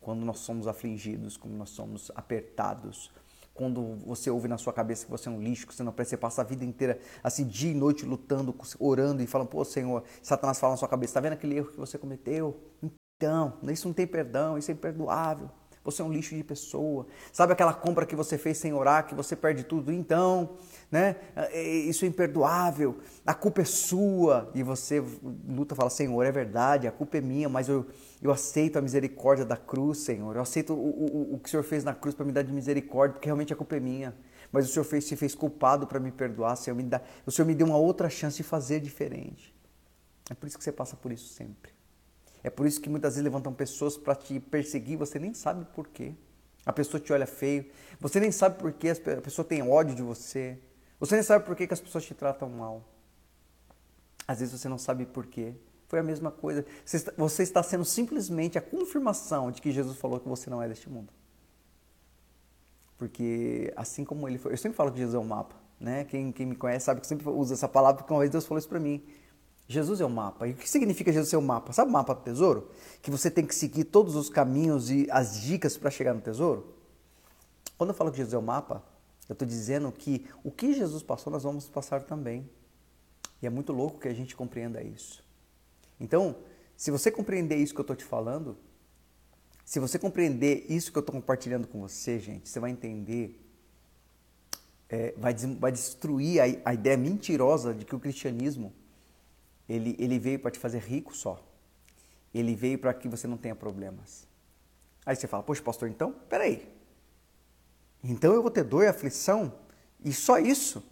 Quando 0.00 0.24
nós 0.24 0.38
somos 0.40 0.66
afligidos, 0.66 1.36
quando 1.36 1.54
nós 1.54 1.70
somos 1.70 2.10
apertados, 2.14 3.10
quando 3.54 3.96
você 4.06 4.30
ouve 4.30 4.48
na 4.48 4.56
sua 4.56 4.72
cabeça 4.72 5.04
que 5.04 5.10
você 5.10 5.28
é 5.28 5.32
um 5.32 5.40
lixo, 5.40 5.66
que 5.66 5.74
você 5.74 5.82
não 5.82 5.92
presta, 5.92 6.10
você 6.10 6.16
passa 6.16 6.40
a 6.40 6.44
vida 6.44 6.64
inteira 6.64 6.98
assim, 7.22 7.46
dia 7.46 7.70
e 7.70 7.74
noite 7.74 8.04
lutando, 8.04 8.54
orando 8.78 9.22
e 9.22 9.26
falando, 9.26 9.48
pô 9.48 9.64
Senhor, 9.64 10.02
Satanás 10.22 10.58
fala 10.58 10.72
na 10.72 10.76
sua 10.76 10.88
cabeça, 10.88 11.10
está 11.10 11.20
vendo 11.20 11.34
aquele 11.34 11.56
erro 11.56 11.70
que 11.70 11.78
você 11.78 11.98
cometeu? 11.98 12.58
Então, 13.16 13.58
isso 13.70 13.86
não 13.86 13.94
tem 13.94 14.06
perdão, 14.06 14.56
isso 14.56 14.70
é 14.70 14.74
imperdoável. 14.74 15.50
Você 15.84 16.00
é 16.00 16.04
um 16.04 16.12
lixo 16.12 16.36
de 16.36 16.44
pessoa. 16.44 17.06
Sabe 17.32 17.52
aquela 17.52 17.74
compra 17.74 18.06
que 18.06 18.14
você 18.14 18.38
fez 18.38 18.58
sem 18.58 18.72
orar, 18.72 19.06
que 19.06 19.14
você 19.14 19.34
perde 19.34 19.64
tudo? 19.64 19.92
Então, 19.92 20.50
né? 20.90 21.16
É, 21.34 21.60
é, 21.60 21.62
isso 21.62 22.04
é 22.04 22.08
imperdoável. 22.08 22.98
A 23.26 23.34
culpa 23.34 23.62
é 23.62 23.64
sua. 23.64 24.50
E 24.54 24.62
você 24.62 25.02
luta, 25.48 25.74
fala: 25.74 25.90
Senhor, 25.90 26.22
é 26.24 26.30
verdade, 26.30 26.86
a 26.86 26.92
culpa 26.92 27.18
é 27.18 27.20
minha, 27.20 27.48
mas 27.48 27.68
eu, 27.68 27.84
eu 28.22 28.30
aceito 28.30 28.78
a 28.78 28.80
misericórdia 28.80 29.44
da 29.44 29.56
cruz, 29.56 29.98
Senhor. 29.98 30.36
Eu 30.36 30.42
aceito 30.42 30.72
o, 30.72 30.76
o, 30.76 31.34
o 31.34 31.38
que 31.38 31.48
o 31.48 31.50
Senhor 31.50 31.64
fez 31.64 31.82
na 31.82 31.94
cruz 31.94 32.14
para 32.14 32.24
me 32.24 32.32
dar 32.32 32.42
de 32.42 32.52
misericórdia, 32.52 33.14
porque 33.14 33.26
realmente 33.26 33.52
a 33.52 33.56
culpa 33.56 33.76
é 33.76 33.80
minha. 33.80 34.14
Mas 34.52 34.68
o 34.68 34.72
Senhor 34.72 34.84
fez, 34.84 35.04
se 35.06 35.16
fez 35.16 35.34
culpado 35.34 35.86
para 35.86 35.98
me 35.98 36.12
perdoar. 36.12 36.54
Senhor, 36.56 36.76
me 36.76 36.84
dá, 36.84 37.00
o 37.26 37.30
Senhor 37.32 37.46
me 37.46 37.54
deu 37.54 37.66
uma 37.66 37.78
outra 37.78 38.08
chance 38.08 38.36
de 38.36 38.44
fazer 38.44 38.78
diferente. 38.78 39.52
É 40.30 40.34
por 40.34 40.46
isso 40.46 40.56
que 40.56 40.62
você 40.62 40.70
passa 40.70 40.94
por 40.94 41.10
isso 41.10 41.32
sempre. 41.32 41.71
É 42.42 42.50
por 42.50 42.66
isso 42.66 42.80
que 42.80 42.88
muitas 42.88 43.14
vezes 43.14 43.24
levantam 43.24 43.52
pessoas 43.52 43.96
para 43.96 44.14
te 44.14 44.40
perseguir, 44.40 44.96
você 44.96 45.18
nem 45.18 45.32
sabe 45.32 45.64
por 45.74 45.86
quê. 45.88 46.12
A 46.64 46.72
pessoa 46.72 47.00
te 47.00 47.12
olha 47.12 47.26
feio, 47.26 47.66
você 48.00 48.20
nem 48.20 48.30
sabe 48.32 48.58
por 48.58 48.72
que 48.72 48.88
a 48.90 49.20
pessoa 49.20 49.44
tem 49.44 49.62
ódio 49.68 49.94
de 49.94 50.02
você. 50.02 50.58
Você 50.98 51.14
nem 51.16 51.22
sabe 51.22 51.44
por 51.44 51.56
que 51.56 51.66
as 51.70 51.80
pessoas 51.80 52.04
te 52.04 52.14
tratam 52.14 52.48
mal. 52.48 52.84
Às 54.26 54.40
vezes 54.40 54.60
você 54.60 54.68
não 54.68 54.78
sabe 54.78 55.04
por 55.04 55.26
quê. 55.26 55.54
Foi 55.88 55.98
a 55.98 56.02
mesma 56.02 56.30
coisa. 56.30 56.64
Você 57.16 57.42
está 57.42 57.62
sendo 57.62 57.84
simplesmente 57.84 58.56
a 58.56 58.62
confirmação 58.62 59.50
de 59.50 59.60
que 59.60 59.70
Jesus 59.72 59.98
falou 59.98 60.20
que 60.20 60.28
você 60.28 60.48
não 60.48 60.62
é 60.62 60.68
deste 60.68 60.88
mundo. 60.88 61.12
Porque 62.96 63.72
assim 63.76 64.04
como 64.04 64.28
ele 64.28 64.38
foi. 64.38 64.52
Eu 64.52 64.56
sempre 64.56 64.76
falo 64.76 64.92
que 64.92 64.98
Jesus 64.98 65.14
é 65.14 65.18
o 65.18 65.22
um 65.22 65.24
mapa. 65.24 65.56
Né? 65.80 66.04
Quem, 66.04 66.30
quem 66.30 66.46
me 66.46 66.54
conhece 66.54 66.84
sabe 66.84 67.00
que 67.00 67.06
eu 67.06 67.08
sempre 67.08 67.28
uso 67.28 67.52
essa 67.52 67.68
palavra, 67.68 67.98
porque 67.98 68.12
uma 68.12 68.20
vez 68.20 68.30
Deus 68.30 68.46
falou 68.46 68.58
isso 68.60 68.68
para 68.68 68.78
mim. 68.78 69.04
Jesus 69.72 70.00
é 70.00 70.04
o 70.04 70.10
mapa. 70.10 70.46
E 70.46 70.52
o 70.52 70.54
que 70.54 70.68
significa 70.68 71.12
Jesus 71.12 71.30
ser 71.30 71.36
o 71.36 71.42
mapa? 71.42 71.72
Sabe 71.72 71.90
o 71.90 71.92
mapa 71.92 72.14
do 72.14 72.20
tesouro? 72.20 72.70
Que 73.00 73.10
você 73.10 73.30
tem 73.30 73.46
que 73.46 73.54
seguir 73.54 73.84
todos 73.84 74.14
os 74.14 74.28
caminhos 74.28 74.90
e 74.90 75.08
as 75.10 75.40
dicas 75.40 75.76
para 75.76 75.90
chegar 75.90 76.14
no 76.14 76.20
tesouro? 76.20 76.74
Quando 77.78 77.90
eu 77.90 77.94
falo 77.94 78.10
que 78.10 78.18
Jesus 78.18 78.34
é 78.34 78.38
o 78.38 78.42
mapa, 78.42 78.84
eu 79.28 79.32
estou 79.32 79.48
dizendo 79.48 79.90
que 79.90 80.26
o 80.44 80.50
que 80.50 80.72
Jesus 80.74 81.02
passou, 81.02 81.32
nós 81.32 81.42
vamos 81.42 81.68
passar 81.68 82.02
também. 82.02 82.48
E 83.40 83.46
é 83.46 83.50
muito 83.50 83.72
louco 83.72 83.98
que 83.98 84.06
a 84.06 84.14
gente 84.14 84.36
compreenda 84.36 84.82
isso. 84.82 85.24
Então, 85.98 86.36
se 86.76 86.90
você 86.90 87.10
compreender 87.10 87.56
isso 87.56 87.72
que 87.74 87.80
eu 87.80 87.84
estou 87.84 87.96
te 87.96 88.04
falando, 88.04 88.56
se 89.64 89.80
você 89.80 89.98
compreender 89.98 90.66
isso 90.68 90.92
que 90.92 90.98
eu 90.98 91.00
estou 91.00 91.14
compartilhando 91.14 91.66
com 91.66 91.80
você, 91.80 92.20
gente, 92.20 92.48
você 92.48 92.60
vai 92.60 92.70
entender, 92.70 93.40
é, 94.88 95.14
vai, 95.16 95.34
vai 95.34 95.72
destruir 95.72 96.40
a, 96.40 96.70
a 96.70 96.74
ideia 96.74 96.96
mentirosa 96.96 97.72
de 97.72 97.84
que 97.84 97.96
o 97.96 97.98
cristianismo 97.98 98.72
ele, 99.68 99.96
ele 99.98 100.18
veio 100.18 100.38
para 100.38 100.50
te 100.50 100.58
fazer 100.58 100.80
rico 100.80 101.14
só. 101.14 101.42
Ele 102.34 102.54
veio 102.54 102.78
para 102.78 102.92
que 102.94 103.08
você 103.08 103.26
não 103.26 103.36
tenha 103.36 103.54
problemas. 103.54 104.26
Aí 105.04 105.16
você 105.16 105.26
fala, 105.26 105.42
poxa, 105.42 105.62
pastor, 105.62 105.88
então, 105.88 106.12
peraí. 106.28 106.68
Então 108.02 108.32
eu 108.32 108.42
vou 108.42 108.50
ter 108.50 108.64
dor 108.64 108.84
e 108.84 108.86
aflição? 108.86 109.52
E 110.04 110.12
só 110.12 110.38
isso? 110.38 110.82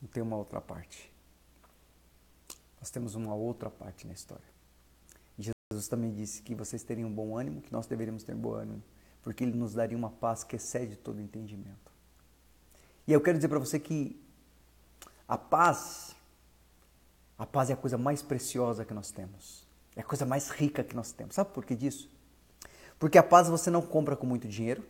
Não 0.00 0.08
tem 0.08 0.22
uma 0.22 0.36
outra 0.36 0.60
parte. 0.60 1.12
Nós 2.80 2.90
temos 2.90 3.14
uma 3.14 3.34
outra 3.34 3.70
parte 3.70 4.06
na 4.06 4.12
história. 4.12 4.54
Jesus 5.74 5.88
também 5.88 6.12
disse 6.12 6.42
que 6.42 6.54
vocês 6.54 6.82
teriam 6.82 7.10
bom 7.10 7.36
ânimo, 7.36 7.60
que 7.60 7.72
nós 7.72 7.86
deveríamos 7.86 8.22
ter 8.22 8.34
bom 8.34 8.54
ânimo, 8.54 8.82
porque 9.22 9.42
Ele 9.42 9.56
nos 9.56 9.74
daria 9.74 9.96
uma 9.96 10.10
paz 10.10 10.44
que 10.44 10.56
excede 10.56 10.96
todo 10.96 11.20
entendimento. 11.20 11.92
E 13.06 13.12
eu 13.12 13.20
quero 13.20 13.38
dizer 13.38 13.48
para 13.48 13.58
você 13.58 13.78
que 13.78 14.20
a 15.26 15.36
paz 15.36 16.13
a 17.38 17.46
paz 17.46 17.70
é 17.70 17.72
a 17.72 17.76
coisa 17.76 17.98
mais 17.98 18.22
preciosa 18.22 18.84
que 18.84 18.94
nós 18.94 19.10
temos. 19.10 19.66
É 19.96 20.00
a 20.00 20.04
coisa 20.04 20.24
mais 20.24 20.50
rica 20.50 20.82
que 20.82 20.94
nós 20.94 21.12
temos. 21.12 21.34
Sabe 21.34 21.50
por 21.52 21.64
que 21.64 21.74
disso? 21.74 22.10
Porque 22.98 23.18
a 23.18 23.22
paz 23.22 23.48
você 23.48 23.70
não 23.70 23.82
compra 23.82 24.16
com 24.16 24.26
muito 24.26 24.48
dinheiro. 24.48 24.84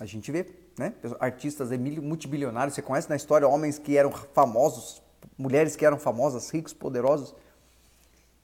A 0.00 0.06
gente 0.06 0.32
vê, 0.32 0.46
né? 0.78 0.94
Artistas 1.18 1.70
multibilionários, 1.70 2.74
você 2.74 2.82
conhece 2.82 3.08
na 3.08 3.16
história 3.16 3.46
homens 3.46 3.78
que 3.78 3.96
eram 3.96 4.10
famosos, 4.10 5.02
mulheres 5.36 5.76
que 5.76 5.84
eram 5.84 5.98
famosas, 5.98 6.48
ricos, 6.50 6.72
poderosos, 6.72 7.34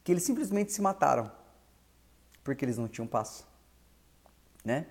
que 0.05 0.13
eles 0.13 0.23
simplesmente 0.23 0.73
se 0.73 0.83
mataram 0.83 1.31
porque 2.47 2.65
eles 2.65 2.79
não 2.79 2.87
tinham 2.87 3.09
paz, 3.09 3.45
né? 4.65 4.87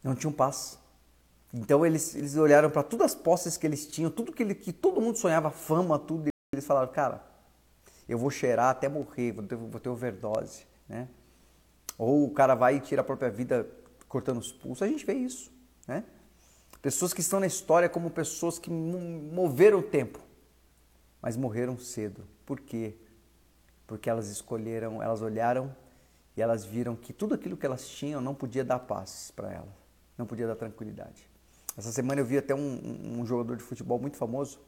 Não 0.00 0.14
tinham 0.14 0.32
paz. 0.32 0.78
Então 1.52 1.84
eles, 1.84 2.14
eles 2.14 2.36
olharam 2.36 2.70
para 2.70 2.84
todas 2.84 3.06
as 3.06 3.14
posses 3.16 3.56
que 3.56 3.66
eles 3.66 3.84
tinham, 3.84 4.12
tudo 4.12 4.30
que, 4.30 4.44
ele, 4.44 4.54
que 4.54 4.72
todo 4.72 5.00
mundo 5.00 5.18
sonhava, 5.18 5.50
fama, 5.50 5.98
tudo. 5.98 6.28
Eles 6.52 6.64
falaram, 6.64 6.92
cara, 6.92 7.20
eu 8.08 8.18
vou 8.18 8.30
cheirar 8.30 8.70
até 8.70 8.88
morrer, 8.88 9.32
vou 9.32 9.44
ter, 9.44 9.56
vou 9.56 9.80
ter 9.80 9.88
overdose, 9.88 10.66
né? 10.88 11.08
Ou 11.98 12.24
o 12.24 12.30
cara 12.30 12.54
vai 12.54 12.76
e 12.76 12.80
tira 12.80 13.02
a 13.02 13.04
própria 13.04 13.30
vida 13.30 13.68
cortando 14.08 14.38
os 14.38 14.50
pulsos. 14.52 14.82
A 14.82 14.86
gente 14.86 15.04
vê 15.04 15.14
isso, 15.14 15.52
né? 15.86 16.04
Pessoas 16.80 17.12
que 17.12 17.20
estão 17.20 17.40
na 17.40 17.46
história 17.46 17.88
como 17.88 18.08
pessoas 18.08 18.58
que 18.58 18.70
moveram 18.70 19.80
o 19.80 19.82
tempo, 19.82 20.20
mas 21.20 21.36
morreram 21.36 21.76
cedo. 21.76 22.24
Por 22.46 22.60
quê? 22.60 22.94
Porque 23.86 24.08
elas 24.08 24.28
escolheram, 24.28 25.02
elas 25.02 25.20
olharam 25.20 25.74
e 26.36 26.40
elas 26.40 26.64
viram 26.64 26.94
que 26.94 27.12
tudo 27.12 27.34
aquilo 27.34 27.56
que 27.56 27.66
elas 27.66 27.88
tinham 27.88 28.20
não 28.20 28.34
podia 28.34 28.64
dar 28.64 28.78
paz 28.78 29.32
para 29.34 29.52
elas, 29.52 29.74
não 30.16 30.24
podia 30.24 30.46
dar 30.46 30.54
tranquilidade. 30.54 31.28
Essa 31.76 31.90
semana 31.90 32.20
eu 32.20 32.24
vi 32.24 32.38
até 32.38 32.54
um, 32.54 33.20
um 33.20 33.26
jogador 33.26 33.56
de 33.56 33.62
futebol 33.62 33.98
muito 33.98 34.16
famoso 34.16 34.60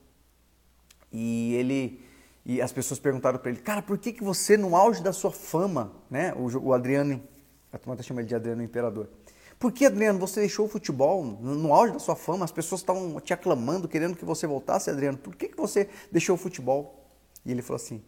e 1.13 1.55
ele 1.55 2.05
e 2.51 2.61
as 2.61 2.73
pessoas 2.73 2.99
perguntaram 2.99 3.39
para 3.39 3.49
ele, 3.53 3.61
cara, 3.61 3.81
por 3.81 3.97
que, 3.97 4.13
que 4.13 4.25
você, 4.25 4.57
no 4.57 4.75
auge 4.75 5.01
da 5.01 5.13
sua 5.13 5.31
fama, 5.31 5.93
né? 6.11 6.35
O, 6.35 6.71
o 6.71 6.75
Adriano, 6.75 7.23
a 7.73 7.79
turma 7.79 8.03
chama 8.03 8.23
ele 8.23 8.29
de 8.29 8.35
Adriano 8.35 8.61
Imperador. 8.61 9.09
Por 9.57 9.71
que, 9.71 9.87
Adriano, 9.87 10.19
você 10.19 10.41
deixou 10.41 10.67
o 10.67 10.69
futebol 10.69 11.25
no, 11.25 11.55
no 11.55 11.73
auge 11.73 11.93
da 11.93 12.01
sua 12.01 12.17
fama? 12.17 12.45
As 12.45 12.51
pessoas 12.51 12.81
estavam 12.81 13.21
te 13.21 13.33
aclamando, 13.33 13.87
querendo 13.87 14.17
que 14.17 14.25
você 14.25 14.49
voltasse, 14.49 14.91
Adriano. 14.91 15.17
Por 15.17 15.37
que, 15.37 15.47
que 15.47 15.57
você 15.57 15.89
deixou 16.11 16.35
o 16.35 16.37
futebol? 16.37 17.09
E 17.47 17.53
ele 17.53 17.63
falou 17.63 17.77
assim: 17.77 18.03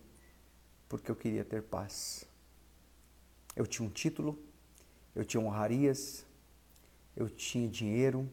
porque 0.88 1.08
eu 1.08 1.14
queria 1.14 1.44
ter 1.44 1.62
paz. 1.62 2.24
Eu 3.54 3.64
tinha 3.64 3.86
um 3.86 3.90
título, 3.90 4.36
eu 5.14 5.24
tinha 5.24 5.40
honrarias, 5.40 6.26
eu 7.14 7.30
tinha 7.30 7.68
dinheiro, 7.68 8.28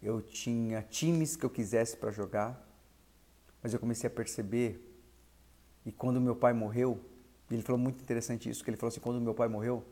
eu 0.00 0.22
tinha 0.22 0.80
times 0.80 1.34
que 1.34 1.44
eu 1.44 1.50
quisesse 1.50 1.96
para 1.96 2.12
jogar, 2.12 2.64
mas 3.60 3.74
eu 3.74 3.80
comecei 3.80 4.06
a 4.06 4.10
perceber 4.10 4.87
e 5.88 5.92
quando 5.92 6.20
meu 6.20 6.36
pai 6.36 6.52
morreu, 6.52 7.00
ele 7.50 7.62
falou 7.62 7.80
muito 7.80 8.02
interessante 8.02 8.46
isso, 8.46 8.62
que 8.62 8.68
ele 8.68 8.76
falou 8.76 8.88
assim, 8.88 9.00
quando 9.00 9.18
meu 9.22 9.32
pai 9.32 9.48
morreu, 9.48 9.82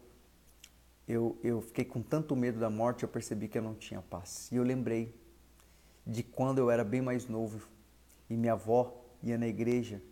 eu, 1.09 1.39
eu 1.43 1.63
fiquei 1.63 1.87
com 1.87 2.03
tanto 2.03 2.37
medo 2.37 2.61
da 2.61 2.69
morte, 2.69 3.03
eu 3.03 3.09
percebi 3.09 3.49
que 3.49 3.57
eu 3.57 3.63
não 3.63 3.75
tinha 3.75 4.03
paz. 4.03 4.53
E 4.53 4.57
eu 4.57 4.63
lembrei 4.63 5.19
de 6.07 6.23
quando 6.23 6.59
eu 6.59 6.71
era 6.71 6.85
bem 6.85 7.01
mais 7.01 7.27
novo 7.27 7.67
e 8.29 8.37
minha 8.37 8.53
avó 8.53 8.95
ia 9.23 9.39
na 9.39 9.47
igreja 9.47 10.03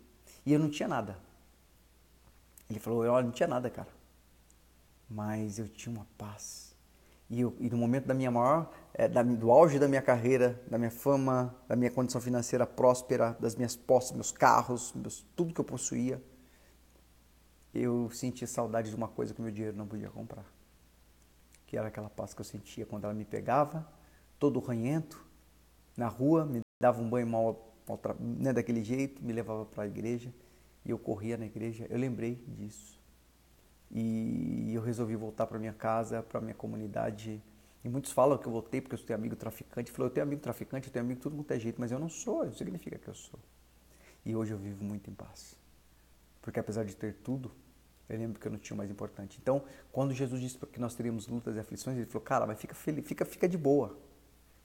e 0.43 0.51
eu 0.51 0.57
não 0.57 0.71
tinha 0.71 0.87
nada. 0.87 1.19
Ele 2.67 2.79
falou, 2.79 3.05
eu 3.05 3.21
não 3.21 3.29
tinha 3.29 3.47
nada, 3.47 3.69
cara. 3.69 3.89
Mas 5.07 5.59
eu 5.59 5.69
tinha 5.69 5.95
uma 5.95 6.07
paz. 6.17 6.64
E, 7.29 7.41
e 7.41 7.69
no 7.69 7.77
momento 7.77 8.05
da 8.05 8.13
minha 8.13 8.29
maior, 8.29 8.71
é, 8.93 9.07
da, 9.07 9.23
do 9.23 9.51
auge 9.51 9.79
da 9.79 9.87
minha 9.87 10.01
carreira, 10.01 10.61
da 10.69 10.77
minha 10.77 10.91
fama, 10.91 11.55
da 11.67 11.75
minha 11.75 11.89
condição 11.89 12.21
financeira 12.21 12.67
próspera, 12.67 13.35
das 13.39 13.55
minhas 13.55 13.75
posses, 13.75 14.11
meus 14.11 14.31
carros, 14.31 14.93
meus, 14.93 15.25
tudo 15.35 15.53
que 15.53 15.59
eu 15.59 15.65
possuía, 15.65 16.21
eu 17.73 18.09
sentia 18.11 18.47
saudade 18.47 18.89
de 18.89 18.95
uma 18.95 19.07
coisa 19.07 19.33
que 19.33 19.41
meu 19.41 19.51
dinheiro 19.51 19.75
não 19.75 19.87
podia 19.87 20.09
comprar. 20.09 20.45
Que 21.65 21.77
era 21.77 21.87
aquela 21.87 22.09
paz 22.09 22.33
que 22.33 22.41
eu 22.41 22.45
sentia 22.45 22.85
quando 22.85 23.03
ela 23.03 23.13
me 23.13 23.25
pegava, 23.25 23.87
todo 24.39 24.59
ranhento, 24.59 25.25
na 25.97 26.07
rua, 26.07 26.45
me 26.45 26.61
dava 26.81 27.01
um 27.01 27.09
banho 27.09 27.27
mal, 27.27 27.75
mal 27.87 27.99
né, 28.19 28.53
daquele 28.53 28.83
jeito, 28.83 29.23
me 29.23 29.33
levava 29.33 29.65
para 29.65 29.83
a 29.83 29.87
igreja 29.87 30.33
e 30.85 30.91
eu 30.91 30.99
corria 30.99 31.37
na 31.37 31.45
igreja. 31.45 31.87
Eu 31.89 31.97
lembrei 31.97 32.35
disso. 32.47 32.99
E 33.91 34.73
eu 34.73 34.81
resolvi 34.81 35.15
voltar 35.15 35.47
para 35.47 35.59
minha 35.59 35.73
casa, 35.73 36.21
para 36.23 36.41
minha 36.41 36.55
comunidade. 36.55 37.41
E 37.83 37.89
muitos 37.89 38.11
falam 38.11 38.37
que 38.37 38.47
eu 38.47 38.51
voltei 38.51 38.81
porque 38.81 38.95
eu 38.95 38.99
tenho 38.99 39.17
amigo 39.17 39.35
traficante. 39.35 39.91
Falou, 39.91 40.07
eu 40.07 40.13
tenho 40.13 40.25
amigo 40.25 40.41
traficante, 40.41 40.87
eu 40.87 40.93
tenho 40.93 41.05
amigo 41.05 41.21
tudo 41.21 41.35
quanto 41.35 41.51
é 41.51 41.59
jeito, 41.59 41.79
mas 41.79 41.91
eu 41.91 41.99
não 41.99 42.09
sou, 42.09 42.45
não 42.45 42.53
significa 42.53 42.97
que 42.97 43.07
eu 43.07 43.15
sou. 43.15 43.39
E 44.25 44.35
hoje 44.35 44.51
eu 44.51 44.57
vivo 44.57 44.83
muito 44.83 45.09
em 45.09 45.13
paz. 45.13 45.55
Porque 46.41 46.59
apesar 46.59 46.83
de 46.83 46.95
ter 46.95 47.13
tudo, 47.15 47.51
eu 48.09 48.17
lembro 48.17 48.39
que 48.39 48.47
eu 48.47 48.51
não 48.51 48.59
tinha 48.59 48.75
o 48.75 48.77
mais 48.77 48.89
importante. 48.89 49.39
Então, 49.41 49.63
quando 49.91 50.13
Jesus 50.13 50.41
disse 50.41 50.57
que 50.57 50.79
nós 50.79 50.95
teríamos 50.95 51.27
lutas 51.27 51.55
e 51.55 51.59
aflições, 51.59 51.97
ele 51.97 52.05
falou, 52.05 52.21
cara, 52.21 52.45
mas 52.45 52.59
fica 52.59 52.75
feliz, 52.75 53.07
fica, 53.07 53.25
fica 53.25 53.47
de 53.47 53.57
boa. 53.57 53.97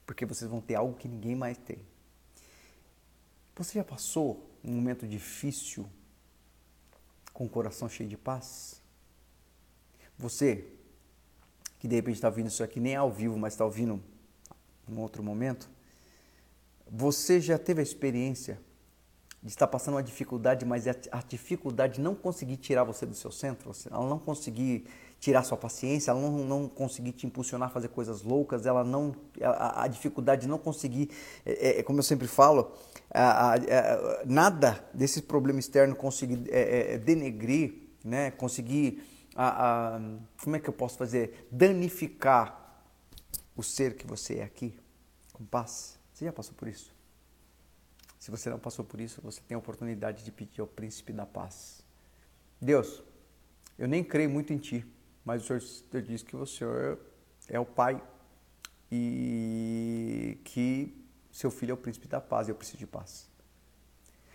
Porque 0.06 0.26
vocês 0.26 0.50
vão 0.50 0.60
ter 0.60 0.74
algo 0.74 0.94
que 0.94 1.08
ninguém 1.08 1.34
mais 1.34 1.56
tem. 1.58 1.78
Você 3.56 3.78
já 3.78 3.84
passou 3.84 4.50
um 4.64 4.72
momento 4.72 5.06
difícil 5.06 5.86
com 7.34 7.44
o 7.44 7.48
coração 7.48 7.88
cheio 7.88 8.08
de 8.08 8.16
paz? 8.16 8.79
Você, 10.20 10.66
que 11.78 11.88
de 11.88 11.96
repente 11.96 12.16
está 12.16 12.28
ouvindo 12.28 12.48
isso 12.48 12.62
aqui 12.62 12.78
nem 12.78 12.94
ao 12.94 13.10
vivo, 13.10 13.38
mas 13.38 13.54
está 13.54 13.64
ouvindo 13.64 14.02
em 14.86 14.98
outro 14.98 15.22
momento, 15.22 15.70
você 16.86 17.40
já 17.40 17.58
teve 17.58 17.80
a 17.80 17.82
experiência 17.82 18.60
de 19.42 19.48
estar 19.48 19.66
passando 19.66 19.94
uma 19.94 20.02
dificuldade, 20.02 20.66
mas 20.66 20.86
a 20.86 21.22
dificuldade 21.26 22.00
não 22.00 22.14
conseguir 22.14 22.58
tirar 22.58 22.84
você 22.84 23.06
do 23.06 23.14
seu 23.14 23.32
centro, 23.32 23.72
ela 23.90 24.06
não 24.06 24.18
conseguir 24.18 24.84
tirar 25.18 25.42
sua 25.42 25.56
paciência, 25.56 26.10
ela 26.10 26.20
não, 26.20 26.44
não 26.44 26.68
conseguir 26.68 27.12
te 27.12 27.26
impulsionar 27.26 27.68
a 27.68 27.72
fazer 27.72 27.88
coisas 27.88 28.22
loucas, 28.22 28.66
ela 28.66 28.84
não 28.84 29.14
a, 29.40 29.84
a 29.84 29.88
dificuldade 29.88 30.42
de 30.42 30.48
não 30.48 30.58
conseguir, 30.58 31.08
é, 31.46 31.78
é, 31.78 31.82
como 31.82 31.98
eu 31.98 32.02
sempre 32.02 32.26
falo, 32.26 32.72
a, 33.10 33.54
a, 33.54 33.56
nada 34.26 34.84
desse 34.92 35.22
problema 35.22 35.58
externo 35.58 35.96
conseguir 35.96 36.42
é, 36.50 36.94
é, 36.94 36.98
denegrir, 36.98 37.74
né, 38.04 38.30
conseguir, 38.30 39.02
como 40.42 40.56
é 40.56 40.60
que 40.60 40.68
eu 40.68 40.72
posso 40.72 40.98
fazer, 40.98 41.48
danificar 41.50 42.84
o 43.56 43.62
ser 43.62 43.96
que 43.96 44.06
você 44.06 44.38
é 44.38 44.44
aqui 44.44 44.78
com 45.32 45.44
paz. 45.44 45.98
Você 46.12 46.24
já 46.24 46.32
passou 46.32 46.54
por 46.54 46.68
isso? 46.68 46.94
Se 48.18 48.30
você 48.30 48.50
não 48.50 48.58
passou 48.58 48.84
por 48.84 49.00
isso, 49.00 49.20
você 49.22 49.40
tem 49.48 49.54
a 49.54 49.58
oportunidade 49.58 50.24
de 50.24 50.30
pedir 50.30 50.60
ao 50.60 50.66
príncipe 50.66 51.12
da 51.12 51.24
paz. 51.24 51.82
Deus, 52.60 53.02
eu 53.78 53.88
nem 53.88 54.04
creio 54.04 54.28
muito 54.28 54.52
em 54.52 54.58
ti, 54.58 54.86
mas 55.24 55.42
o 55.42 55.46
Senhor, 55.46 55.60
Senhor 55.60 56.02
diz 56.02 56.22
que 56.22 56.36
o 56.36 56.44
Senhor 56.44 56.98
é 57.48 57.58
o 57.58 57.64
Pai 57.64 58.02
e 58.92 60.38
que 60.44 60.94
seu 61.32 61.50
filho 61.50 61.70
é 61.70 61.74
o 61.74 61.78
príncipe 61.78 62.06
da 62.08 62.20
paz 62.20 62.48
e 62.48 62.50
eu 62.50 62.54
preciso 62.54 62.76
de 62.76 62.86
paz. 62.86 63.30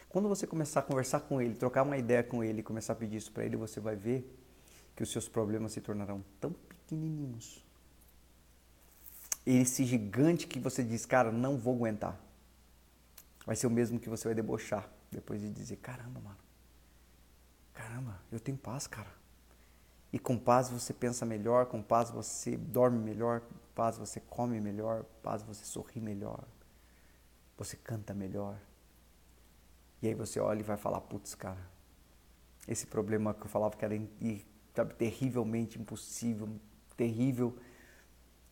Quando 0.09 0.27
você 0.27 0.47
começar 0.47 0.79
a 0.79 0.83
conversar 0.83 1.19
com 1.19 1.39
ele, 1.39 1.53
trocar 1.53 1.83
uma 1.83 1.97
ideia 1.97 2.23
com 2.23 2.43
ele, 2.43 2.63
começar 2.63 2.93
a 2.93 2.95
pedir 2.95 3.17
isso 3.17 3.31
para 3.31 3.45
ele, 3.45 3.55
você 3.55 3.79
vai 3.79 3.95
ver 3.95 4.27
que 4.95 5.03
os 5.03 5.11
seus 5.11 5.27
problemas 5.27 5.73
se 5.73 5.81
tornarão 5.81 6.23
tão 6.39 6.53
pequenininhos. 6.53 7.63
Esse 9.45 9.85
gigante 9.85 10.47
que 10.47 10.59
você 10.59 10.83
diz, 10.83 11.05
cara, 11.05 11.31
não 11.31 11.57
vou 11.57 11.75
aguentar. 11.75 12.19
Vai 13.45 13.55
ser 13.55 13.67
o 13.67 13.69
mesmo 13.69 13.99
que 13.99 14.09
você 14.09 14.27
vai 14.27 14.33
debochar 14.33 14.89
depois 15.11 15.41
de 15.41 15.49
dizer, 15.49 15.77
caramba, 15.77 16.19
mano. 16.19 16.37
Caramba, 17.73 18.19
eu 18.31 18.39
tenho 18.39 18.57
paz, 18.57 18.87
cara. 18.87 19.13
E 20.11 20.17
com 20.17 20.37
paz 20.37 20.69
você 20.69 20.93
pensa 20.93 21.25
melhor, 21.25 21.65
com 21.65 21.81
paz 21.81 22.09
você 22.09 22.55
dorme 22.55 22.97
melhor, 22.97 23.41
com 23.41 23.53
paz 23.75 23.97
você 23.97 24.19
come 24.21 24.61
melhor, 24.61 25.03
com 25.03 25.21
paz 25.21 25.43
você 25.43 25.65
sorri 25.65 25.99
melhor, 25.99 26.43
você 27.57 27.75
canta 27.75 28.13
melhor. 28.13 28.57
E 30.01 30.07
aí 30.07 30.13
você 30.13 30.39
olha 30.39 30.61
e 30.61 30.63
vai 30.63 30.77
falar, 30.77 31.01
putz, 31.01 31.35
cara, 31.35 31.69
esse 32.65 32.87
problema 32.87 33.33
que 33.33 33.43
eu 33.43 33.49
falava 33.49 33.75
que 33.75 33.83
era 33.83 33.93
sabe, 34.75 34.93
terrivelmente 34.95 35.79
impossível, 35.79 36.49
terrível, 36.97 37.57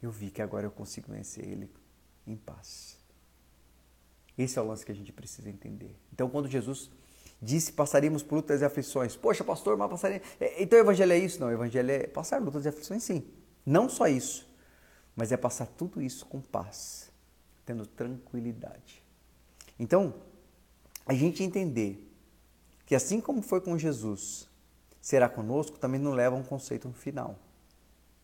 eu 0.01 0.11
vi 0.11 0.30
que 0.30 0.41
agora 0.41 0.65
eu 0.65 0.71
consigo 0.71 1.11
vencer 1.11 1.45
ele 1.45 1.69
em 2.26 2.36
paz. 2.36 2.97
Esse 4.38 4.57
é 4.57 4.61
o 4.61 4.67
lance 4.67 4.86
que 4.86 4.91
a 4.91 4.95
gente 4.95 5.11
precisa 5.11 5.49
entender. 5.49 5.95
Então, 6.11 6.30
quando 6.30 6.49
Jesus 6.49 6.89
disse 7.43 7.74
passaríamos 7.74 8.24
por 8.24 8.38
lutas 8.38 8.61
e 8.61 8.65
aflições. 8.65 9.15
Poxa, 9.15 9.43
pastor, 9.43 9.78
mas 9.78 9.89
passaríamos. 9.89 10.26
É, 10.39 10.63
então 10.63 10.80
o 10.80 10.82
evangelho 10.82 11.11
é 11.11 11.17
isso? 11.17 11.39
Não, 11.39 11.47
o 11.47 11.51
evangelho 11.51 11.91
é 11.91 12.07
passar 12.07 12.41
lutas 12.41 12.65
e 12.65 12.69
aflições, 12.69 13.03
sim. 13.03 13.28
Não 13.65 13.89
só 13.89 14.07
isso, 14.07 14.49
mas 15.15 15.32
é 15.32 15.38
passar 15.38 15.67
tudo 15.67 16.01
isso 16.01 16.26
com 16.26 16.41
paz, 16.41 17.11
tendo 17.65 17.86
tranquilidade. 17.86 19.03
Então, 19.78 20.13
a 21.05 21.13
gente 21.13 21.43
entender 21.43 22.09
que 22.86 22.95
assim 22.95 23.19
como 23.19 23.41
foi 23.41 23.59
com 23.59 23.78
Jesus, 23.78 24.47
será 25.04 25.28
conosco, 25.28 25.78
também 25.78 25.99
não 25.99 26.14
leva 26.14 26.34
a 26.34 26.39
um 26.39 26.43
conceito 26.43 26.89
final, 26.93 27.38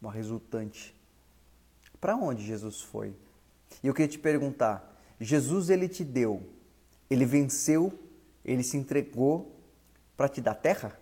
uma 0.01 0.11
resultante. 0.11 0.95
Para 1.99 2.15
onde 2.15 2.43
Jesus 2.45 2.79
foi? 2.79 3.13
E 3.83 3.87
eu 3.87 3.93
queria 3.93 4.07
te 4.07 4.17
perguntar, 4.17 4.97
Jesus 5.19 5.69
ele 5.69 5.89
te 5.89 6.03
deu, 6.03 6.41
ele 7.09 7.25
venceu 7.25 7.93
ele 8.43 8.63
se 8.63 8.77
entregou 8.77 9.55
para 10.15 10.29
te 10.29 10.41
dar 10.41 10.55
terra? 10.55 10.99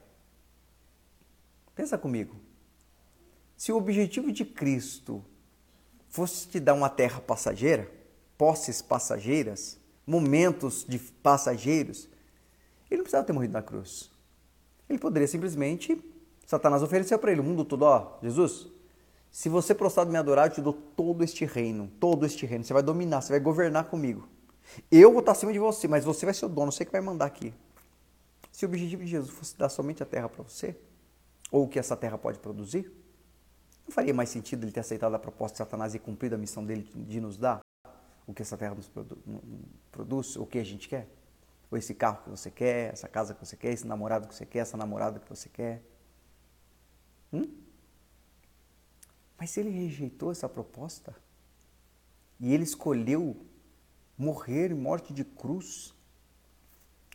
Pensa 1.75 1.97
comigo. 1.97 2.35
Se 3.55 3.71
o 3.71 3.77
objetivo 3.77 4.31
de 4.31 4.45
Cristo 4.45 5.23
fosse 6.09 6.47
te 6.47 6.59
dar 6.59 6.73
uma 6.73 6.89
terra 6.89 7.21
passageira, 7.21 7.89
posses 8.37 8.81
passageiras, 8.81 9.79
momentos 10.05 10.85
de 10.87 10.99
passageiros, 10.99 12.07
ele 12.89 12.97
não 12.97 13.03
precisava 13.03 13.25
ter 13.25 13.33
morrido 13.33 13.53
na 13.53 13.61
cruz. 13.61 14.11
Ele 14.89 14.99
poderia 14.99 15.27
simplesmente, 15.27 16.01
Satanás 16.45 16.81
ofereceu 16.81 17.19
para 17.19 17.31
ele 17.31 17.41
o 17.41 17.43
mundo 17.43 17.65
todo, 17.65 17.83
ó, 17.83 18.17
Jesus, 18.21 18.67
se 19.29 19.49
você 19.49 19.75
prostrar 19.75 20.05
me 20.05 20.17
adorar, 20.17 20.47
eu 20.47 20.53
te 20.53 20.61
dou 20.61 20.73
todo 20.73 21.23
este 21.23 21.45
reino, 21.45 21.89
todo 21.99 22.25
este 22.25 22.45
reino, 22.45 22.63
você 22.63 22.73
vai 22.73 22.83
dominar, 22.83 23.21
você 23.21 23.33
vai 23.33 23.39
governar 23.39 23.85
comigo. 23.85 24.27
Eu 24.91 25.11
vou 25.11 25.19
estar 25.19 25.33
acima 25.33 25.53
de 25.53 25.59
você, 25.59 25.87
mas 25.87 26.03
você 26.03 26.25
vai 26.25 26.33
ser 26.33 26.45
o 26.45 26.49
dono, 26.49 26.71
você 26.71 26.85
que 26.85 26.91
vai 26.91 27.01
mandar 27.01 27.25
aqui. 27.25 27.53
Se 28.51 28.65
o 28.65 28.67
objetivo 28.67 29.03
de 29.03 29.11
Jesus 29.11 29.29
fosse 29.29 29.57
dar 29.57 29.69
somente 29.69 30.01
a 30.01 30.05
terra 30.05 30.27
para 30.29 30.43
você, 30.43 30.75
ou 31.51 31.65
o 31.65 31.67
que 31.67 31.79
essa 31.79 31.95
terra 31.95 32.17
pode 32.17 32.39
produzir, 32.39 32.91
não 33.85 33.93
faria 33.93 34.13
mais 34.13 34.29
sentido 34.29 34.63
ele 34.63 34.71
ter 34.71 34.81
aceitado 34.81 35.13
a 35.13 35.19
proposta 35.19 35.53
de 35.53 35.57
Satanás 35.59 35.95
e 35.95 35.99
cumprido 35.99 36.35
a 36.35 36.37
missão 36.37 36.65
dele 36.65 36.89
de 36.93 37.21
nos 37.21 37.37
dar 37.37 37.61
o 38.25 38.33
que 38.33 38.41
essa 38.41 38.57
terra 38.57 38.75
nos 38.75 38.89
produ 38.89 39.17
produz, 39.91 40.35
o 40.35 40.45
que 40.45 40.59
a 40.59 40.63
gente 40.63 40.89
quer? 40.89 41.07
Ou 41.69 41.77
esse 41.77 41.93
carro 41.93 42.23
que 42.23 42.29
você 42.29 42.49
quer, 42.49 42.93
essa 42.93 43.07
casa 43.07 43.33
que 43.33 43.45
você 43.45 43.57
quer, 43.57 43.73
esse 43.73 43.85
namorado 43.85 44.27
que 44.27 44.35
você 44.35 44.45
quer, 44.45 44.59
essa 44.59 44.77
namorada 44.77 45.19
que 45.19 45.29
você 45.29 45.49
quer? 45.49 45.83
Hum? 47.31 47.49
Mas 49.37 49.51
se 49.51 49.59
ele 49.59 49.69
rejeitou 49.69 50.31
essa 50.31 50.47
proposta 50.47 51.15
e 52.39 52.53
ele 52.53 52.63
escolheu 52.63 53.45
morrer 54.17 54.73
morte 54.73 55.13
de 55.13 55.23
cruz, 55.23 55.93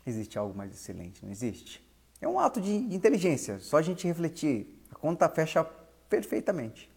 existe 0.07 0.39
algo 0.39 0.57
mais 0.57 0.73
excelente, 0.73 1.25
não 1.25 1.33
existe? 1.33 1.83
É 2.21 2.29
um 2.29 2.39
ato 2.39 2.61
de 2.61 2.71
inteligência, 2.71 3.59
só 3.59 3.79
a 3.79 3.83
gente 3.83 4.07
refletir, 4.07 4.81
a 4.91 4.95
conta 4.95 5.29
fecha 5.29 5.65
perfeitamente. 6.09 6.93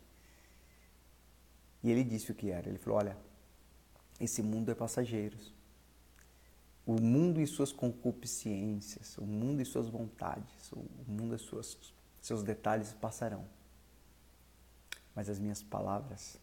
E 1.82 1.90
ele 1.90 2.04
disse 2.04 2.32
o 2.32 2.36
que 2.36 2.52
era. 2.52 2.68
Ele 2.68 2.78
falou: 2.78 3.00
Olha, 3.00 3.18
esse 4.20 4.42
mundo 4.42 4.72
é 4.72 4.76
passageiro. 4.76 5.38
O 6.86 7.02
mundo 7.02 7.42
e 7.42 7.48
suas 7.48 7.72
concupiscências, 7.72 9.18
o 9.18 9.26
mundo 9.26 9.62
e 9.62 9.66
suas 9.66 9.90
vontades, 9.90 10.72
o 10.72 10.86
mundo 11.08 11.36
e 11.36 11.40
suas, 11.40 11.78
seus 12.22 12.44
detalhes 12.44 12.94
passarão. 12.94 13.46
Mas 15.16 15.30
as 15.30 15.40
minhas 15.40 15.64
palavras, 15.64 16.40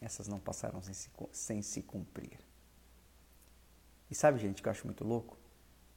essas 0.00 0.26
não 0.26 0.40
passarão 0.40 0.82
sem 0.82 0.94
se, 0.94 1.10
sem 1.32 1.62
se 1.62 1.82
cumprir. 1.82 2.38
E 4.10 4.14
sabe, 4.14 4.40
gente, 4.40 4.60
que 4.60 4.68
eu 4.68 4.72
acho 4.72 4.86
muito 4.86 5.04
louco? 5.04 5.38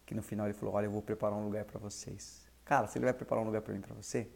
Que 0.06 0.14
no 0.14 0.22
final 0.22 0.46
ele 0.46 0.54
falou: 0.54 0.76
Olha, 0.76 0.86
eu 0.86 0.92
vou 0.92 1.02
preparar 1.02 1.38
um 1.38 1.46
lugar 1.46 1.66
para 1.66 1.80
vocês. 1.80 2.44
Cara, 2.64 2.88
se 2.88 2.98
ele 2.98 3.06
vai 3.06 3.14
preparar 3.14 3.44
um 3.44 3.48
lugar 3.48 3.62
para 3.62 3.74
mim 3.74 3.82
para 3.82 3.96
você, 3.96 4.30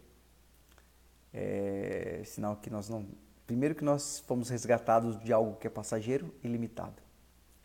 é 1.31 2.23
sinal 2.25 2.55
que 2.55 2.69
nós 2.69 2.89
não. 2.89 3.07
Primeiro, 3.45 3.75
que 3.75 3.83
nós 3.83 4.19
fomos 4.19 4.49
resgatados 4.49 5.19
de 5.19 5.31
algo 5.31 5.57
que 5.57 5.67
é 5.67 5.69
passageiro 5.69 6.33
e 6.43 6.47
limitado. 6.47 7.01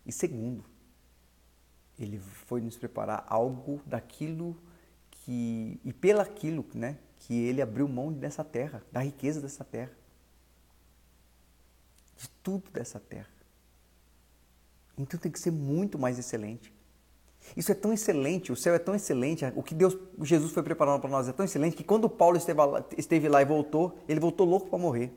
E 0.05 0.13
segundo, 0.13 0.65
ele 2.05 2.19
foi 2.19 2.61
nos 2.61 2.77
preparar 2.77 3.25
algo 3.29 3.81
daquilo 3.87 4.57
que. 5.11 5.81
e 5.85 5.93
pelaquilo, 5.93 6.67
né? 6.75 6.99
Que 7.17 7.35
ele 7.35 7.63
abriu 7.63 7.89
mão 7.89 8.13
dessa 8.13 8.43
terra, 8.43 8.83
da 8.91 9.01
riqueza 9.01 9.41
dessa 9.41 9.65
terra. 9.65 9.93
De 12.17 12.29
tudo 12.43 12.71
dessa 12.71 13.01
terra. 13.01 13.31
Então 14.97 15.19
tem 15.19 15.31
que 15.31 15.41
ser 15.41 15.51
muito 15.51 15.99
mais 15.99 16.19
excelente. 16.19 16.73
Isso 17.57 17.73
é 17.73 17.75
tão 17.75 17.93
excelente, 17.93 18.53
o 18.53 18.57
céu 18.57 18.75
é 18.75 18.79
tão 18.79 18.95
excelente, 18.95 19.45
o 19.57 19.63
que 19.63 19.75
Deus, 19.75 19.99
Jesus 20.21 20.53
foi 20.53 20.63
preparando 20.63 21.01
para 21.01 21.11
nós 21.11 21.29
é 21.29 21.33
tão 21.33 21.45
excelente 21.45 21.77
que 21.77 21.83
quando 21.83 22.09
Paulo 22.09 22.37
esteve 22.37 22.65
lá, 22.65 22.85
esteve 22.97 23.29
lá 23.29 23.43
e 23.43 23.45
voltou, 23.45 23.99
ele 24.09 24.21
voltou 24.21 24.47
louco 24.47 24.69
para 24.69 24.79
morrer. 24.79 25.13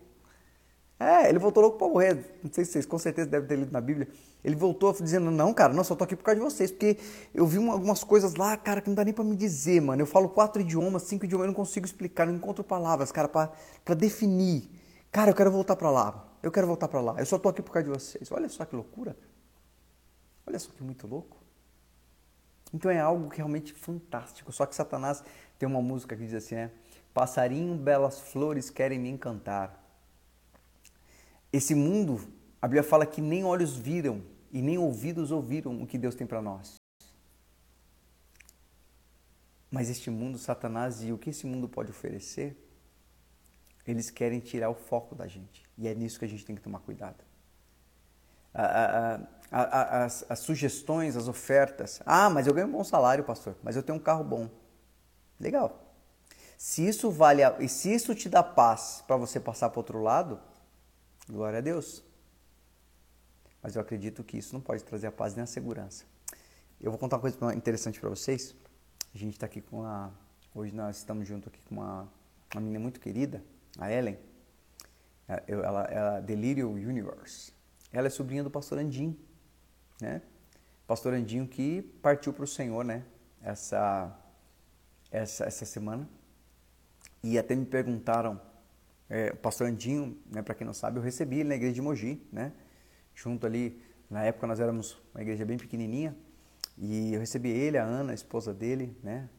É, 0.99 1.27
ele 1.27 1.39
voltou 1.39 1.61
louco 1.61 1.77
para 1.77 1.87
morrer. 1.87 2.39
Não 2.41 2.51
sei 2.51 2.63
se 2.63 2.71
vocês 2.71 2.85
com 2.85 2.97
certeza 2.97 3.29
devem 3.29 3.47
ter 3.47 3.55
lido 3.57 3.71
na 3.71 3.81
Bíblia. 3.81 4.07
Ele 4.43 4.55
voltou 4.55 4.93
dizendo: 4.93 5.29
Não, 5.29 5.53
cara, 5.53 5.73
não, 5.73 5.83
só 5.83 5.95
tô 5.95 6.03
aqui 6.03 6.15
por 6.15 6.23
causa 6.23 6.39
de 6.39 6.45
vocês, 6.45 6.71
porque 6.71 6.97
eu 7.33 7.45
vi 7.45 7.57
algumas 7.67 8.03
coisas 8.03 8.35
lá, 8.35 8.55
cara, 8.55 8.79
que 8.79 8.87
não 8.87 8.95
dá 8.95 9.03
nem 9.03 9.13
para 9.13 9.23
me 9.23 9.35
dizer, 9.35 9.81
mano. 9.81 10.01
Eu 10.01 10.05
falo 10.05 10.29
quatro 10.29 10.61
idiomas, 10.61 11.03
cinco 11.03 11.25
idiomas, 11.25 11.45
eu 11.45 11.47
não 11.47 11.55
consigo 11.55 11.85
explicar, 11.85 12.25
não 12.25 12.35
encontro 12.35 12.63
palavras, 12.63 13.11
cara, 13.11 13.27
para 13.27 13.95
definir. 13.95 14.69
Cara, 15.11 15.31
eu 15.31 15.35
quero 15.35 15.51
voltar 15.51 15.75
para 15.75 15.89
lá. 15.89 16.25
Eu 16.41 16.51
quero 16.51 16.67
voltar 16.67 16.87
para 16.87 17.01
lá. 17.01 17.15
Eu 17.17 17.25
só 17.25 17.39
tô 17.39 17.49
aqui 17.49 17.61
por 17.61 17.71
causa 17.71 17.89
de 17.89 17.93
vocês. 17.97 18.31
Olha 18.31 18.47
só 18.47 18.63
que 18.65 18.75
loucura. 18.75 19.17
Olha 20.45 20.59
só 20.59 20.71
que 20.71 20.83
muito 20.83 21.07
louco. 21.07 21.37
Então 22.73 22.91
é 22.91 22.99
algo 22.99 23.29
que 23.29 23.37
realmente 23.37 23.73
fantástico. 23.73 24.51
Só 24.51 24.65
que 24.65 24.75
Satanás 24.75 25.23
tem 25.57 25.67
uma 25.67 25.81
música 25.81 26.15
que 26.15 26.23
diz 26.23 26.33
assim, 26.33 26.55
né? 26.55 26.71
Passarinho, 27.13 27.75
belas 27.75 28.19
flores 28.19 28.69
querem 28.69 28.99
me 28.99 29.09
encantar. 29.09 29.84
Esse 31.57 31.73
mundo, 31.73 32.13
a 32.61 32.67
Bíblia 32.67 32.83
fala 32.83 33.05
que 33.05 33.21
nem 33.21 33.43
olhos 33.43 33.75
viram 33.75 34.21
e 34.51 34.61
nem 34.61 34.77
ouvidos 34.77 35.31
ouviram 35.31 35.81
o 35.81 35.87
que 35.87 35.97
Deus 35.97 36.15
tem 36.15 36.27
para 36.27 36.41
nós. 36.41 36.75
Mas 39.71 39.89
este 39.89 40.09
mundo, 40.09 40.37
Satanás 40.37 41.03
e 41.03 41.11
o 41.11 41.17
que 41.17 41.29
esse 41.29 41.45
mundo 41.45 41.67
pode 41.69 41.91
oferecer, 41.91 42.57
eles 43.87 44.09
querem 44.09 44.39
tirar 44.39 44.69
o 44.69 44.75
foco 44.75 45.15
da 45.15 45.27
gente. 45.27 45.63
E 45.77 45.87
é 45.87 45.95
nisso 45.95 46.19
que 46.19 46.25
a 46.25 46.27
gente 46.27 46.45
tem 46.45 46.55
que 46.55 46.61
tomar 46.61 46.79
cuidado 46.79 47.23
a, 48.55 49.19
a, 49.51 50.05
as, 50.05 50.25
as 50.29 50.39
sugestões, 50.39 51.17
as 51.17 51.27
ofertas. 51.27 52.01
Ah, 52.05 52.29
mas 52.29 52.47
eu 52.47 52.53
ganho 52.53 52.67
um 52.67 52.71
bom 52.71 52.83
salário, 52.83 53.23
pastor, 53.23 53.55
mas 53.61 53.75
eu 53.75 53.83
tenho 53.83 53.97
um 53.97 54.01
carro 54.01 54.23
bom. 54.23 54.49
Legal. 55.39 55.81
Se 56.57 56.87
isso 56.87 57.11
vale, 57.11 57.41
e 57.59 57.67
se 57.67 57.93
isso 57.93 58.15
te 58.15 58.29
dá 58.29 58.41
paz 58.41 59.03
para 59.05 59.17
você 59.17 59.39
passar 59.39 59.69
para 59.69 59.79
outro 59.79 60.01
lado, 60.01 60.39
glória 61.29 61.59
a 61.59 61.61
Deus. 61.61 62.03
Mas 63.61 63.75
eu 63.75 63.81
acredito 63.81 64.23
que 64.23 64.37
isso 64.37 64.53
não 64.53 64.61
pode 64.61 64.83
trazer 64.83 65.07
a 65.07 65.11
paz 65.11 65.35
nem 65.35 65.43
a 65.43 65.47
segurança. 65.47 66.05
Eu 66.79 66.91
vou 66.91 66.99
contar 66.99 67.15
uma 67.15 67.21
coisa 67.21 67.37
interessante 67.55 67.99
para 67.99 68.09
vocês. 68.09 68.55
A 69.13 69.17
gente 69.17 69.33
está 69.33 69.45
aqui 69.45 69.61
com 69.61 69.83
a. 69.83 70.11
Hoje 70.53 70.73
nós 70.73 70.97
estamos 70.97 71.27
junto 71.27 71.49
aqui 71.49 71.59
com 71.63 71.75
uma, 71.75 72.07
uma 72.53 72.61
menina 72.61 72.79
muito 72.79 72.99
querida, 72.99 73.43
a 73.77 73.91
Ellen. 73.91 74.17
Ela 75.27 75.83
é 75.85 75.97
a 75.97 76.19
Delírio 76.19 76.69
Universe. 76.69 77.51
Ela 77.91 78.07
é 78.07 78.09
sobrinha 78.09 78.43
do 78.43 78.51
pastor 78.51 78.77
Andinho, 78.77 79.17
né? 79.99 80.21
Pastor 80.85 81.13
Andinho 81.13 81.47
que 81.47 81.81
partiu 82.01 82.31
para 82.31 82.43
o 82.43 82.47
Senhor, 82.47 82.85
né? 82.85 83.03
Essa, 83.41 84.15
essa, 85.09 85.45
essa 85.45 85.65
semana. 85.65 86.07
E 87.23 87.39
até 87.39 87.55
me 87.55 87.65
perguntaram, 87.65 88.39
é, 89.09 89.31
o 89.31 89.37
pastor 89.37 89.67
Andinho, 89.67 90.17
né, 90.31 90.41
para 90.41 90.55
quem 90.55 90.65
não 90.65 90.73
sabe, 90.73 90.97
eu 90.97 91.03
recebi 91.03 91.39
ele 91.39 91.49
na 91.49 91.55
igreja 91.55 91.73
de 91.73 91.81
Mogi, 91.81 92.21
né? 92.31 92.51
Junto 93.13 93.45
ali, 93.45 93.81
na 94.09 94.23
época 94.23 94.47
nós 94.47 94.59
éramos 94.59 94.97
uma 95.13 95.21
igreja 95.21 95.45
bem 95.45 95.57
pequenininha, 95.57 96.15
e 96.77 97.13
eu 97.13 97.19
recebi 97.19 97.49
ele, 97.49 97.77
a 97.77 97.83
Ana, 97.83 98.11
a 98.11 98.15
esposa 98.15 98.53
dele, 98.53 98.95
né? 99.01 99.29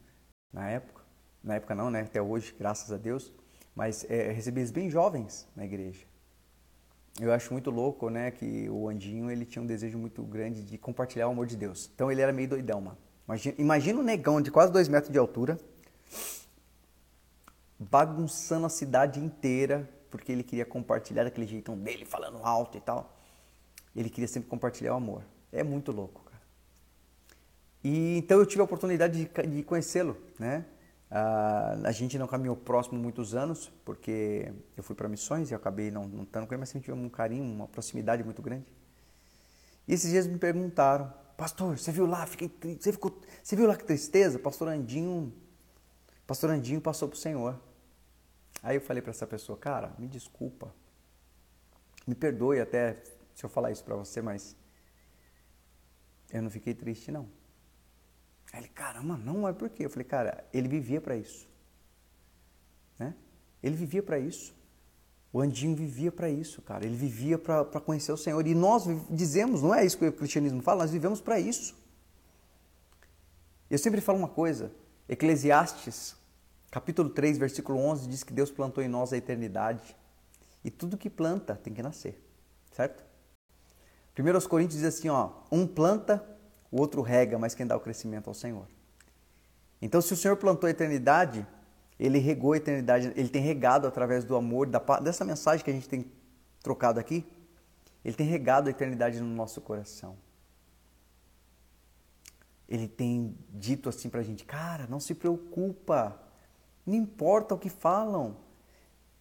Na 0.51 0.69
época, 0.69 1.03
na 1.43 1.55
época 1.55 1.75
não, 1.75 1.91
né? 1.91 2.01
Até 2.01 2.21
hoje, 2.21 2.55
graças 2.57 2.91
a 2.91 2.97
Deus. 2.97 3.31
Mas 3.77 4.09
é, 4.09 4.31
recebi 4.31 4.61
eles 4.61 4.71
bem 4.71 4.89
jovens 4.89 5.47
na 5.55 5.63
igreja. 5.63 6.03
Eu 7.21 7.31
acho 7.31 7.53
muito 7.53 7.69
louco, 7.69 8.09
né, 8.09 8.31
que 8.31 8.67
o 8.69 8.89
Andinho 8.89 9.29
ele 9.29 9.45
tinha 9.45 9.61
um 9.61 9.67
desejo 9.67 9.99
muito 9.99 10.23
grande 10.23 10.63
de 10.63 10.79
compartilhar 10.79 11.27
o 11.27 11.31
amor 11.31 11.45
de 11.45 11.55
Deus. 11.55 11.89
Então 11.93 12.11
ele 12.11 12.21
era 12.21 12.33
meio 12.33 12.49
doidão, 12.49 12.81
mano. 12.81 12.97
Imagina, 13.27 13.55
imagina 13.59 13.99
um 13.99 14.03
negão 14.03 14.41
de 14.41 14.49
quase 14.49 14.71
dois 14.71 14.87
metros 14.87 15.11
de 15.11 15.19
altura, 15.19 15.59
bagunçando 17.79 18.65
a 18.65 18.69
cidade 18.69 19.19
inteira, 19.19 19.89
porque 20.09 20.31
ele 20.31 20.43
queria 20.43 20.65
compartilhar 20.65 21.23
daquele 21.23 21.47
jeitão 21.47 21.77
dele, 21.77 22.05
falando 22.05 22.39
alto 22.43 22.77
e 22.77 22.81
tal. 22.81 23.15
Ele 23.95 24.09
queria 24.09 24.27
sempre 24.27 24.49
compartilhar 24.49 24.93
o 24.93 24.97
amor. 24.97 25.23
É 25.51 25.63
muito 25.63 25.91
louco, 25.91 26.23
cara. 26.23 26.41
E 27.83 28.17
então 28.17 28.39
eu 28.39 28.45
tive 28.45 28.61
a 28.61 28.63
oportunidade 28.63 29.25
de, 29.25 29.47
de 29.47 29.63
conhecê-lo, 29.63 30.17
né? 30.39 30.65
Ah, 31.09 31.77
a 31.85 31.91
gente 31.91 32.17
não 32.17 32.27
caminhou 32.27 32.55
próximo 32.55 32.99
muitos 32.99 33.33
anos, 33.33 33.71
porque 33.85 34.51
eu 34.75 34.83
fui 34.83 34.95
para 34.95 35.07
missões 35.07 35.51
e 35.51 35.55
acabei 35.55 35.89
não, 35.89 36.05
não 36.05 36.23
estando 36.23 36.45
com 36.45 36.53
ele, 36.53 36.59
mas 36.59 36.69
sempre 36.69 36.85
tivemos 36.85 37.05
um 37.05 37.09
carinho, 37.09 37.43
uma 37.43 37.67
proximidade 37.67 38.23
muito 38.23 38.41
grande. 38.41 38.65
E 39.87 39.93
esses 39.93 40.11
dias 40.11 40.27
me 40.27 40.37
perguntaram, 40.37 41.13
pastor, 41.37 41.77
você 41.77 41.91
viu 41.91 42.05
lá, 42.05 42.25
fiquei, 42.25 42.51
você, 42.77 42.91
ficou, 42.91 43.21
você 43.41 43.55
viu 43.55 43.65
lá 43.67 43.75
que 43.75 43.85
tristeza? 43.85 44.37
Pastor 44.37 44.67
Andinho, 44.67 45.33
pastor 46.25 46.49
Andinho 46.49 46.81
passou 46.81 47.07
para 47.07 47.15
o 47.15 47.19
Senhor. 47.19 47.57
Aí 48.61 48.75
eu 48.75 48.81
falei 48.81 49.01
para 49.01 49.11
essa 49.11 49.27
pessoa, 49.27 49.57
cara, 49.57 49.93
me 49.97 50.07
desculpa, 50.07 50.73
me 52.05 52.15
perdoe 52.15 52.59
até 52.59 53.01
se 53.33 53.43
eu 53.43 53.49
falar 53.49 53.71
isso 53.71 53.83
para 53.83 53.95
você, 53.95 54.21
mas 54.21 54.55
eu 56.31 56.41
não 56.41 56.49
fiquei 56.49 56.73
triste 56.73 57.11
não. 57.11 57.29
Aí 58.51 58.61
ele, 58.61 58.69
caramba, 58.69 59.15
não 59.17 59.47
é 59.47 59.53
por 59.53 59.69
quê? 59.69 59.85
Eu 59.85 59.89
falei, 59.89 60.05
cara, 60.05 60.43
ele 60.51 60.67
vivia 60.67 60.99
para 60.99 61.15
isso. 61.15 61.47
Né? 62.97 63.13
Ele 63.61 63.75
vivia 63.75 64.01
para 64.01 64.17
isso. 64.17 64.55
O 65.31 65.39
Andinho 65.39 65.75
vivia 65.75 66.11
para 66.11 66.29
isso, 66.29 66.61
cara. 66.61 66.85
Ele 66.85 66.95
vivia 66.95 67.37
para 67.37 67.79
conhecer 67.81 68.11
o 68.11 68.17
Senhor. 68.17 68.45
E 68.47 68.55
nós 68.55 68.85
dizemos, 69.09 69.61
não 69.61 69.75
é 69.75 69.85
isso 69.85 69.97
que 69.97 70.07
o 70.07 70.11
cristianismo 70.11 70.61
fala, 70.61 70.83
nós 70.83 70.91
vivemos 70.91 71.21
para 71.21 71.39
isso. 71.39 71.75
Eu 73.69 73.77
sempre 73.77 74.01
falo 74.01 74.17
uma 74.17 74.29
coisa, 74.29 74.71
Eclesiastes 75.07 76.16
Capítulo 76.77 77.09
3, 77.09 77.39
versículo 77.39 77.79
11 77.79 78.07
diz 78.07 78.23
que 78.23 78.31
Deus 78.31 78.51
plantou 78.51 78.83
em 78.83 78.87
nós 78.87 79.11
a 79.11 79.17
eternidade. 79.17 79.97
E 80.63 80.69
tudo 80.69 80.95
que 80.95 81.09
planta 81.09 81.55
tem 81.55 81.73
que 81.73 81.81
nascer, 81.81 82.23
certo? 82.71 83.03
1 84.15 84.47
Coríntios 84.47 84.79
diz 84.81 84.87
assim, 84.87 85.09
ó, 85.09 85.31
um 85.51 85.65
planta, 85.65 86.23
o 86.71 86.79
outro 86.79 87.01
rega, 87.01 87.39
mas 87.39 87.55
quem 87.55 87.65
dá 87.65 87.75
o 87.75 87.79
crescimento 87.79 88.27
ao 88.27 88.33
Senhor. 88.35 88.67
Então, 89.81 89.99
se 90.03 90.13
o 90.13 90.15
Senhor 90.15 90.37
plantou 90.37 90.67
a 90.67 90.69
eternidade, 90.69 91.47
ele 91.99 92.19
regou 92.19 92.53
a 92.53 92.57
eternidade, 92.57 93.11
ele 93.15 93.29
tem 93.29 93.41
regado 93.41 93.87
através 93.87 94.23
do 94.23 94.35
amor, 94.35 94.67
da, 94.67 94.77
dessa 94.99 95.25
mensagem 95.25 95.65
que 95.65 95.71
a 95.71 95.73
gente 95.73 95.89
tem 95.89 96.11
trocado 96.61 96.99
aqui, 96.99 97.25
ele 98.05 98.15
tem 98.15 98.27
regado 98.27 98.67
a 98.67 98.69
eternidade 98.69 99.19
no 99.19 99.33
nosso 99.33 99.61
coração. 99.61 100.15
Ele 102.69 102.87
tem 102.87 103.35
dito 103.49 103.89
assim 103.89 104.11
pra 104.11 104.21
gente, 104.21 104.45
cara, 104.45 104.85
não 104.87 104.99
se 104.99 105.15
preocupa, 105.15 106.26
não 106.87 106.95
importa 106.95 107.53
o 107.53 107.59
que 107.59 107.69
falam. 107.69 108.37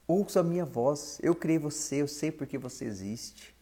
Ouça 0.07 0.39
a 0.39 0.45
minha 0.45 0.65
voz. 0.65 1.19
Eu 1.21 1.35
criei 1.35 1.59
você, 1.59 1.97
eu 1.97 2.07
sei 2.07 2.31
porque 2.31 2.57
você 2.57 2.85
existe. 2.85 3.57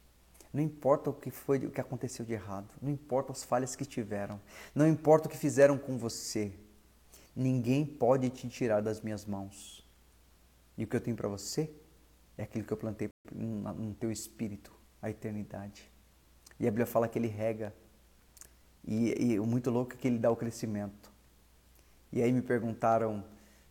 Não 0.52 0.62
importa 0.62 1.08
o 1.08 1.14
que 1.14 1.30
foi, 1.30 1.58
o 1.58 1.70
que 1.70 1.80
aconteceu 1.80 2.22
de 2.22 2.34
errado. 2.34 2.68
Não 2.82 2.90
importa 2.90 3.32
as 3.32 3.42
falhas 3.42 3.74
que 3.74 3.86
tiveram. 3.86 4.38
Não 4.74 4.86
importa 4.86 5.26
o 5.26 5.30
que 5.30 5.38
fizeram 5.38 5.78
com 5.78 5.96
você. 5.96 6.52
Ninguém 7.34 7.86
pode 7.86 8.28
te 8.28 8.46
tirar 8.46 8.82
das 8.82 9.00
minhas 9.00 9.24
mãos. 9.24 9.82
E 10.76 10.84
o 10.84 10.86
que 10.86 10.94
eu 10.94 11.00
tenho 11.00 11.16
para 11.16 11.28
você 11.28 11.70
é 12.36 12.42
aquilo 12.42 12.64
que 12.64 12.72
eu 12.72 12.76
plantei 12.76 13.08
no 13.32 13.94
teu 13.94 14.12
espírito, 14.12 14.70
a 15.00 15.08
eternidade. 15.08 15.90
E 16.60 16.68
a 16.68 16.70
Bíblia 16.70 16.86
fala 16.86 17.08
que 17.08 17.18
ele 17.18 17.28
rega. 17.28 17.74
E, 18.86 19.32
e 19.32 19.40
o 19.40 19.46
muito 19.46 19.70
louco 19.70 19.94
é 19.94 19.96
que 19.96 20.06
ele 20.06 20.18
dá 20.18 20.30
o 20.30 20.36
crescimento. 20.36 21.10
E 22.12 22.22
aí 22.22 22.30
me 22.30 22.42
perguntaram 22.42 23.24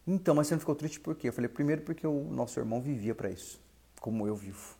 então, 0.05 0.35
mas 0.35 0.47
você 0.47 0.55
não 0.55 0.59
ficou 0.59 0.75
triste 0.75 0.99
por 0.99 1.15
quê? 1.15 1.29
Eu 1.29 1.33
falei, 1.33 1.47
primeiro 1.47 1.81
porque 1.81 2.05
o 2.05 2.23
nosso 2.25 2.59
irmão 2.59 2.81
vivia 2.81 3.15
para 3.15 3.29
isso, 3.29 3.59
como 3.99 4.27
eu 4.27 4.35
vivo. 4.35 4.75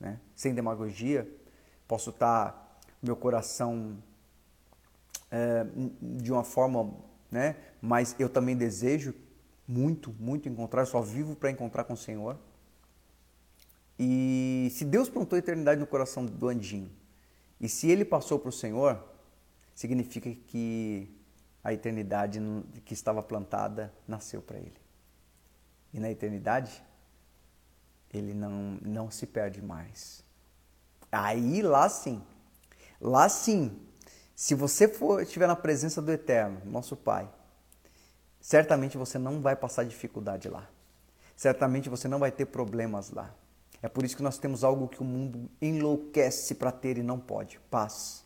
Né? 0.00 0.18
Sem 0.34 0.54
demagogia, 0.54 1.28
posso 1.86 2.10
estar 2.10 2.80
meu 3.02 3.14
coração 3.14 3.98
é, 5.30 5.66
de 6.00 6.32
uma 6.32 6.42
forma, 6.42 6.94
né? 7.30 7.56
mas 7.80 8.16
eu 8.18 8.28
também 8.28 8.56
desejo 8.56 9.14
muito, 9.68 10.14
muito 10.18 10.48
encontrar, 10.48 10.86
só 10.86 11.00
vivo 11.00 11.36
para 11.36 11.50
encontrar 11.50 11.84
com 11.84 11.92
o 11.92 11.96
Senhor. 11.96 12.38
E 13.98 14.68
se 14.72 14.84
Deus 14.84 15.08
plantou 15.08 15.36
a 15.36 15.38
eternidade 15.38 15.80
no 15.80 15.86
coração 15.86 16.24
do 16.24 16.48
Andinho, 16.48 16.90
e 17.60 17.68
se 17.68 17.90
ele 17.90 18.04
passou 18.04 18.38
para 18.38 18.48
o 18.48 18.52
Senhor, 18.52 19.02
significa 19.74 20.30
que 20.46 21.08
a 21.64 21.72
eternidade 21.72 22.40
que 22.84 22.92
estava 22.92 23.22
plantada 23.22 23.92
nasceu 24.06 24.42
para 24.42 24.58
ele. 24.58 24.76
E 25.94 25.98
na 25.98 26.10
eternidade, 26.10 26.84
ele 28.12 28.34
não, 28.34 28.78
não 28.82 29.10
se 29.10 29.26
perde 29.26 29.62
mais. 29.62 30.22
Aí 31.10 31.62
lá 31.62 31.88
sim, 31.88 32.22
lá 33.00 33.28
sim, 33.28 33.80
se 34.34 34.54
você 34.54 34.86
for 34.86 35.22
estiver 35.22 35.46
na 35.46 35.56
presença 35.56 36.02
do 36.02 36.12
Eterno, 36.12 36.60
nosso 36.66 36.96
Pai, 36.96 37.32
certamente 38.40 38.98
você 38.98 39.18
não 39.18 39.40
vai 39.40 39.56
passar 39.56 39.84
dificuldade 39.84 40.48
lá. 40.48 40.68
Certamente 41.36 41.88
você 41.88 42.06
não 42.08 42.18
vai 42.18 42.30
ter 42.30 42.46
problemas 42.46 43.10
lá. 43.10 43.34
É 43.80 43.88
por 43.88 44.04
isso 44.04 44.16
que 44.16 44.22
nós 44.22 44.38
temos 44.38 44.64
algo 44.64 44.88
que 44.88 45.00
o 45.00 45.04
mundo 45.04 45.50
enlouquece 45.60 46.54
para 46.54 46.72
ter 46.72 46.98
e 46.98 47.02
não 47.02 47.18
pode: 47.18 47.60
paz. 47.70 48.23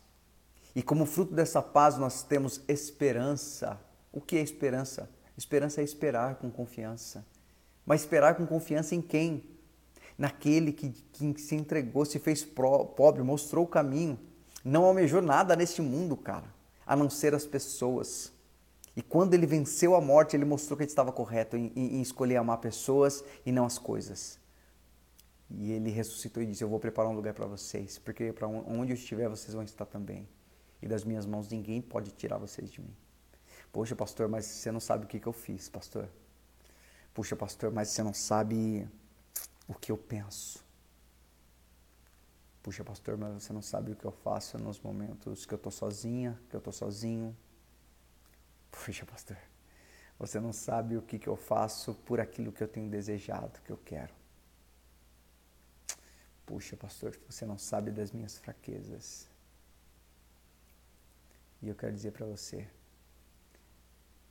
E 0.75 0.83
como 0.83 1.05
fruto 1.05 1.33
dessa 1.33 1.61
paz 1.61 1.97
nós 1.97 2.23
temos 2.23 2.61
esperança. 2.67 3.79
O 4.11 4.21
que 4.21 4.37
é 4.37 4.41
esperança? 4.41 5.09
Esperança 5.37 5.81
é 5.81 5.83
esperar 5.83 6.35
com 6.35 6.49
confiança. 6.51 7.25
Mas 7.85 8.01
esperar 8.01 8.35
com 8.35 8.45
confiança 8.45 8.93
em 8.93 9.01
quem? 9.01 9.43
Naquele 10.17 10.71
que, 10.71 10.89
que 10.89 11.41
se 11.41 11.55
entregou, 11.55 12.05
se 12.05 12.19
fez 12.19 12.43
pobre, 12.43 13.23
mostrou 13.23 13.65
o 13.65 13.67
caminho. 13.67 14.19
Não 14.63 14.83
almejou 14.85 15.21
nada 15.21 15.55
neste 15.55 15.81
mundo, 15.81 16.15
cara, 16.17 16.53
a 16.85 16.95
não 16.95 17.09
ser 17.09 17.33
as 17.33 17.45
pessoas. 17.45 18.31
E 18.95 19.01
quando 19.01 19.33
ele 19.33 19.47
venceu 19.47 19.95
a 19.95 20.01
morte, 20.01 20.35
ele 20.35 20.43
mostrou 20.43 20.75
que 20.75 20.83
ele 20.83 20.91
estava 20.91 21.11
correto 21.11 21.55
em, 21.55 21.71
em 21.75 22.01
escolher 22.01 22.35
amar 22.35 22.57
pessoas 22.57 23.23
e 23.45 23.51
não 23.51 23.65
as 23.65 23.77
coisas. 23.77 24.37
E 25.49 25.71
ele 25.71 25.89
ressuscitou 25.89 26.43
e 26.43 26.45
disse: 26.45 26.63
Eu 26.63 26.69
vou 26.69 26.79
preparar 26.79 27.09
um 27.09 27.15
lugar 27.15 27.33
para 27.33 27.47
vocês, 27.47 27.97
porque 27.97 28.33
para 28.33 28.47
onde 28.47 28.91
eu 28.91 28.95
estiver, 28.95 29.29
vocês 29.29 29.53
vão 29.53 29.63
estar 29.63 29.85
também 29.85 30.27
e 30.81 30.87
das 30.87 31.03
minhas 31.03 31.25
mãos 31.25 31.49
ninguém 31.49 31.81
pode 31.81 32.11
tirar 32.11 32.37
vocês 32.37 32.71
de 32.71 32.81
mim. 32.81 32.95
Poxa, 33.71 33.95
pastor, 33.95 34.27
mas 34.27 34.45
você 34.45 34.71
não 34.71 34.79
sabe 34.79 35.05
o 35.05 35.07
que, 35.07 35.19
que 35.19 35.27
eu 35.27 35.33
fiz, 35.33 35.69
pastor. 35.69 36.09
Puxa, 37.13 37.35
pastor, 37.35 37.71
mas 37.71 37.89
você 37.89 38.01
não 38.01 38.13
sabe 38.13 38.87
o 39.67 39.73
que 39.73 39.91
eu 39.91 39.97
penso. 39.97 40.63
Puxa, 42.63 42.83
pastor, 42.83 43.17
mas 43.17 43.43
você 43.43 43.53
não 43.53 43.61
sabe 43.61 43.91
o 43.91 43.95
que 43.95 44.05
eu 44.05 44.11
faço 44.11 44.57
nos 44.57 44.79
momentos 44.79 45.45
que 45.45 45.53
eu 45.53 45.57
estou 45.57 45.71
sozinha, 45.71 46.39
que 46.49 46.55
eu 46.55 46.59
estou 46.59 46.73
sozinho. 46.73 47.35
Puxa, 48.71 49.05
pastor, 49.05 49.37
você 50.17 50.39
não 50.39 50.51
sabe 50.51 50.97
o 50.97 51.01
que, 51.01 51.17
que 51.17 51.27
eu 51.27 51.35
faço 51.35 51.93
por 52.05 52.19
aquilo 52.19 52.51
que 52.51 52.63
eu 52.63 52.67
tenho 52.67 52.89
desejado, 52.89 53.59
que 53.61 53.71
eu 53.71 53.77
quero. 53.77 54.13
Puxa, 56.45 56.75
pastor, 56.75 57.17
você 57.29 57.45
não 57.45 57.57
sabe 57.57 57.91
das 57.91 58.11
minhas 58.11 58.37
fraquezas. 58.37 59.29
E 61.61 61.67
eu 61.67 61.75
quero 61.75 61.93
dizer 61.93 62.11
para 62.11 62.25
você: 62.25 62.67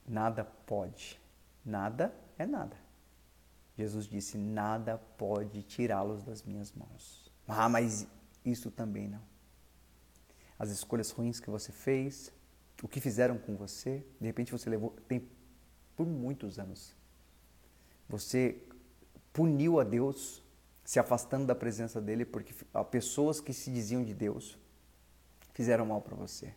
nada 0.06 0.44
pode, 0.44 1.20
nada 1.64 2.14
é 2.38 2.46
nada. 2.46 2.76
Jesus 3.78 4.06
disse: 4.06 4.36
Nada 4.36 4.98
pode 5.16 5.62
tirá-los 5.62 6.24
das 6.24 6.42
minhas 6.42 6.72
mãos. 6.72 7.30
Ah, 7.46 7.68
mas 7.68 8.06
isso 8.44 8.70
também 8.70 9.06
não. 9.08 9.22
As 10.58 10.70
escolhas 10.70 11.12
ruins 11.12 11.38
que 11.38 11.48
você 11.48 11.70
fez, 11.70 12.32
o 12.82 12.88
que 12.88 13.00
fizeram 13.00 13.38
com 13.38 13.56
você, 13.56 14.04
de 14.20 14.26
repente 14.26 14.50
você 14.50 14.68
levou 14.68 14.90
tem 15.06 15.28
por 15.94 16.06
muitos 16.06 16.58
anos. 16.58 16.94
Você 18.08 18.60
puniu 19.32 19.78
a 19.78 19.84
Deus, 19.84 20.42
se 20.84 20.98
afastando 20.98 21.46
da 21.46 21.54
presença 21.54 22.00
dele, 22.00 22.24
porque 22.24 22.52
pessoas 22.90 23.40
que 23.40 23.52
se 23.52 23.70
diziam 23.70 24.02
de 24.02 24.14
Deus 24.14 24.58
fizeram 25.52 25.86
mal 25.86 26.00
para 26.00 26.16
você. 26.16 26.52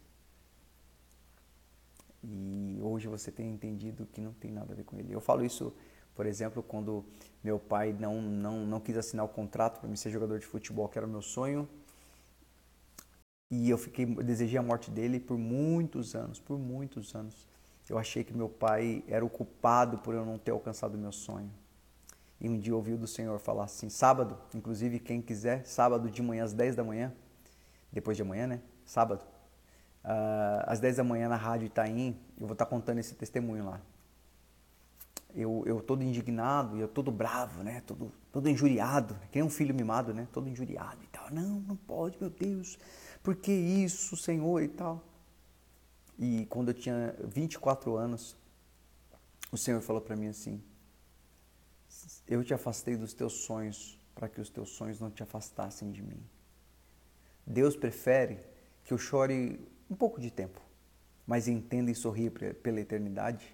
E 2.23 2.79
hoje 2.81 3.07
você 3.07 3.31
tem 3.31 3.49
entendido 3.49 4.05
que 4.05 4.21
não 4.21 4.33
tem 4.33 4.51
nada 4.51 4.73
a 4.73 4.75
ver 4.75 4.83
com 4.83 4.97
ele. 4.97 5.13
Eu 5.13 5.21
falo 5.21 5.43
isso, 5.43 5.73
por 6.13 6.25
exemplo, 6.25 6.61
quando 6.61 7.03
meu 7.43 7.59
pai 7.59 7.95
não, 7.99 8.21
não, 8.21 8.65
não 8.65 8.79
quis 8.79 8.95
assinar 8.95 9.25
o 9.25 9.29
contrato 9.29 9.79
para 9.79 9.89
mim 9.89 9.95
ser 9.95 10.11
jogador 10.11 10.39
de 10.39 10.45
futebol, 10.45 10.87
que 10.87 10.97
era 10.97 11.07
o 11.07 11.09
meu 11.09 11.21
sonho. 11.21 11.67
E 13.49 13.69
eu 13.69 13.77
fiquei, 13.77 14.05
eu 14.05 14.23
desejei 14.23 14.57
a 14.57 14.63
morte 14.63 14.89
dele 14.89 15.19
por 15.19 15.37
muitos 15.37 16.15
anos, 16.15 16.39
por 16.39 16.57
muitos 16.57 17.13
anos. 17.15 17.47
Eu 17.89 17.97
achei 17.97 18.23
que 18.23 18.33
meu 18.33 18.47
pai 18.47 19.03
era 19.07 19.25
o 19.25 19.29
culpado 19.29 19.97
por 19.97 20.13
eu 20.13 20.25
não 20.25 20.37
ter 20.37 20.51
alcançado 20.51 20.95
o 20.95 20.97
meu 20.97 21.11
sonho. 21.11 21.51
E 22.39 22.49
um 22.49 22.57
dia 22.57 22.75
ouvi 22.75 22.95
do 22.95 23.05
Senhor 23.05 23.37
falar 23.39 23.65
assim, 23.65 23.89
sábado, 23.89 24.37
inclusive 24.55 24.99
quem 24.99 25.21
quiser, 25.21 25.65
sábado 25.65 26.09
de 26.09 26.21
manhã 26.21 26.43
às 26.43 26.53
10 26.53 26.75
da 26.75 26.83
manhã, 26.83 27.13
depois 27.91 28.15
de 28.15 28.23
amanhã, 28.23 28.47
né? 28.47 28.61
Sábado, 28.85 29.23
uh, 30.03 30.63
às 30.65 30.79
10 30.79 30.97
da 30.97 31.03
manhã 31.03 31.29
na 31.29 31.35
Rádio 31.35 31.67
Itaim, 31.67 32.19
eu 32.39 32.47
vou 32.47 32.53
estar 32.53 32.65
contando 32.65 32.99
esse 32.99 33.15
testemunho 33.15 33.65
lá. 33.65 33.81
Eu, 35.33 35.63
eu 35.65 35.81
todo 35.81 36.03
indignado, 36.03 36.77
eu 36.77 36.87
todo 36.87 37.09
bravo, 37.11 37.63
né? 37.63 37.81
Todo, 37.87 38.11
todo 38.31 38.49
injuriado, 38.49 39.15
que 39.31 39.39
nem 39.39 39.47
um 39.47 39.49
filho 39.49 39.73
mimado, 39.73 40.13
né? 40.13 40.27
Todo 40.33 40.49
injuriado 40.49 41.01
e 41.03 41.07
tal. 41.07 41.31
Não, 41.31 41.61
não 41.61 41.75
pode, 41.75 42.17
meu 42.19 42.29
Deus, 42.29 42.77
por 43.23 43.35
que 43.35 43.51
isso, 43.51 44.17
Senhor 44.17 44.61
e 44.61 44.67
tal. 44.67 45.01
E 46.19 46.45
quando 46.47 46.69
eu 46.69 46.73
tinha 46.73 47.15
24 47.23 47.95
anos, 47.95 48.35
o 49.51 49.57
Senhor 49.57 49.81
falou 49.81 50.01
para 50.01 50.15
mim 50.15 50.27
assim: 50.27 50.61
Eu 52.27 52.43
te 52.43 52.53
afastei 52.53 52.97
dos 52.97 53.13
teus 53.13 53.33
sonhos 53.45 53.97
para 54.13 54.27
que 54.27 54.41
os 54.41 54.49
teus 54.49 54.69
sonhos 54.69 54.99
não 54.99 55.09
te 55.09 55.23
afastassem 55.23 55.91
de 55.91 56.03
mim. 56.03 56.21
Deus 57.45 57.75
prefere 57.75 58.39
que 58.83 58.93
eu 58.93 58.97
chore 58.97 59.59
um 59.91 59.95
pouco 59.95 60.21
de 60.21 60.31
tempo, 60.31 60.61
mas 61.27 61.49
entenda 61.49 61.91
e 61.91 61.95
sorria 61.95 62.31
pela 62.31 62.79
eternidade, 62.79 63.53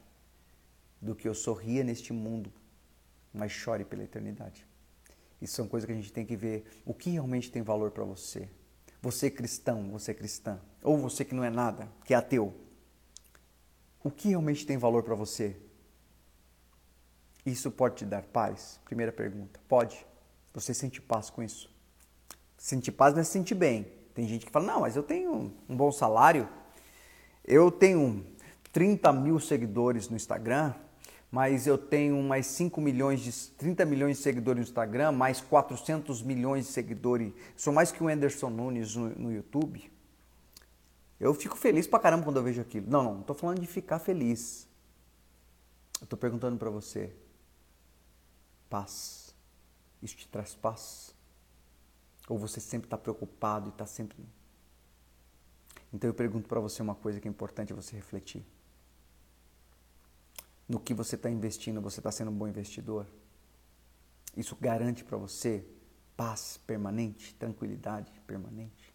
do 1.02 1.16
que 1.16 1.28
eu 1.28 1.34
sorria 1.34 1.84
neste 1.84 2.14
mundo, 2.14 2.54
mas 3.34 3.52
chore 3.52 3.84
pela 3.84 4.04
eternidade. 4.04 4.66
Isso 5.42 5.56
são 5.56 5.68
coisas 5.68 5.86
que 5.86 5.92
a 5.92 5.96
gente 5.96 6.14
tem 6.14 6.26
que 6.26 6.36
ver 6.36 6.66
o 6.86 6.94
que 6.94 7.10
realmente 7.10 7.52
tem 7.52 7.64
valor 7.64 7.90
para 7.92 8.04
você. 8.04 8.48
Você 9.02 9.30
cristão, 9.32 9.90
você 9.90 10.14
cristã, 10.14 10.60
ou 10.84 10.98
você 10.98 11.26
que 11.26 11.34
não 11.34 11.44
é 11.44 11.50
nada, 11.50 11.92
que 12.06 12.14
é 12.14 12.18
ateu. 12.18 12.56
O 14.04 14.12
que 14.12 14.30
realmente 14.30 14.66
tem 14.66 14.78
valor 14.78 15.04
para 15.04 15.16
você? 15.16 15.56
Isso 17.46 17.72
pode 17.72 17.96
te 17.96 18.06
dar 18.06 18.24
paz? 18.24 18.80
Primeira 18.86 19.12
pergunta. 19.12 19.60
Pode. 19.68 20.06
Você 20.54 20.74
sente 20.74 21.02
paz 21.02 21.30
com 21.30 21.42
isso? 21.42 21.72
Sentir 22.58 22.92
paz 22.92 23.14
não 23.14 23.22
é 23.22 23.24
se 23.24 23.32
sentir 23.32 23.56
bem. 23.56 23.97
Tem 24.18 24.28
gente 24.28 24.48
que 24.48 24.52
fala, 24.52 24.66
não, 24.66 24.82
mas 24.82 24.96
eu 24.96 25.04
tenho 25.04 25.54
um 25.70 25.78
bom 25.78 25.92
salário, 25.92 26.50
eu 27.46 27.70
tenho 27.70 28.26
30 28.74 29.14
mil 29.14 29.40
seguidores 29.40 30.10
no 30.10 30.16
Instagram, 30.16 30.74
mas 31.30 31.68
eu 31.68 31.78
tenho 31.78 32.20
mais 32.24 32.48
5 32.48 32.82
milhões 32.82 33.20
de 33.20 33.32
30 33.32 33.86
milhões 33.86 34.18
de 34.18 34.24
seguidores 34.24 34.62
no 34.62 34.64
Instagram, 34.64 35.12
mais 35.12 35.40
400 35.40 36.24
milhões 36.24 36.66
de 36.66 36.72
seguidores. 36.72 37.32
Sou 37.56 37.72
mais 37.72 37.92
que 37.92 38.04
o 38.04 38.08
Anderson 38.08 38.50
Nunes 38.50 38.96
no, 38.96 39.10
no 39.10 39.32
YouTube. 39.32 39.88
Eu 41.20 41.32
fico 41.36 41.56
feliz 41.56 41.86
pra 41.86 42.00
caramba 42.00 42.24
quando 42.24 42.38
eu 42.38 42.44
vejo 42.44 42.60
aquilo. 42.60 42.90
Não, 42.90 43.04
não, 43.04 43.14
não 43.18 43.22
tô 43.22 43.36
falando 43.36 43.60
de 43.62 43.68
ficar 43.68 44.00
feliz. 44.00 44.68
Eu 46.02 46.08
tô 46.08 46.18
perguntando 46.18 46.58
para 46.58 46.72
você. 46.72 47.14
Paz. 48.68 49.36
Isso 50.02 50.18
te 50.18 50.28
traz 50.28 50.56
paz? 50.56 51.16
Ou 52.28 52.38
você 52.38 52.60
sempre 52.60 52.88
está 52.88 52.98
preocupado 52.98 53.68
e 53.68 53.70
está 53.70 53.86
sempre. 53.86 54.18
Então 55.94 56.10
eu 56.10 56.14
pergunto 56.14 56.48
para 56.48 56.60
você 56.60 56.82
uma 56.82 56.96
coisa 56.96 57.20
que 57.20 57.28
é 57.28 57.32
importante 57.32 57.74
você 57.74 57.96
refletir. 57.96 58.46
No 60.68 60.80
que 60.80 60.94
você 60.94 61.16
está 61.16 61.30
investindo, 61.30 61.80
você 61.80 62.00
está 62.00 62.12
sendo 62.12 62.30
um 62.30 62.36
bom 62.36 62.48
investidor? 62.48 63.08
Isso 64.36 64.56
garante 64.56 65.04
para 65.04 65.18
você 65.18 65.66
paz 66.18 66.58
permanente, 66.68 67.34
tranquilidade 67.36 68.20
permanente? 68.28 68.94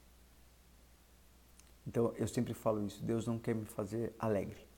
Então 1.87 2.13
eu 2.17 2.29
sempre 2.29 2.53
falo 2.53 2.87
isso: 2.87 3.03
Deus 3.03 3.27
não 3.27 3.39
quer 3.39 3.55
me 3.55 3.65
fazer 3.65 4.15
alegre, 4.19 4.69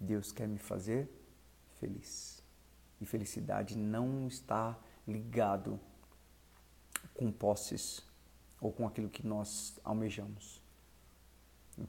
Deus 0.00 0.32
quer 0.32 0.48
me 0.48 0.58
fazer 0.58 1.08
feliz. 1.78 2.42
E 3.00 3.06
felicidade 3.06 3.76
não 3.76 4.26
está 4.26 4.76
ligado 5.06 5.78
com 7.18 7.32
posses 7.32 8.06
ou 8.60 8.72
com 8.72 8.86
aquilo 8.86 9.10
que 9.10 9.26
nós 9.26 9.78
almejamos. 9.82 10.62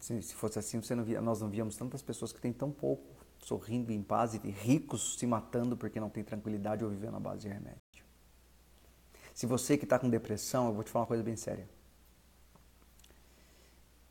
Se 0.02 0.34
fosse 0.34 0.60
assim, 0.60 0.82
não 0.96 1.04
via, 1.04 1.22
nós 1.22 1.40
não 1.40 1.50
víamos 1.50 1.76
tantas 1.76 2.02
pessoas 2.02 2.34
que 2.34 2.42
têm 2.42 2.52
tão 2.52 2.72
pouco 2.72 3.06
sorrindo 3.40 3.92
em 3.92 4.04
paz 4.04 4.34
e 4.34 4.38
ricos 4.50 5.18
se 5.18 5.26
matando 5.26 5.78
porque 5.78 6.00
não 6.00 6.10
tem 6.10 6.24
tranquilidade 6.24 6.84
ou 6.84 6.90
vivendo 6.90 7.16
à 7.16 7.20
base 7.20 7.42
de 7.42 7.48
remédio. 7.48 7.80
Se 9.34 9.46
você 9.46 9.78
que 9.78 9.86
está 9.86 9.98
com 9.98 10.10
depressão, 10.10 10.68
eu 10.68 10.74
vou 10.74 10.84
te 10.84 10.90
falar 10.90 11.04
uma 11.04 11.08
coisa 11.08 11.24
bem 11.24 11.36
séria. 11.36 11.70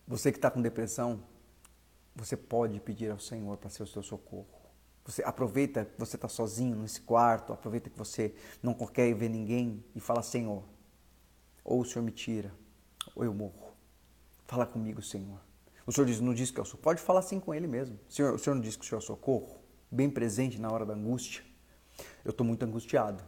Você 0.06 0.32
que 0.32 0.38
está 0.38 0.50
com 0.50 0.62
depressão, 0.62 1.22
você 2.16 2.36
pode 2.36 2.80
pedir 2.80 3.10
ao 3.10 3.18
Senhor 3.18 3.56
para 3.58 3.68
ser 3.68 3.82
o 3.82 3.86
seu 3.86 4.02
socorro. 4.02 4.46
Você 5.04 5.22
aproveita 5.22 5.84
que 5.84 5.98
você 5.98 6.16
está 6.16 6.28
sozinho 6.28 6.76
nesse 6.76 7.00
quarto, 7.00 7.52
aproveita 7.52 7.90
que 7.90 7.98
você 7.98 8.34
não 8.62 8.74
quer 8.74 9.12
ver 9.14 9.28
ninguém 9.28 9.84
e 9.94 10.00
fala 10.00 10.22
Senhor, 10.22 10.64
ou 11.68 11.82
o 11.82 11.84
Senhor 11.84 12.02
me 12.02 12.10
tira, 12.10 12.50
ou 13.14 13.22
eu 13.22 13.34
morro. 13.34 13.74
Fala 14.46 14.64
comigo, 14.64 15.02
Senhor. 15.02 15.38
O 15.86 15.92
Senhor 15.92 16.06
diz, 16.06 16.18
não 16.18 16.32
diz 16.32 16.50
que 16.50 16.58
eu 16.58 16.64
sou. 16.64 16.80
Pode 16.80 16.98
falar 16.98 17.20
assim 17.20 17.38
com 17.38 17.54
Ele 17.54 17.66
mesmo. 17.66 17.98
Senhor, 18.08 18.32
o 18.34 18.38
Senhor 18.38 18.54
não 18.56 18.62
diz 18.62 18.74
que 18.74 18.86
o 18.86 18.88
Senhor 18.88 19.00
é 19.00 19.04
socorro? 19.04 19.58
Bem 19.90 20.08
presente 20.08 20.58
na 20.58 20.70
hora 20.70 20.86
da 20.86 20.94
angústia. 20.94 21.42
Eu 22.24 22.30
estou 22.30 22.46
muito 22.46 22.62
angustiado. 22.62 23.22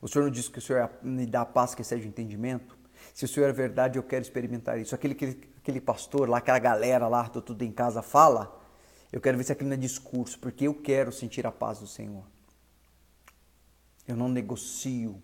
O 0.00 0.08
Senhor 0.08 0.24
não 0.24 0.30
diz 0.30 0.48
que 0.48 0.58
o 0.58 0.62
Senhor 0.62 0.90
me 1.02 1.26
dá 1.26 1.42
a 1.42 1.46
paz 1.46 1.74
que 1.74 1.82
excede 1.82 2.06
o 2.06 2.08
entendimento? 2.08 2.78
Se 3.12 3.26
o 3.26 3.28
Senhor 3.28 3.50
é 3.50 3.52
verdade, 3.52 3.98
eu 3.98 4.02
quero 4.02 4.22
experimentar 4.22 4.80
isso. 4.80 4.94
Aquele, 4.94 5.12
aquele, 5.12 5.52
aquele 5.58 5.80
pastor 5.80 6.30
lá, 6.30 6.38
aquela 6.38 6.58
galera 6.58 7.08
lá, 7.08 7.24
do 7.24 7.42
tudo 7.42 7.62
em 7.62 7.72
casa, 7.72 8.00
fala. 8.00 8.58
Eu 9.12 9.20
quero 9.20 9.36
ver 9.36 9.44
se 9.44 9.52
aquilo 9.52 9.68
não 9.68 9.76
é 9.76 9.78
discurso, 9.78 10.38
porque 10.38 10.66
eu 10.66 10.74
quero 10.74 11.12
sentir 11.12 11.46
a 11.46 11.52
paz 11.52 11.80
do 11.80 11.86
Senhor. 11.86 12.24
Eu 14.08 14.16
não 14.16 14.30
negocio 14.30 15.20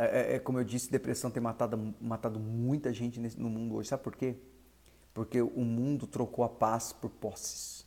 é, 0.00 0.36
é, 0.36 0.38
como 0.40 0.58
eu 0.58 0.64
disse, 0.64 0.90
depressão 0.90 1.30
tem 1.30 1.42
matado, 1.42 1.94
matado 2.00 2.40
muita 2.40 2.92
gente 2.92 3.20
no 3.38 3.48
mundo 3.48 3.76
hoje. 3.76 3.88
Sabe 3.88 4.02
por 4.02 4.16
quê? 4.16 4.36
Porque 5.14 5.40
o 5.40 5.60
mundo 5.60 6.06
trocou 6.06 6.44
a 6.44 6.48
paz 6.48 6.92
por 6.92 7.10
posses, 7.10 7.86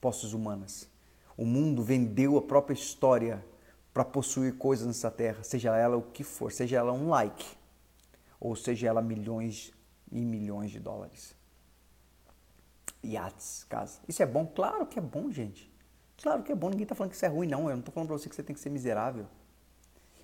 posses 0.00 0.32
humanas. 0.32 0.88
O 1.36 1.44
mundo 1.44 1.82
vendeu 1.82 2.38
a 2.38 2.42
própria 2.42 2.74
história 2.74 3.44
para 3.92 4.04
possuir 4.04 4.56
coisas 4.56 4.86
nessa 4.86 5.10
terra, 5.10 5.42
seja 5.42 5.76
ela 5.76 5.96
o 5.96 6.02
que 6.02 6.22
for, 6.22 6.52
seja 6.52 6.78
ela 6.78 6.92
um 6.92 7.08
like, 7.08 7.44
ou 8.38 8.54
seja 8.54 8.86
ela 8.86 9.02
milhões 9.02 9.72
e 10.12 10.24
milhões 10.24 10.70
de 10.70 10.78
dólares. 10.78 11.34
Iates, 13.02 13.64
casa. 13.68 14.00
Isso 14.06 14.22
é 14.22 14.26
bom? 14.26 14.46
Claro 14.46 14.86
que 14.86 14.98
é 14.98 15.02
bom, 15.02 15.30
gente. 15.30 15.70
Claro 16.22 16.42
que 16.42 16.52
é 16.52 16.54
bom, 16.54 16.68
ninguém 16.68 16.84
está 16.84 16.94
falando 16.94 17.10
que 17.10 17.16
isso 17.16 17.24
é 17.24 17.28
ruim, 17.28 17.48
não. 17.48 17.62
Eu 17.62 17.70
não 17.70 17.78
estou 17.78 17.92
falando 17.92 18.08
para 18.08 18.18
você 18.18 18.28
que 18.28 18.34
você 18.34 18.42
tem 18.42 18.54
que 18.54 18.60
ser 18.60 18.70
miserável. 18.70 19.26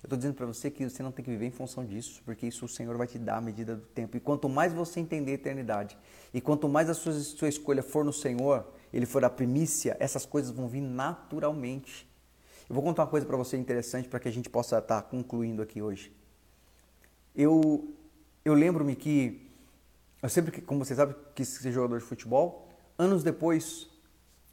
Eu 0.07 0.15
estou 0.15 0.17
dizendo 0.19 0.35
para 0.35 0.45
você 0.45 0.71
que 0.71 0.89
você 0.89 1.03
não 1.03 1.11
tem 1.11 1.25
que 1.25 1.29
viver 1.29 1.47
em 1.47 1.51
função 1.51 1.83
disso, 1.85 2.21
porque 2.23 2.47
isso 2.47 2.63
o 2.63 2.67
Senhor 2.69 2.95
vai 2.95 3.05
te 3.05 3.19
dar 3.19 3.39
à 3.39 3.41
medida 3.41 3.75
do 3.75 3.85
tempo. 3.87 4.15
E 4.15 4.21
quanto 4.21 4.47
mais 4.47 4.71
você 4.71 5.01
entender 5.01 5.31
a 5.31 5.33
eternidade, 5.33 5.97
e 6.33 6.39
quanto 6.39 6.69
mais 6.69 6.89
a 6.89 6.93
sua, 6.93 7.11
sua 7.11 7.49
escolha 7.49 7.83
for 7.83 8.05
no 8.05 8.13
Senhor, 8.13 8.65
Ele 8.93 9.05
for 9.05 9.25
a 9.25 9.29
primícia, 9.29 9.97
essas 9.99 10.25
coisas 10.25 10.49
vão 10.49 10.69
vir 10.69 10.79
naturalmente. 10.79 12.09
Eu 12.69 12.73
vou 12.73 12.81
contar 12.81 13.01
uma 13.03 13.09
coisa 13.09 13.25
para 13.25 13.35
você 13.35 13.57
interessante 13.57 14.07
para 14.07 14.17
que 14.17 14.29
a 14.29 14.31
gente 14.31 14.49
possa 14.49 14.77
estar 14.77 15.01
tá 15.01 15.05
concluindo 15.05 15.61
aqui 15.61 15.81
hoje. 15.81 16.09
Eu, 17.35 17.93
eu 18.45 18.53
lembro-me 18.53 18.95
que, 18.95 19.51
eu 20.23 20.29
sempre, 20.29 20.61
como 20.61 20.85
você 20.85 20.95
sabe, 20.95 21.17
quis 21.35 21.49
ser 21.49 21.73
jogador 21.73 21.99
de 21.99 22.05
futebol. 22.05 22.69
Anos 22.97 23.25
depois, 23.25 23.89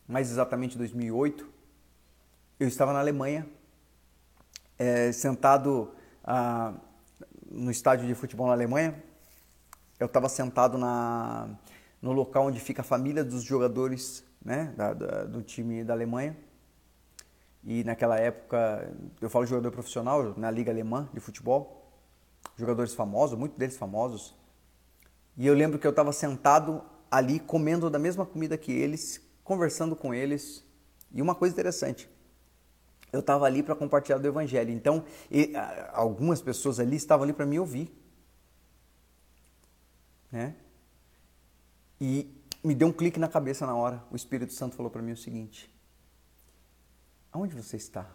mais 0.09 0.33
exatamente 0.33 0.77
2008, 0.77 1.49
eu 2.59 2.67
estava 2.67 2.93
na 2.93 2.99
Alemanha 2.99 3.49
é, 4.79 5.13
sentado 5.13 5.93
ah, 6.23 6.75
no 7.51 7.71
estádio 7.71 8.07
de 8.07 8.15
futebol 8.15 8.47
na 8.47 8.53
Alemanha. 8.53 9.03
Eu 9.99 10.07
estava 10.07 10.29
sentado 10.29 10.77
na, 10.77 11.49
no 12.03 12.13
local 12.13 12.47
onde 12.47 12.61
fica 12.61 12.83
a 12.83 12.85
família 12.85 13.25
dos 13.25 13.43
jogadores 13.43 14.25
né, 14.45 14.73
da, 14.77 14.93
da, 14.93 15.25
do 15.25 15.43
time 15.43 15.85
da 15.85 15.95
Alemanha. 15.95 16.37
E 17.63 17.83
naquela 17.83 18.19
época, 18.19 18.93
eu 19.21 19.31
falo 19.31 19.47
jogador 19.47 19.71
profissional 19.71 20.35
na 20.37 20.51
Liga 20.51 20.71
Alemã 20.71 21.09
de 21.15 21.21
futebol, 21.21 21.91
jogadores 22.57 22.93
famosos, 22.93 23.39
muitos 23.39 23.57
deles 23.57 23.77
famosos. 23.77 24.35
E 25.37 25.47
eu 25.47 25.55
lembro 25.55 25.79
que 25.79 25.87
eu 25.87 25.91
estava 25.91 26.13
sentado 26.13 26.83
ali 27.11 27.41
comendo 27.41 27.89
da 27.89 27.99
mesma 27.99 28.27
comida 28.27 28.59
que 28.59 28.71
eles, 28.71 29.21
conversando 29.43 29.97
com 29.97 30.13
eles. 30.13 30.63
E 31.11 31.23
uma 31.23 31.35
coisa 31.35 31.55
interessante, 31.55 32.09
eu 33.15 33.21
estava 33.21 33.47
ali 33.47 33.63
para 33.63 33.77
compartilhar 33.77 34.19
do 34.19 34.27
evangelho. 34.27 34.73
Então, 34.73 35.05
e, 35.31 35.53
algumas 35.93 36.43
pessoas 36.43 36.81
ali 36.81 36.97
estavam 36.97 37.23
ali 37.23 37.33
para 37.33 37.47
me 37.47 37.61
ouvir. 37.61 37.97
Né? 40.33 40.57
E 42.01 42.29
me 42.63 42.75
deu 42.75 42.89
um 42.89 42.93
clique 42.93 43.21
na 43.21 43.29
cabeça 43.29 43.65
na 43.65 43.77
hora. 43.77 44.03
O 44.11 44.17
Espírito 44.17 44.53
Santo 44.53 44.75
falou 44.75 44.91
para 44.91 45.01
mim 45.01 45.13
o 45.13 45.17
seguinte: 45.17 45.73
Aonde 47.31 47.55
você 47.55 47.77
está? 47.77 48.11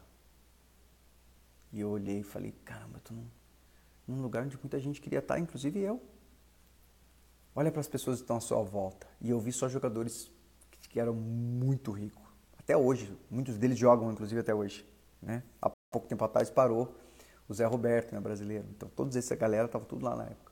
E 1.71 1.79
eu 1.79 1.91
olhei 1.91 2.19
e 2.19 2.23
falei: 2.23 2.51
Caramba, 2.65 2.95
eu 2.95 2.99
estou 2.99 3.15
num, 3.15 3.27
num 4.05 4.21
lugar 4.21 4.43
onde 4.43 4.57
muita 4.57 4.81
gente 4.81 4.99
queria 4.99 5.19
estar, 5.19 5.39
inclusive 5.39 5.79
eu. 5.79 6.03
Olha 7.55 7.71
para 7.71 7.79
as 7.79 7.87
pessoas 7.87 8.17
que 8.17 8.23
estão 8.23 8.35
à 8.35 8.41
sua 8.41 8.61
volta. 8.61 9.07
E 9.21 9.29
eu 9.29 9.39
vi 9.39 9.53
só 9.53 9.69
jogadores 9.69 10.29
que 10.89 10.99
eram 10.99 11.13
muito 11.13 11.89
ricos. 11.89 12.28
Até 12.69 12.77
hoje, 12.77 13.11
muitos 13.31 13.57
deles 13.57 13.79
jogam, 13.79 14.11
inclusive 14.11 14.41
até 14.41 14.53
hoje. 14.53 14.85
Né? 15.19 15.41
Há 15.59 15.71
pouco 15.89 16.07
tempo 16.07 16.23
atrás 16.23 16.51
parou 16.51 16.95
o 17.47 17.53
Zé 17.55 17.65
Roberto, 17.65 18.13
né, 18.13 18.19
brasileiro. 18.19 18.67
Então, 18.69 18.87
todos 18.95 19.15
essa 19.15 19.35
galera 19.35 19.65
estava 19.65 19.83
tudo 19.85 20.05
lá 20.05 20.15
na 20.15 20.25
época. 20.25 20.51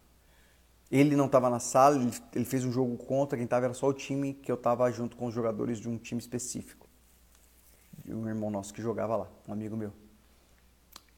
Ele 0.90 1.16
não 1.16 1.28
estava 1.28 1.48
na 1.48 1.60
sala, 1.60 1.96
ele, 1.96 2.12
ele, 2.34 2.44
fez 2.44 2.66
um 2.66 2.72
jogo 2.72 2.98
contra, 2.98 3.38
quem 3.38 3.44
estava 3.44 3.68
era 3.68 3.74
só 3.76 3.88
o 3.88 3.94
time 3.94 4.34
que 4.34 4.52
eu 4.52 4.56
estava 4.56 4.90
junto 4.90 5.16
com 5.16 5.28
os 5.28 5.34
jogadores 5.36 5.78
de 5.78 5.88
um 5.88 5.96
time 5.96 6.20
específico. 6.20 6.88
De 8.04 8.16
um 8.16 8.28
irmão 8.28 8.50
nosso 8.50 8.74
que 8.74 8.82
jogava 8.82 9.16
lá, 9.16 9.32
um 9.48 9.54
amigo 9.54 9.78
meu. 9.78 9.94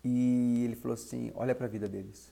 E 0.04 0.66
ele 0.66 0.76
falou 0.76 0.96
assim: 0.96 1.32
olha 1.34 1.56
para 1.56 1.66
a 1.66 1.70
vida 1.70 1.88
deles. 1.88 2.30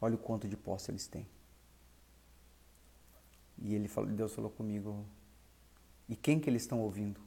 Olha 0.00 0.14
o 0.14 0.18
quanto 0.18 0.46
de 0.46 0.56
posse 0.56 0.92
eles 0.92 1.08
têm. 1.08 1.26
E 3.58 3.74
ele 3.74 3.88
falou, 3.88 4.08
Deus 4.12 4.32
falou 4.32 4.48
comigo: 4.52 5.04
e 6.08 6.16
quem 6.16 6.40
que 6.40 6.48
eles 6.48 6.62
estão 6.62 6.80
ouvindo? 6.80 7.20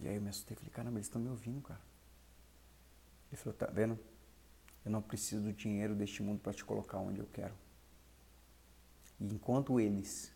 E 0.00 0.08
aí 0.08 0.16
eu 0.16 0.22
me 0.22 0.28
assustei, 0.28 0.56
falei: 0.56 0.70
caramba, 0.70 0.96
eles 0.96 1.06
estão 1.06 1.20
me 1.20 1.28
ouvindo, 1.28 1.60
cara. 1.60 1.80
Ele 3.30 3.36
falou: 3.36 3.56
tá 3.56 3.66
vendo? 3.66 3.98
Eu 4.84 4.90
não 4.90 5.02
preciso 5.02 5.42
do 5.42 5.52
dinheiro 5.52 5.94
deste 5.94 6.22
mundo 6.22 6.40
para 6.40 6.52
te 6.52 6.64
colocar 6.64 6.98
onde 6.98 7.18
eu 7.18 7.26
quero. 7.32 7.54
E 9.18 9.24
enquanto 9.24 9.80
eles, 9.80 10.32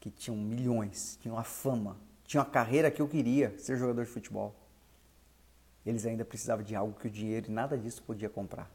que 0.00 0.10
tinham 0.10 0.36
milhões, 0.36 1.16
tinham 1.20 1.38
a 1.38 1.44
fama, 1.44 1.96
tinham 2.24 2.42
a 2.42 2.46
carreira 2.46 2.90
que 2.90 3.00
eu 3.00 3.08
queria, 3.08 3.56
ser 3.58 3.76
jogador 3.76 4.04
de 4.04 4.10
futebol, 4.10 4.56
eles 5.84 6.06
ainda 6.06 6.24
precisavam 6.24 6.64
de 6.64 6.74
algo 6.74 6.98
que 6.98 7.06
o 7.06 7.10
dinheiro 7.10 7.48
e 7.48 7.52
nada 7.52 7.76
disso 7.76 8.02
podia 8.02 8.28
comprar, 8.28 8.70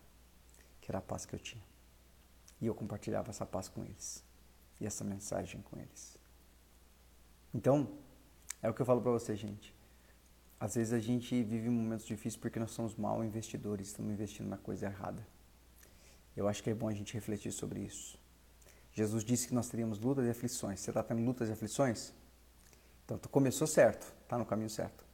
que 0.79 0.89
era 0.89 0.99
a 0.99 1.01
paz 1.01 1.25
que 1.25 1.33
eu 1.33 1.39
tinha. 1.39 1.63
E 2.61 2.67
eu 2.67 2.75
compartilhava 2.75 3.29
essa 3.29 3.45
paz 3.45 3.67
com 3.67 3.83
eles 3.83 4.23
e 4.79 4.85
essa 4.85 5.03
mensagem 5.03 5.61
com 5.61 5.77
eles. 5.77 6.16
Então, 7.53 7.87
é 8.61 8.69
o 8.69 8.73
que 8.73 8.81
eu 8.81 8.85
falo 8.85 9.01
para 9.01 9.11
você, 9.11 9.35
gente. 9.35 9.75
Às 10.59 10.75
vezes 10.75 10.93
a 10.93 10.99
gente 10.99 11.43
vive 11.43 11.69
momentos 11.69 12.05
difíceis 12.05 12.35
porque 12.35 12.59
nós 12.59 12.71
somos 12.71 12.95
mal 12.95 13.23
investidores, 13.23 13.87
estamos 13.87 14.11
investindo 14.11 14.47
na 14.47 14.57
coisa 14.57 14.87
errada. 14.87 15.25
Eu 16.35 16.47
acho 16.47 16.63
que 16.63 16.69
é 16.69 16.73
bom 16.73 16.87
a 16.87 16.93
gente 16.93 17.13
refletir 17.13 17.51
sobre 17.51 17.79
isso. 17.79 18.17
Jesus 18.93 19.23
disse 19.23 19.47
que 19.47 19.53
nós 19.53 19.69
teríamos 19.69 19.99
lutas 19.99 20.25
e 20.25 20.29
aflições. 20.29 20.79
Você 20.79 20.89
está 20.89 21.03
tendo 21.03 21.23
lutas 21.23 21.49
e 21.49 21.51
aflições? 21.51 22.13
Então, 23.05 23.17
tu 23.17 23.29
começou 23.29 23.67
certo, 23.67 24.11
está 24.23 24.37
no 24.37 24.45
caminho 24.45 24.69
certo. 24.69 25.05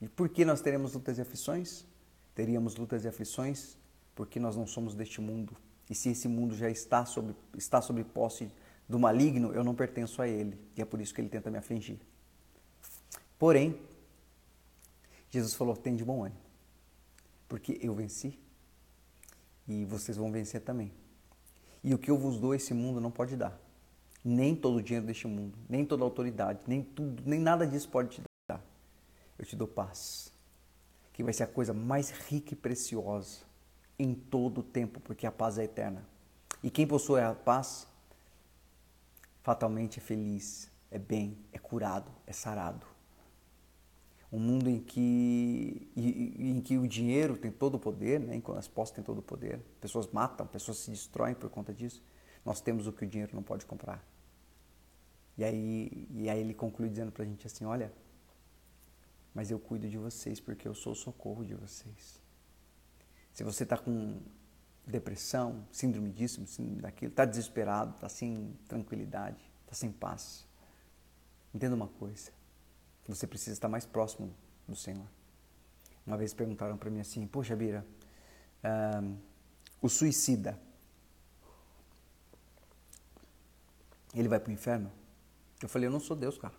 E 0.00 0.08
por 0.08 0.28
que 0.28 0.44
nós 0.44 0.60
teremos 0.60 0.92
lutas 0.92 1.18
e 1.18 1.20
aflições? 1.20 1.84
Teríamos 2.34 2.74
lutas 2.76 3.04
e 3.04 3.08
aflições 3.08 3.76
porque 4.14 4.38
nós 4.38 4.56
não 4.56 4.66
somos 4.66 4.94
deste 4.94 5.20
mundo. 5.20 5.56
E 5.88 5.94
se 5.94 6.08
esse 6.08 6.28
mundo 6.28 6.56
já 6.56 6.68
está 6.68 7.04
sob, 7.04 7.34
está 7.56 7.80
sob 7.80 8.02
posse 8.04 8.50
do 8.88 8.98
maligno, 8.98 9.52
eu 9.52 9.64
não 9.64 9.74
pertenço 9.74 10.20
a 10.20 10.28
ele. 10.28 10.58
E 10.76 10.82
é 10.82 10.84
por 10.84 11.00
isso 11.00 11.14
que 11.14 11.20
ele 11.20 11.28
tenta 11.28 11.50
me 11.50 11.58
afligir. 11.58 11.98
Porém, 13.38 13.78
Jesus 15.30 15.54
falou: 15.54 15.76
tem 15.76 15.96
de 15.96 16.04
bom 16.04 16.24
ânimo, 16.24 16.40
porque 17.48 17.78
eu 17.82 17.94
venci 17.94 18.38
e 19.66 19.84
vocês 19.84 20.16
vão 20.16 20.30
vencer 20.30 20.60
também. 20.60 20.92
E 21.82 21.92
o 21.92 21.98
que 21.98 22.10
eu 22.10 22.16
vos 22.16 22.38
dou, 22.38 22.54
esse 22.54 22.72
mundo 22.72 23.00
não 23.00 23.10
pode 23.10 23.36
dar. 23.36 23.58
Nem 24.24 24.56
todo 24.56 24.76
o 24.76 24.82
dinheiro 24.82 25.06
deste 25.06 25.26
mundo, 25.26 25.58
nem 25.68 25.84
toda 25.84 26.02
a 26.02 26.06
autoridade, 26.06 26.60
nem 26.66 26.82
tudo, 26.82 27.22
nem 27.26 27.38
nada 27.38 27.66
disso 27.66 27.88
pode 27.90 28.08
te 28.08 28.22
dar. 28.48 28.64
Eu 29.38 29.44
te 29.44 29.54
dou 29.54 29.68
paz, 29.68 30.32
que 31.12 31.22
vai 31.22 31.34
ser 31.34 31.42
a 31.42 31.46
coisa 31.46 31.74
mais 31.74 32.10
rica 32.10 32.54
e 32.54 32.56
preciosa 32.56 33.40
em 33.98 34.14
todo 34.14 34.58
o 34.58 34.62
tempo, 34.62 34.98
porque 35.00 35.26
a 35.26 35.32
paz 35.32 35.58
é 35.58 35.64
eterna. 35.64 36.06
E 36.62 36.70
quem 36.70 36.86
possui 36.86 37.20
a 37.20 37.34
paz, 37.34 37.86
fatalmente 39.44 40.00
é 40.00 40.02
feliz, 40.02 40.68
é 40.90 40.98
bem, 40.98 41.38
é 41.52 41.58
curado, 41.60 42.10
é 42.26 42.32
sarado 42.32 42.94
um 44.34 44.40
mundo 44.40 44.68
em 44.68 44.80
que, 44.80 45.88
em 45.94 46.60
que 46.60 46.76
o 46.76 46.88
dinheiro 46.88 47.36
tem 47.36 47.52
todo 47.52 47.76
o 47.76 47.78
poder, 47.78 48.18
né? 48.18 48.42
as 48.56 48.66
posses 48.66 48.92
têm 48.92 49.04
todo 49.04 49.18
o 49.18 49.22
poder, 49.22 49.60
pessoas 49.80 50.08
matam, 50.08 50.44
pessoas 50.44 50.78
se 50.78 50.90
destroem 50.90 51.36
por 51.36 51.48
conta 51.48 51.72
disso, 51.72 52.02
nós 52.44 52.60
temos 52.60 52.88
o 52.88 52.92
que 52.92 53.04
o 53.04 53.06
dinheiro 53.06 53.32
não 53.32 53.44
pode 53.44 53.64
comprar. 53.64 54.04
E 55.38 55.44
aí, 55.44 56.08
e 56.10 56.28
aí 56.28 56.40
ele 56.40 56.52
conclui 56.52 56.88
dizendo 56.88 57.12
para 57.12 57.22
a 57.22 57.26
gente 57.26 57.46
assim, 57.46 57.64
olha, 57.64 57.92
mas 59.32 59.52
eu 59.52 59.58
cuido 59.60 59.88
de 59.88 59.98
vocês 59.98 60.40
porque 60.40 60.66
eu 60.66 60.74
sou 60.74 60.94
o 60.94 60.96
socorro 60.96 61.44
de 61.44 61.54
vocês. 61.54 62.20
Se 63.32 63.44
você 63.44 63.62
está 63.62 63.78
com 63.78 64.20
depressão, 64.86 65.66
síndrome 65.72 66.10
disso, 66.10 66.44
síndrome 66.46 66.82
daquilo, 66.82 67.10
está 67.10 67.24
desesperado, 67.24 67.94
está 67.94 68.08
sem 68.08 68.56
tranquilidade, 68.68 69.38
está 69.62 69.74
sem 69.74 69.90
paz, 69.90 70.46
entenda 71.54 71.74
uma 71.74 71.88
coisa, 71.88 72.30
você 73.06 73.26
precisa 73.26 73.52
estar 73.52 73.68
mais 73.68 73.84
próximo 73.84 74.34
do 74.66 74.76
Senhor. 74.76 75.06
Uma 76.06 76.16
vez 76.16 76.34
perguntaram 76.34 76.76
para 76.76 76.90
mim 76.90 77.00
assim: 77.00 77.26
Poxa, 77.26 77.56
Bira, 77.56 77.84
uh, 78.62 79.16
o 79.80 79.88
suicida, 79.88 80.58
ele 84.14 84.28
vai 84.28 84.38
para 84.38 84.50
o 84.50 84.52
inferno? 84.52 84.90
Eu 85.62 85.68
falei: 85.68 85.88
Eu 85.88 85.92
não 85.92 86.00
sou 86.00 86.16
Deus, 86.16 86.36
cara. 86.38 86.54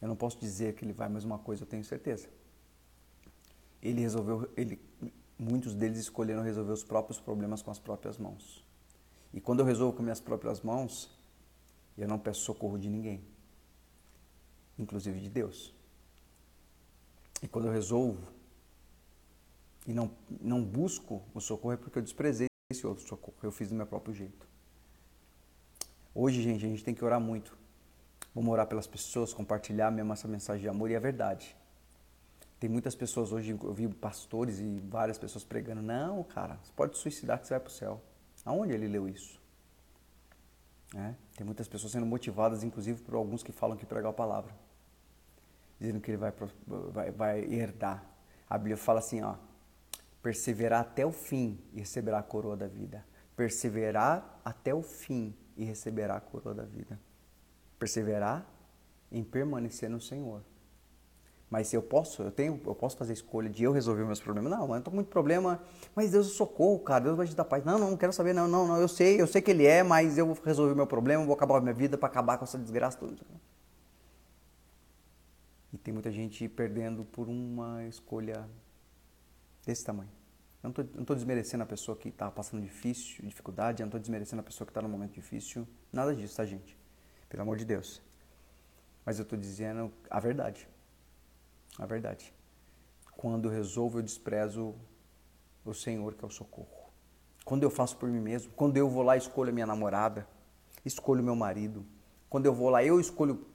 Eu 0.00 0.08
não 0.08 0.16
posso 0.16 0.38
dizer 0.38 0.74
que 0.74 0.84
ele 0.84 0.92
vai, 0.92 1.08
mas 1.08 1.24
uma 1.24 1.38
coisa 1.38 1.62
eu 1.62 1.66
tenho 1.66 1.84
certeza. 1.84 2.28
Ele 3.82 4.00
resolveu, 4.00 4.50
ele, 4.56 4.80
muitos 5.40 5.74
deles 5.74 5.98
escolheram 5.98 6.42
resolver 6.42 6.72
os 6.72 6.84
próprios 6.84 7.20
problemas 7.20 7.62
com 7.62 7.70
as 7.70 7.78
próprias 7.78 8.18
mãos. 8.18 8.64
E 9.32 9.40
quando 9.40 9.60
eu 9.60 9.66
resolvo 9.66 9.96
com 9.96 10.02
minhas 10.02 10.20
próprias 10.20 10.60
mãos, 10.60 11.10
eu 11.96 12.08
não 12.08 12.18
peço 12.18 12.40
socorro 12.40 12.78
de 12.78 12.88
ninguém 12.88 13.22
inclusive 14.80 15.20
de 15.20 15.28
Deus. 15.28 15.74
E 17.42 17.48
quando 17.48 17.66
eu 17.66 17.72
resolvo 17.72 18.26
e 19.86 19.92
não, 19.92 20.10
não 20.40 20.62
busco 20.62 21.22
o 21.34 21.40
socorro 21.40 21.74
é 21.74 21.76
porque 21.76 21.98
eu 21.98 22.02
desprezei 22.02 22.46
esse 22.70 22.86
outro 22.86 23.06
socorro, 23.06 23.36
eu 23.42 23.52
fiz 23.52 23.68
do 23.68 23.74
meu 23.74 23.86
próprio 23.86 24.14
jeito. 24.14 24.48
Hoje, 26.14 26.42
gente, 26.42 26.64
a 26.64 26.68
gente 26.68 26.84
tem 26.84 26.94
que 26.94 27.04
orar 27.04 27.20
muito. 27.20 27.56
Vamos 28.34 28.50
orar 28.50 28.66
pelas 28.66 28.86
pessoas, 28.86 29.32
compartilhar 29.32 29.90
mesmo 29.90 30.12
essa 30.12 30.28
mensagem 30.28 30.62
de 30.62 30.68
amor 30.68 30.90
e 30.90 30.94
é 30.94 31.00
verdade. 31.00 31.56
Tem 32.60 32.70
muitas 32.70 32.94
pessoas 32.94 33.32
hoje, 33.32 33.50
eu 33.50 33.72
vi 33.72 33.88
pastores 33.88 34.60
e 34.60 34.78
várias 34.80 35.18
pessoas 35.18 35.42
pregando, 35.42 35.82
não, 35.82 36.22
cara, 36.22 36.60
você 36.62 36.72
pode 36.76 36.96
suicidar 36.96 37.40
que 37.40 37.46
você 37.46 37.54
vai 37.54 37.60
para 37.60 37.68
o 37.68 37.72
céu. 37.72 38.00
Aonde 38.44 38.72
ele 38.72 38.86
leu 38.86 39.08
isso? 39.08 39.40
É, 40.94 41.14
tem 41.36 41.44
muitas 41.44 41.66
pessoas 41.66 41.92
sendo 41.92 42.06
motivadas, 42.06 42.62
inclusive 42.62 43.00
por 43.02 43.14
alguns 43.14 43.42
que 43.42 43.50
falam 43.50 43.76
que 43.76 43.86
pregar 43.86 44.10
a 44.10 44.14
palavra 44.14 44.54
dizendo 45.80 45.98
que 45.98 46.10
ele 46.10 46.18
vai, 46.18 46.32
vai, 46.92 47.10
vai 47.10 47.40
herdar. 47.40 48.04
A 48.48 48.58
Bíblia 48.58 48.76
fala 48.76 48.98
assim, 48.98 49.22
ó, 49.22 49.36
perseverar 50.22 50.82
até 50.82 51.06
o 51.06 51.10
fim 51.10 51.58
e 51.72 51.80
receberá 51.80 52.18
a 52.18 52.22
coroa 52.22 52.56
da 52.56 52.68
vida. 52.68 53.04
Perseverar 53.34 54.38
até 54.44 54.74
o 54.74 54.82
fim 54.82 55.34
e 55.56 55.64
receberá 55.64 56.16
a 56.16 56.20
coroa 56.20 56.54
da 56.54 56.64
vida. 56.64 57.00
Perseverar 57.78 58.46
em 59.10 59.24
permanecer 59.24 59.88
no 59.88 60.00
Senhor. 60.00 60.44
Mas 61.50 61.66
se 61.66 61.76
eu 61.76 61.82
posso, 61.82 62.22
eu 62.22 62.30
tenho, 62.30 62.60
eu 62.64 62.74
posso 62.76 62.96
fazer 62.96 63.10
a 63.10 63.14
escolha 63.14 63.50
de 63.50 63.64
eu 63.64 63.72
resolver 63.72 64.04
meus 64.04 64.20
problemas. 64.20 64.52
Não, 64.52 64.72
eu 64.72 64.80
tô 64.80 64.90
com 64.90 64.94
muito 64.94 65.08
problema, 65.08 65.60
mas 65.96 66.12
Deus 66.12 66.28
socorro, 66.28 66.78
cara, 66.78 67.00
Deus 67.00 67.16
vai 67.16 67.26
te 67.26 67.34
dar 67.34 67.44
paz. 67.44 67.64
Não, 67.64 67.76
não, 67.76 67.90
não 67.90 67.96
quero 67.96 68.12
saber, 68.12 68.32
não, 68.32 68.46
não, 68.46 68.68
não, 68.68 68.76
eu 68.80 68.86
sei, 68.86 69.20
eu 69.20 69.26
sei 69.26 69.42
que 69.42 69.50
ele 69.50 69.66
é, 69.66 69.82
mas 69.82 70.16
eu 70.16 70.26
vou 70.26 70.38
resolver 70.44 70.76
meu 70.76 70.86
problema, 70.86 71.24
vou 71.24 71.34
acabar 71.34 71.58
a 71.58 71.60
minha 71.60 71.74
vida 71.74 71.98
para 71.98 72.08
acabar 72.08 72.38
com 72.38 72.44
essa 72.44 72.56
desgraça 72.56 72.98
toda. 72.98 73.16
E 75.72 75.78
tem 75.78 75.92
muita 75.92 76.12
gente 76.12 76.48
perdendo 76.48 77.04
por 77.04 77.28
uma 77.28 77.84
escolha 77.84 78.48
desse 79.66 79.84
tamanho. 79.84 80.10
Eu 80.62 80.72
não 80.94 81.00
estou 81.00 81.16
desmerecendo 81.16 81.64
a 81.64 81.66
pessoa 81.66 81.96
que 81.96 82.10
está 82.10 82.30
passando 82.30 82.62
difícil, 82.62 83.24
dificuldade, 83.26 83.82
eu 83.82 83.86
não 83.86 83.88
estou 83.88 84.00
desmerecendo 84.00 84.38
a 84.40 84.44
pessoa 84.44 84.66
que 84.66 84.70
está 84.70 84.80
num 84.80 84.88
momento 84.88 85.14
difícil, 85.14 85.66
nada 85.92 86.14
disso, 86.14 86.36
tá, 86.36 86.44
gente? 86.44 86.78
Pelo 87.28 87.42
amor 87.42 87.56
de 87.56 87.64
Deus. 87.64 88.00
Mas 89.04 89.18
eu 89.18 89.24
estou 89.24 89.38
dizendo 89.38 89.92
a 90.08 90.20
verdade. 90.20 90.68
A 91.80 91.86
verdade. 91.86 92.34
Quando 93.16 93.48
eu 93.48 93.52
resolvo, 93.52 93.98
eu 93.98 94.02
desprezo 94.02 94.74
o 95.64 95.72
Senhor, 95.72 96.12
que 96.12 96.22
é 96.22 96.28
o 96.28 96.30
socorro. 96.30 96.90
Quando 97.42 97.62
eu 97.62 97.70
faço 97.70 97.96
por 97.96 98.06
mim 98.06 98.20
mesmo, 98.20 98.52
quando 98.52 98.76
eu 98.76 98.86
vou 98.86 99.02
lá 99.02 99.16
escolho 99.16 99.48
a 99.48 99.52
minha 99.52 99.66
namorada, 99.66 100.28
escolho 100.84 101.22
meu 101.22 101.34
marido, 101.34 101.82
quando 102.28 102.44
eu 102.44 102.52
vou 102.52 102.68
lá, 102.68 102.84
eu 102.84 103.00
escolho, 103.00 103.46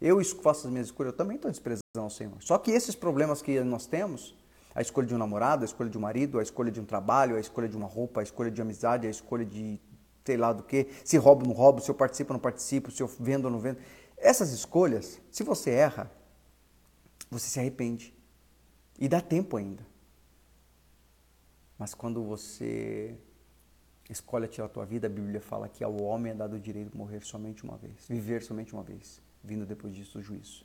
eu 0.00 0.24
faço 0.24 0.68
as 0.68 0.72
minhas 0.72 0.86
escolhas, 0.86 1.12
eu 1.12 1.16
também 1.16 1.34
estou 1.34 1.50
desprezando 1.50 1.82
o 1.96 2.08
Senhor. 2.08 2.36
Só 2.40 2.56
que 2.56 2.70
esses 2.70 2.94
problemas 2.94 3.42
que 3.42 3.60
nós 3.64 3.84
temos, 3.84 4.36
a 4.76 4.80
escolha 4.80 5.08
de 5.08 5.14
um 5.16 5.18
namorado, 5.18 5.62
a 5.62 5.66
escolha 5.66 5.90
de 5.90 5.98
um 5.98 6.00
marido, 6.00 6.38
a 6.38 6.42
escolha 6.42 6.70
de 6.70 6.80
um 6.80 6.84
trabalho, 6.84 7.34
a 7.34 7.40
escolha 7.40 7.68
de 7.68 7.76
uma 7.76 7.88
roupa, 7.88 8.20
a 8.20 8.22
escolha 8.22 8.50
de 8.50 8.62
amizade, 8.62 9.08
a 9.08 9.10
escolha 9.10 9.44
de 9.44 9.80
sei 10.24 10.36
lá 10.36 10.52
do 10.52 10.62
que, 10.62 10.86
se 11.04 11.16
roubo 11.16 11.42
ou 11.42 11.48
não 11.48 11.54
roubo, 11.54 11.80
se 11.80 11.90
eu 11.90 11.96
participo 11.96 12.32
ou 12.32 12.34
não 12.34 12.40
participo, 12.40 12.92
se 12.92 13.02
eu 13.02 13.08
vendo 13.08 13.46
ou 13.46 13.50
não 13.50 13.58
vendo. 13.58 13.78
Essas 14.16 14.52
escolhas, 14.52 15.20
se 15.32 15.42
você 15.42 15.70
erra, 15.70 16.08
você 17.30 17.48
se 17.48 17.60
arrepende. 17.60 18.14
E 18.98 19.08
dá 19.08 19.20
tempo 19.20 19.56
ainda. 19.56 19.86
Mas 21.78 21.94
quando 21.94 22.22
você 22.22 23.18
escolhe 24.08 24.46
tirar 24.46 24.66
a 24.66 24.68
tua 24.68 24.84
vida, 24.84 25.06
a 25.06 25.10
Bíblia 25.10 25.40
fala 25.40 25.68
que 25.68 25.82
ao 25.82 26.00
homem 26.02 26.32
é 26.32 26.34
dado 26.34 26.54
o 26.54 26.60
direito 26.60 26.90
de 26.90 26.96
morrer 26.96 27.24
somente 27.24 27.64
uma 27.64 27.76
vez, 27.76 28.06
viver 28.08 28.42
somente 28.42 28.72
uma 28.72 28.82
vez, 28.82 29.20
vindo 29.42 29.66
depois 29.66 29.94
disso 29.94 30.18
o 30.18 30.22
juízo. 30.22 30.64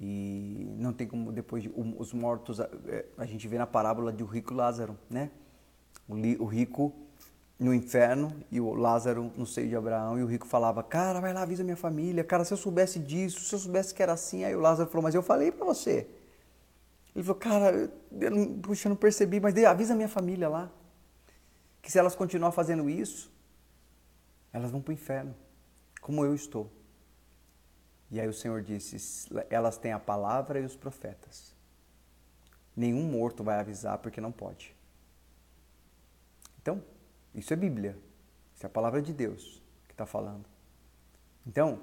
E 0.00 0.74
não 0.78 0.92
tem 0.92 1.06
como 1.06 1.30
depois 1.30 1.62
de, 1.62 1.72
os 1.76 2.12
mortos, 2.12 2.60
a, 2.60 2.68
é, 2.88 3.04
a, 3.16 3.24
gente 3.24 3.46
vê 3.46 3.56
na 3.56 3.66
parábola 3.66 4.10
do 4.10 4.24
rico 4.24 4.52
Lázaro, 4.52 4.98
né? 5.08 5.30
O, 6.08 6.14
o 6.42 6.46
rico 6.46 6.92
no 7.62 7.74
inferno 7.74 8.34
e 8.50 8.60
o 8.60 8.74
Lázaro 8.74 9.32
no 9.36 9.46
seio 9.46 9.68
de 9.68 9.76
Abraão. 9.76 10.18
E 10.18 10.22
o 10.22 10.26
rico 10.26 10.46
falava: 10.46 10.82
Cara, 10.82 11.20
vai 11.20 11.32
lá, 11.32 11.42
avisa 11.42 11.62
minha 11.62 11.76
família. 11.76 12.24
Cara, 12.24 12.44
se 12.44 12.52
eu 12.52 12.56
soubesse 12.56 12.98
disso, 12.98 13.40
se 13.40 13.54
eu 13.54 13.58
soubesse 13.58 13.94
que 13.94 14.02
era 14.02 14.12
assim. 14.12 14.44
Aí 14.44 14.54
o 14.54 14.60
Lázaro 14.60 14.88
falou: 14.90 15.02
Mas 15.02 15.14
eu 15.14 15.22
falei 15.22 15.52
para 15.52 15.64
você. 15.64 16.08
Ele 17.14 17.24
falou: 17.24 17.40
Cara, 17.40 17.90
eu 18.20 18.30
não, 18.30 18.60
puxa, 18.60 18.88
não 18.88 18.96
percebi, 18.96 19.40
mas 19.40 19.56
avisa 19.64 19.94
minha 19.94 20.08
família 20.08 20.48
lá. 20.48 20.70
Que 21.80 21.90
se 21.90 21.98
elas 21.98 22.14
continuarem 22.14 22.54
fazendo 22.54 22.88
isso, 22.88 23.30
elas 24.52 24.70
vão 24.70 24.80
para 24.80 24.90
o 24.90 24.94
inferno, 24.94 25.34
como 26.00 26.24
eu 26.24 26.34
estou. 26.34 26.70
E 28.10 28.20
aí 28.20 28.28
o 28.28 28.32
Senhor 28.32 28.62
disse: 28.62 29.28
Elas 29.48 29.78
têm 29.78 29.92
a 29.92 29.98
palavra 29.98 30.60
e 30.60 30.64
os 30.64 30.76
profetas. 30.76 31.54
Nenhum 32.74 33.02
morto 33.04 33.44
vai 33.44 33.58
avisar 33.58 33.98
porque 33.98 34.20
não 34.20 34.32
pode. 34.32 34.74
Então, 36.60 36.82
isso 37.34 37.52
é 37.52 37.56
Bíblia. 37.56 37.98
Isso 38.54 38.64
é 38.64 38.66
a 38.66 38.70
palavra 38.70 39.00
de 39.00 39.12
Deus 39.12 39.62
que 39.86 39.94
está 39.94 40.06
falando. 40.06 40.44
Então, 41.46 41.82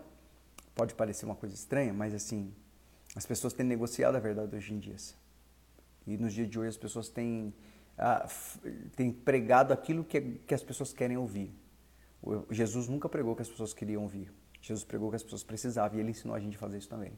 pode 0.76 0.93
parecer 0.93 1.26
uma 1.26 1.36
coisa 1.36 1.56
estranha, 1.56 1.93
mas 1.93 2.14
assim, 2.14 2.54
as 3.16 3.26
pessoas 3.26 3.54
têm 3.54 3.66
negociado 3.66 4.16
a 4.16 4.20
verdade 4.20 4.56
hoje 4.56 4.74
em 4.74 4.80
dia. 4.80 4.95
E 6.08 6.18
nos 6.18 6.34
dias 6.34 6.50
de 6.50 6.58
hoje 6.58 6.70
as 6.70 6.78
pessoas 6.78 7.10
têm, 7.10 7.54
ah, 7.97 8.28
têm 8.95 9.12
pregado 9.12 9.74
aquilo 9.74 10.04
que, 10.04 10.22
que 10.22 10.54
as 10.54 10.64
pessoas 10.64 10.93
querem 10.93 11.18
ouvir. 11.18 11.54
Jesus 12.52 12.88
nunca 12.88 13.08
pregou 13.10 13.34
o 13.34 13.36
que 13.36 13.41
as 13.41 13.50
pessoas 13.50 13.74
queriam 13.74 14.04
ouvir. 14.04 14.32
Jesus 14.62 14.84
pregou 14.84 15.10
que 15.10 15.16
as 15.16 15.24
pessoas 15.24 15.43
precisavam 15.43 15.97
e 15.97 16.02
ele 16.02 16.12
ensinou 16.12 16.36
a 16.36 16.39
gente 16.39 16.56
a 16.56 16.60
fazer 16.60 16.78
isso 16.78 16.89
também. 16.89 17.14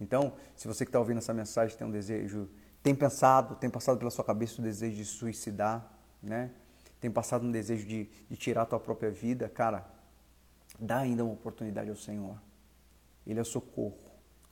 Então, 0.00 0.34
se 0.54 0.68
você 0.68 0.84
que 0.84 0.90
está 0.90 0.98
ouvindo 0.98 1.18
essa 1.18 1.34
mensagem 1.34 1.76
tem 1.76 1.86
um 1.86 1.90
desejo, 1.90 2.48
tem 2.82 2.94
pensado, 2.94 3.56
tem 3.56 3.68
passado 3.68 3.98
pela 3.98 4.10
sua 4.10 4.24
cabeça 4.24 4.60
o 4.60 4.64
desejo 4.64 4.96
de 4.96 5.04
suicidar, 5.04 5.90
né? 6.22 6.50
Tem 7.00 7.10
passado 7.10 7.46
um 7.46 7.50
desejo 7.50 7.86
de, 7.86 8.08
de 8.28 8.36
tirar 8.36 8.62
a 8.62 8.66
tua 8.66 8.80
própria 8.80 9.10
vida, 9.10 9.48
cara, 9.48 9.86
dá 10.78 10.98
ainda 10.98 11.24
uma 11.24 11.34
oportunidade 11.34 11.90
ao 11.90 11.96
Senhor. 11.96 12.40
Ele 13.26 13.38
é 13.38 13.42
o 13.42 13.44
socorro. 13.44 13.98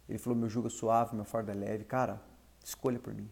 Ele 0.09 0.18
falou: 0.18 0.38
meu 0.38 0.49
jugo 0.49 0.66
é 0.66 0.70
suave, 0.70 1.14
meu 1.14 1.24
fardo 1.24 1.51
é 1.51 1.55
leve. 1.55 1.84
Cara, 1.84 2.20
escolha 2.62 2.99
por 2.99 3.14
mim. 3.14 3.28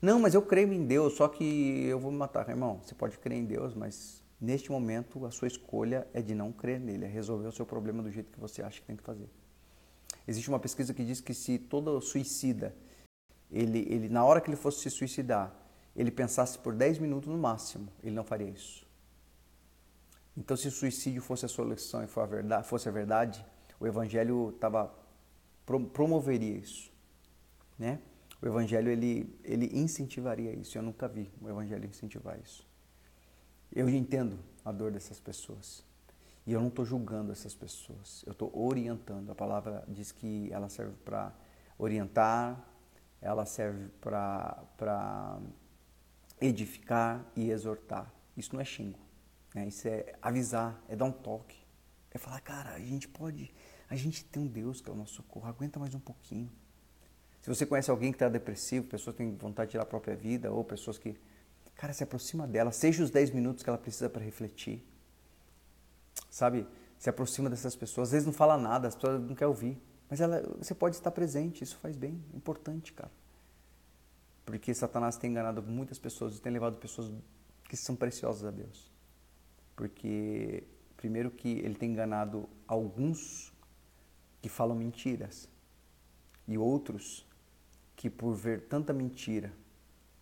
Não, 0.00 0.18
mas 0.18 0.34
eu 0.34 0.42
creio 0.42 0.72
em 0.72 0.84
Deus, 0.84 1.14
só 1.14 1.28
que 1.28 1.84
eu 1.86 1.98
vou 1.98 2.10
me 2.10 2.18
matar. 2.18 2.48
Irmão, 2.48 2.80
você 2.82 2.94
pode 2.94 3.18
crer 3.18 3.38
em 3.38 3.44
Deus, 3.44 3.74
mas 3.74 4.22
neste 4.40 4.70
momento 4.70 5.24
a 5.24 5.30
sua 5.30 5.48
escolha 5.48 6.06
é 6.12 6.20
de 6.20 6.34
não 6.34 6.52
crer 6.52 6.80
nele, 6.80 7.04
é 7.04 7.08
resolver 7.08 7.46
o 7.46 7.52
seu 7.52 7.64
problema 7.64 8.02
do 8.02 8.10
jeito 8.10 8.30
que 8.30 8.40
você 8.40 8.62
acha 8.62 8.80
que 8.80 8.86
tem 8.86 8.96
que 8.96 9.02
fazer. 9.02 9.28
Existe 10.26 10.48
uma 10.48 10.58
pesquisa 10.58 10.92
que 10.94 11.04
diz 11.04 11.20
que 11.20 11.34
se 11.34 11.58
todo 11.58 12.00
suicida, 12.00 12.74
ele, 13.50 13.86
ele 13.88 14.08
na 14.08 14.24
hora 14.24 14.40
que 14.40 14.48
ele 14.48 14.56
fosse 14.56 14.80
se 14.80 14.90
suicidar, 14.90 15.54
ele 15.94 16.10
pensasse 16.10 16.58
por 16.58 16.74
10 16.74 16.98
minutos 16.98 17.28
no 17.28 17.38
máximo, 17.38 17.88
ele 18.02 18.14
não 18.14 18.24
faria 18.24 18.48
isso. 18.48 18.84
Então, 20.36 20.56
se 20.56 20.66
o 20.66 20.70
suicídio 20.70 21.22
fosse 21.22 21.46
a 21.46 21.48
solução 21.48 22.02
e 22.02 22.08
fosse 22.64 22.88
a 22.88 22.92
verdade, 22.92 23.44
o 23.78 23.86
Evangelho 23.86 24.52
tava, 24.58 24.92
promoveria 25.92 26.56
isso. 26.56 26.92
Né? 27.78 28.00
O 28.42 28.46
Evangelho 28.46 28.90
ele, 28.90 29.38
ele 29.44 29.70
incentivaria 29.72 30.52
isso. 30.52 30.76
Eu 30.76 30.82
nunca 30.82 31.06
vi 31.06 31.30
o 31.40 31.48
Evangelho 31.48 31.86
incentivar 31.86 32.38
isso. 32.40 32.66
Eu 33.72 33.88
entendo 33.88 34.38
a 34.64 34.72
dor 34.72 34.90
dessas 34.90 35.20
pessoas. 35.20 35.84
E 36.46 36.52
eu 36.52 36.60
não 36.60 36.68
estou 36.68 36.84
julgando 36.84 37.32
essas 37.32 37.54
pessoas. 37.54 38.24
Eu 38.26 38.32
estou 38.32 38.50
orientando. 38.54 39.30
A 39.30 39.34
palavra 39.34 39.84
diz 39.88 40.12
que 40.12 40.52
ela 40.52 40.68
serve 40.68 40.94
para 41.04 41.32
orientar, 41.78 42.62
ela 43.20 43.46
serve 43.46 43.88
para 44.00 45.40
edificar 46.46 47.24
e 47.34 47.50
exortar. 47.50 48.12
Isso 48.36 48.52
não 48.52 48.60
é 48.60 48.64
xingo, 48.64 48.98
né? 49.54 49.66
isso 49.68 49.86
é 49.88 50.14
avisar, 50.20 50.82
é 50.88 50.96
dar 50.96 51.06
um 51.06 51.12
toque. 51.12 51.64
É 52.10 52.18
falar, 52.18 52.40
cara, 52.40 52.70
a 52.74 52.78
gente 52.78 53.08
pode, 53.08 53.52
a 53.88 53.96
gente 53.96 54.24
tem 54.24 54.42
um 54.42 54.46
Deus 54.46 54.80
que 54.80 54.88
é 54.88 54.92
o 54.92 54.96
nosso 54.96 55.14
socorro, 55.14 55.48
aguenta 55.48 55.80
mais 55.80 55.94
um 55.94 56.00
pouquinho. 56.00 56.50
Se 57.40 57.48
você 57.48 57.66
conhece 57.66 57.90
alguém 57.90 58.12
que 58.12 58.16
está 58.16 58.28
depressivo, 58.28 58.86
pessoas 58.86 59.16
que 59.16 59.22
têm 59.22 59.36
vontade 59.36 59.68
de 59.68 59.72
tirar 59.72 59.82
a 59.82 59.86
própria 59.86 60.14
vida, 60.14 60.50
ou 60.50 60.64
pessoas 60.64 60.96
que, 60.96 61.18
cara, 61.74 61.92
se 61.92 62.02
aproxima 62.02 62.46
dela, 62.46 62.72
seja 62.72 63.02
os 63.02 63.10
10 63.10 63.30
minutos 63.30 63.62
que 63.62 63.68
ela 63.68 63.78
precisa 63.78 64.08
para 64.08 64.22
refletir. 64.24 64.82
Sabe, 66.30 66.66
se 66.98 67.10
aproxima 67.10 67.50
dessas 67.50 67.74
pessoas, 67.74 68.08
às 68.08 68.12
vezes 68.12 68.26
não 68.26 68.32
fala 68.32 68.56
nada, 68.56 68.88
as 68.88 68.94
pessoas 68.94 69.20
não 69.20 69.34
querem 69.34 69.48
ouvir, 69.48 69.82
mas 70.08 70.20
ela, 70.20 70.40
você 70.56 70.74
pode 70.74 70.96
estar 70.96 71.10
presente, 71.10 71.64
isso 71.64 71.76
faz 71.78 71.96
bem, 71.96 72.24
é 72.32 72.36
importante, 72.36 72.92
cara. 72.92 73.10
Porque 74.44 74.74
Satanás 74.74 75.16
tem 75.16 75.30
enganado 75.30 75.62
muitas 75.62 75.98
pessoas 75.98 76.36
e 76.36 76.40
tem 76.40 76.52
levado 76.52 76.76
pessoas 76.76 77.10
que 77.68 77.76
são 77.76 77.96
preciosas 77.96 78.44
a 78.44 78.50
Deus. 78.50 78.92
Porque, 79.74 80.64
primeiro, 80.96 81.30
que 81.30 81.48
ele 81.48 81.74
tem 81.74 81.90
enganado 81.90 82.48
alguns 82.66 83.52
que 84.42 84.48
falam 84.48 84.76
mentiras 84.76 85.48
e 86.46 86.58
outros 86.58 87.26
que, 87.96 88.10
por 88.10 88.34
ver 88.34 88.68
tanta 88.68 88.92
mentira, 88.92 89.52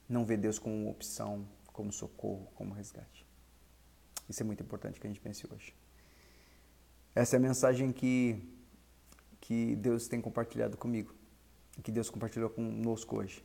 não 0.09 0.25
vê 0.25 0.37
Deus 0.37 0.59
como 0.59 0.89
opção, 0.89 1.47
como 1.73 1.93
socorro, 1.93 2.47
como 2.55 2.73
resgate. 2.73 3.27
Isso 4.29 4.43
é 4.43 4.45
muito 4.45 4.62
importante 4.62 5.01
que 5.01 5.07
a 5.07 5.11
gente 5.11 5.20
pense 5.20 5.47
hoje. 5.53 5.75
Essa 7.14 7.37
é 7.37 7.39
a 7.39 7.41
mensagem 7.41 7.93
que, 7.93 8.41
que 9.41 9.77
Deus 9.77 10.09
tem 10.09 10.20
compartilhado 10.20 10.77
comigo, 10.77 11.14
que 11.83 11.91
Deus 11.91 12.09
compartilhou 12.09 12.49
conosco 12.49 13.16
hoje. 13.16 13.45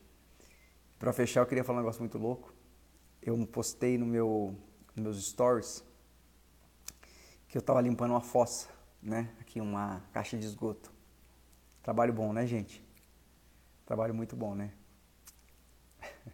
Para 0.99 1.13
fechar, 1.13 1.41
eu 1.41 1.45
queria 1.45 1.63
falar 1.63 1.77
um 1.77 1.81
negócio 1.81 2.01
muito 2.01 2.17
louco. 2.17 2.53
Eu 3.21 3.37
postei 3.45 3.97
no 3.97 4.05
meu, 4.05 4.55
nos 4.95 5.03
meus 5.03 5.29
stories 5.29 5.83
que 7.47 7.57
eu 7.57 7.59
estava 7.59 7.79
limpando 7.81 8.11
uma 8.11 8.21
fossa, 8.21 8.67
né? 9.01 9.29
Aqui 9.39 9.61
uma 9.61 10.01
caixa 10.11 10.37
de 10.37 10.45
esgoto. 10.45 10.91
Trabalho 11.83 12.11
bom, 12.11 12.33
né, 12.33 12.45
gente? 12.45 12.83
Trabalho 13.85 14.13
muito 14.13 14.35
bom, 14.35 14.55
né? 14.55 14.73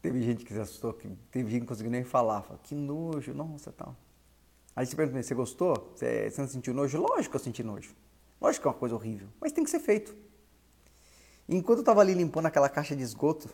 teve 0.00 0.22
gente 0.22 0.44
que 0.44 0.52
se 0.52 0.60
assustou, 0.60 0.94
que 0.94 1.08
teve 1.30 1.50
gente 1.50 1.60
que 1.60 1.66
não 1.66 1.68
conseguiu 1.68 1.90
nem 1.90 2.04
falar. 2.04 2.42
Falou, 2.42 2.60
que 2.62 2.74
nojo, 2.74 3.34
nossa, 3.34 3.72
tal. 3.72 3.96
Aí 4.74 4.86
você 4.86 4.94
pergunta, 4.94 5.22
você 5.22 5.34
gostou? 5.34 5.92
Você, 5.94 6.30
você 6.30 6.40
não 6.40 6.48
sentiu 6.48 6.72
nojo? 6.72 6.98
Lógico 6.98 7.32
que 7.32 7.36
eu 7.36 7.40
senti 7.40 7.62
nojo. 7.62 7.94
Lógico 8.40 8.62
que 8.62 8.68
é 8.68 8.70
uma 8.70 8.78
coisa 8.78 8.94
horrível, 8.94 9.28
mas 9.40 9.52
tem 9.52 9.64
que 9.64 9.70
ser 9.70 9.80
feito. 9.80 10.25
Enquanto 11.48 11.78
eu 11.78 11.82
estava 11.82 12.00
ali 12.00 12.14
limpando 12.14 12.46
aquela 12.46 12.68
caixa 12.68 12.96
de 12.96 13.02
esgoto, 13.02 13.48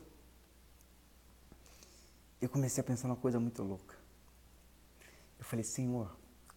eu 2.41 2.49
comecei 2.49 2.81
a 2.81 2.85
pensar 2.85 3.07
uma 3.07 3.17
coisa 3.17 3.39
muito 3.39 3.63
louca. 3.63 3.97
Eu 5.39 5.45
falei, 5.45 5.65
Senhor, 5.65 6.17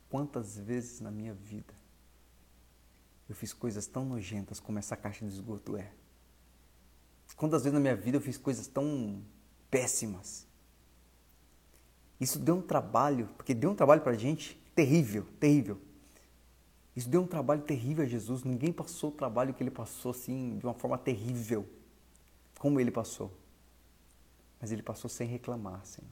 quantas 0.10 0.58
vezes 0.58 1.02
na 1.02 1.12
minha 1.12 1.34
vida 1.34 1.74
eu 3.28 3.36
fiz 3.36 3.52
coisas 3.54 3.86
tão 3.88 4.06
nojentas 4.06 4.60
como 4.60 4.80
essa 4.80 4.96
caixa 4.96 5.26
de 5.26 5.34
esgoto 5.34 5.76
é? 5.76 5.92
Quantas 7.36 7.64
vezes 7.64 7.74
na 7.74 7.80
minha 7.80 7.96
vida 7.96 8.18
eu 8.18 8.22
fiz 8.22 8.38
coisas 8.38 8.68
tão 8.68 9.22
péssimas? 9.70 10.48
Isso 12.20 12.40
deu 12.40 12.56
um 12.56 12.62
trabalho, 12.62 13.28
porque 13.36 13.54
deu 13.54 13.72
um 13.72 13.76
trabalho 13.76 14.02
para 14.02 14.14
a 14.14 14.18
gente 14.18 14.56
terrível, 14.74 15.26
terrível. 15.40 15.82
Isso 16.96 17.10
deu 17.10 17.22
um 17.22 17.28
trabalho 17.28 17.62
terrível 17.64 18.06
a 18.06 18.08
Jesus. 18.08 18.44
Ninguém 18.44 18.72
passou 18.72 19.10
o 19.10 19.14
trabalho 19.14 19.54
que 19.54 19.62
ele 19.62 19.72
passou 19.72 20.12
assim 20.12 20.58
de 20.58 20.66
uma 20.66 20.74
forma 20.74 20.98
terrível, 20.98 21.68
como 22.60 22.80
ele 22.80 22.92
passou. 22.92 23.32
Mas 24.62 24.72
ele 24.72 24.82
passou 24.84 25.10
sem 25.10 25.28
reclamar, 25.28 25.86
Senhor. 25.86 26.10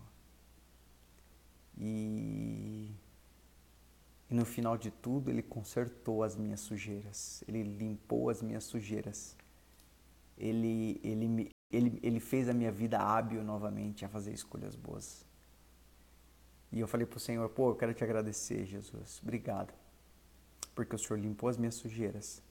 E 1.78 2.92
E 4.30 4.34
no 4.36 4.46
final 4.46 4.78
de 4.78 4.90
tudo, 4.92 5.30
Ele 5.30 5.42
consertou 5.44 6.24
as 6.24 6.36
minhas 6.36 6.60
sujeiras, 6.60 7.44
Ele 7.48 7.64
limpou 7.64 8.30
as 8.30 8.42
minhas 8.42 8.64
sujeiras. 8.64 9.36
Ele, 10.38 11.00
ele, 11.04 11.52
ele, 11.72 12.00
ele 12.02 12.20
fez 12.20 12.50
a 12.50 12.54
minha 12.54 12.72
vida 12.72 12.98
hábil 13.00 13.44
novamente 13.44 14.04
a 14.06 14.10
fazer 14.10 14.34
escolhas 14.34 14.76
boas. 14.76 15.26
E 16.72 16.80
eu 16.80 16.88
falei 16.88 17.06
para 17.06 17.18
o 17.18 17.20
Senhor, 17.20 17.48
pô, 17.50 17.70
eu 17.72 17.76
quero 17.76 17.94
te 17.94 18.04
agradecer, 18.04 18.66
Jesus. 18.66 19.20
Obrigado. 19.22 19.74
Porque 20.76 20.96
o 20.96 21.00
Senhor 21.00 21.20
limpou 21.20 21.50
as 21.50 21.58
minhas 21.58 21.76
sujeiras. 21.76 22.42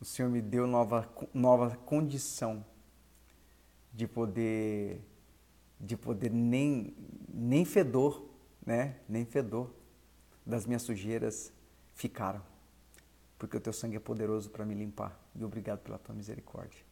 O 0.00 0.04
Senhor 0.04 0.30
me 0.30 0.40
deu 0.40 0.66
nova, 0.66 1.08
nova 1.32 1.76
condição 1.76 2.64
de 3.92 4.06
poder 4.06 5.00
de 5.78 5.96
poder 5.96 6.30
nem 6.30 6.94
nem 7.32 7.64
fedor, 7.64 8.24
né? 8.64 8.96
Nem 9.08 9.24
fedor 9.24 9.70
das 10.44 10.66
minhas 10.66 10.82
sujeiras 10.82 11.52
ficaram. 11.94 12.42
Porque 13.38 13.56
o 13.56 13.60
teu 13.60 13.72
sangue 13.72 13.96
é 13.96 14.00
poderoso 14.00 14.50
para 14.50 14.64
me 14.64 14.74
limpar. 14.74 15.18
E 15.34 15.44
obrigado 15.44 15.80
pela 15.80 15.98
tua 15.98 16.14
misericórdia. 16.14 16.84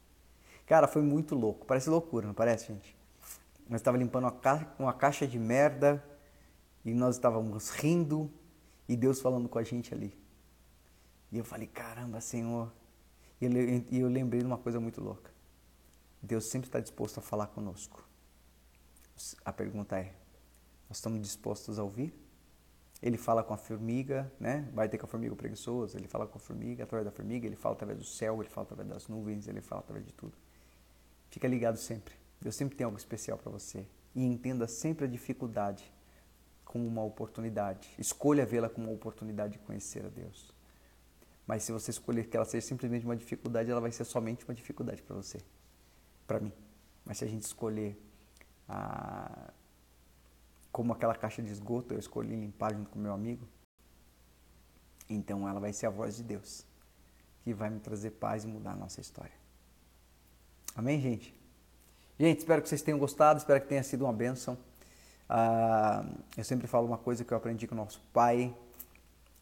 Cara, 0.66 0.86
foi 0.86 1.02
muito 1.02 1.34
louco. 1.34 1.66
Parece 1.66 1.90
loucura, 1.90 2.26
não 2.26 2.34
parece, 2.34 2.68
gente? 2.68 2.96
Nós 3.68 3.80
estávamos 3.80 4.04
limpando 4.04 4.24
uma 4.24 4.32
caixa, 4.32 4.68
uma 4.78 4.92
caixa 4.92 5.26
de 5.26 5.38
merda 5.38 6.02
e 6.84 6.94
nós 6.94 7.16
estávamos 7.16 7.70
rindo 7.70 8.30
e 8.88 8.96
Deus 8.96 9.20
falando 9.20 9.48
com 9.48 9.58
a 9.58 9.62
gente 9.62 9.92
ali. 9.92 10.16
E 11.30 11.38
eu 11.38 11.44
falei, 11.44 11.66
caramba, 11.66 12.20
Senhor. 12.20 12.72
E 13.40 13.44
eu, 13.44 14.02
eu 14.02 14.08
lembrei 14.08 14.40
de 14.40 14.46
uma 14.46 14.58
coisa 14.58 14.80
muito 14.80 15.00
louca. 15.00 15.30
Deus 16.22 16.48
sempre 16.50 16.68
está 16.68 16.80
disposto 16.80 17.18
a 17.18 17.22
falar 17.22 17.48
conosco. 17.48 18.06
A 19.44 19.52
pergunta 19.52 19.98
é: 19.98 20.14
nós 20.88 20.98
estamos 20.98 21.20
dispostos 21.20 21.78
a 21.78 21.84
ouvir? 21.84 22.14
Ele 23.00 23.16
fala 23.16 23.44
com 23.44 23.54
a 23.54 23.56
formiga, 23.56 24.30
né? 24.40 24.68
Vai 24.74 24.88
ter 24.88 24.98
com 24.98 25.06
a 25.06 25.08
formiga 25.08 25.34
preguiçoso, 25.36 25.96
ele 25.96 26.08
fala 26.08 26.26
com 26.26 26.36
a 26.36 26.40
formiga, 26.40 26.82
através 26.82 27.04
da 27.04 27.12
formiga, 27.12 27.46
ele 27.46 27.54
fala 27.54 27.76
através 27.76 27.98
do 27.98 28.04
céu, 28.04 28.40
ele 28.42 28.50
fala 28.50 28.64
através 28.64 28.88
das 28.88 29.06
nuvens, 29.06 29.46
ele 29.46 29.60
fala 29.60 29.80
através 29.80 30.04
de 30.04 30.12
tudo. 30.12 30.36
Fica 31.30 31.46
ligado 31.46 31.76
sempre. 31.76 32.14
Deus 32.40 32.56
sempre 32.56 32.76
tem 32.76 32.84
algo 32.84 32.98
especial 32.98 33.38
para 33.38 33.52
você. 33.52 33.86
E 34.14 34.24
entenda 34.24 34.66
sempre 34.66 35.04
a 35.04 35.08
dificuldade 35.08 35.92
como 36.64 36.86
uma 36.86 37.04
oportunidade. 37.04 37.94
Escolha 37.98 38.44
vê-la 38.44 38.68
como 38.68 38.88
uma 38.88 38.94
oportunidade 38.94 39.52
de 39.54 39.58
conhecer 39.60 40.04
a 40.04 40.08
Deus. 40.08 40.52
Mas 41.48 41.62
se 41.62 41.72
você 41.72 41.90
escolher 41.90 42.28
que 42.28 42.36
ela 42.36 42.44
seja 42.44 42.66
simplesmente 42.66 43.06
uma 43.06 43.16
dificuldade, 43.16 43.70
ela 43.70 43.80
vai 43.80 43.90
ser 43.90 44.04
somente 44.04 44.44
uma 44.44 44.54
dificuldade 44.54 45.00
para 45.02 45.16
você, 45.16 45.38
para 46.26 46.38
mim. 46.38 46.52
Mas 47.06 47.16
se 47.16 47.24
a 47.24 47.26
gente 47.26 47.42
escolher 47.42 47.98
a 48.68 49.50
como 50.70 50.92
aquela 50.92 51.14
caixa 51.14 51.42
de 51.42 51.50
esgoto 51.50 51.94
eu 51.94 51.98
escolhi 51.98 52.36
limpar 52.36 52.74
junto 52.74 52.90
com 52.90 52.98
meu 52.98 53.14
amigo, 53.14 53.48
então 55.08 55.48
ela 55.48 55.58
vai 55.58 55.72
ser 55.72 55.86
a 55.86 55.90
voz 55.90 56.18
de 56.18 56.22
Deus 56.22 56.66
que 57.42 57.54
vai 57.54 57.70
me 57.70 57.80
trazer 57.80 58.10
paz 58.10 58.44
e 58.44 58.46
mudar 58.46 58.72
a 58.72 58.76
nossa 58.76 59.00
história. 59.00 59.32
Amém, 60.76 61.00
gente? 61.00 61.34
Gente, 62.20 62.40
espero 62.40 62.60
que 62.60 62.68
vocês 62.68 62.82
tenham 62.82 62.98
gostado, 62.98 63.38
espero 63.38 63.58
que 63.62 63.68
tenha 63.68 63.82
sido 63.82 64.04
uma 64.04 64.12
bênção. 64.12 64.58
Ah, 65.26 66.04
eu 66.36 66.44
sempre 66.44 66.66
falo 66.66 66.86
uma 66.86 66.98
coisa 66.98 67.24
que 67.24 67.32
eu 67.32 67.38
aprendi 67.38 67.66
com 67.66 67.74
o 67.74 67.78
nosso 67.78 68.02
pai. 68.12 68.54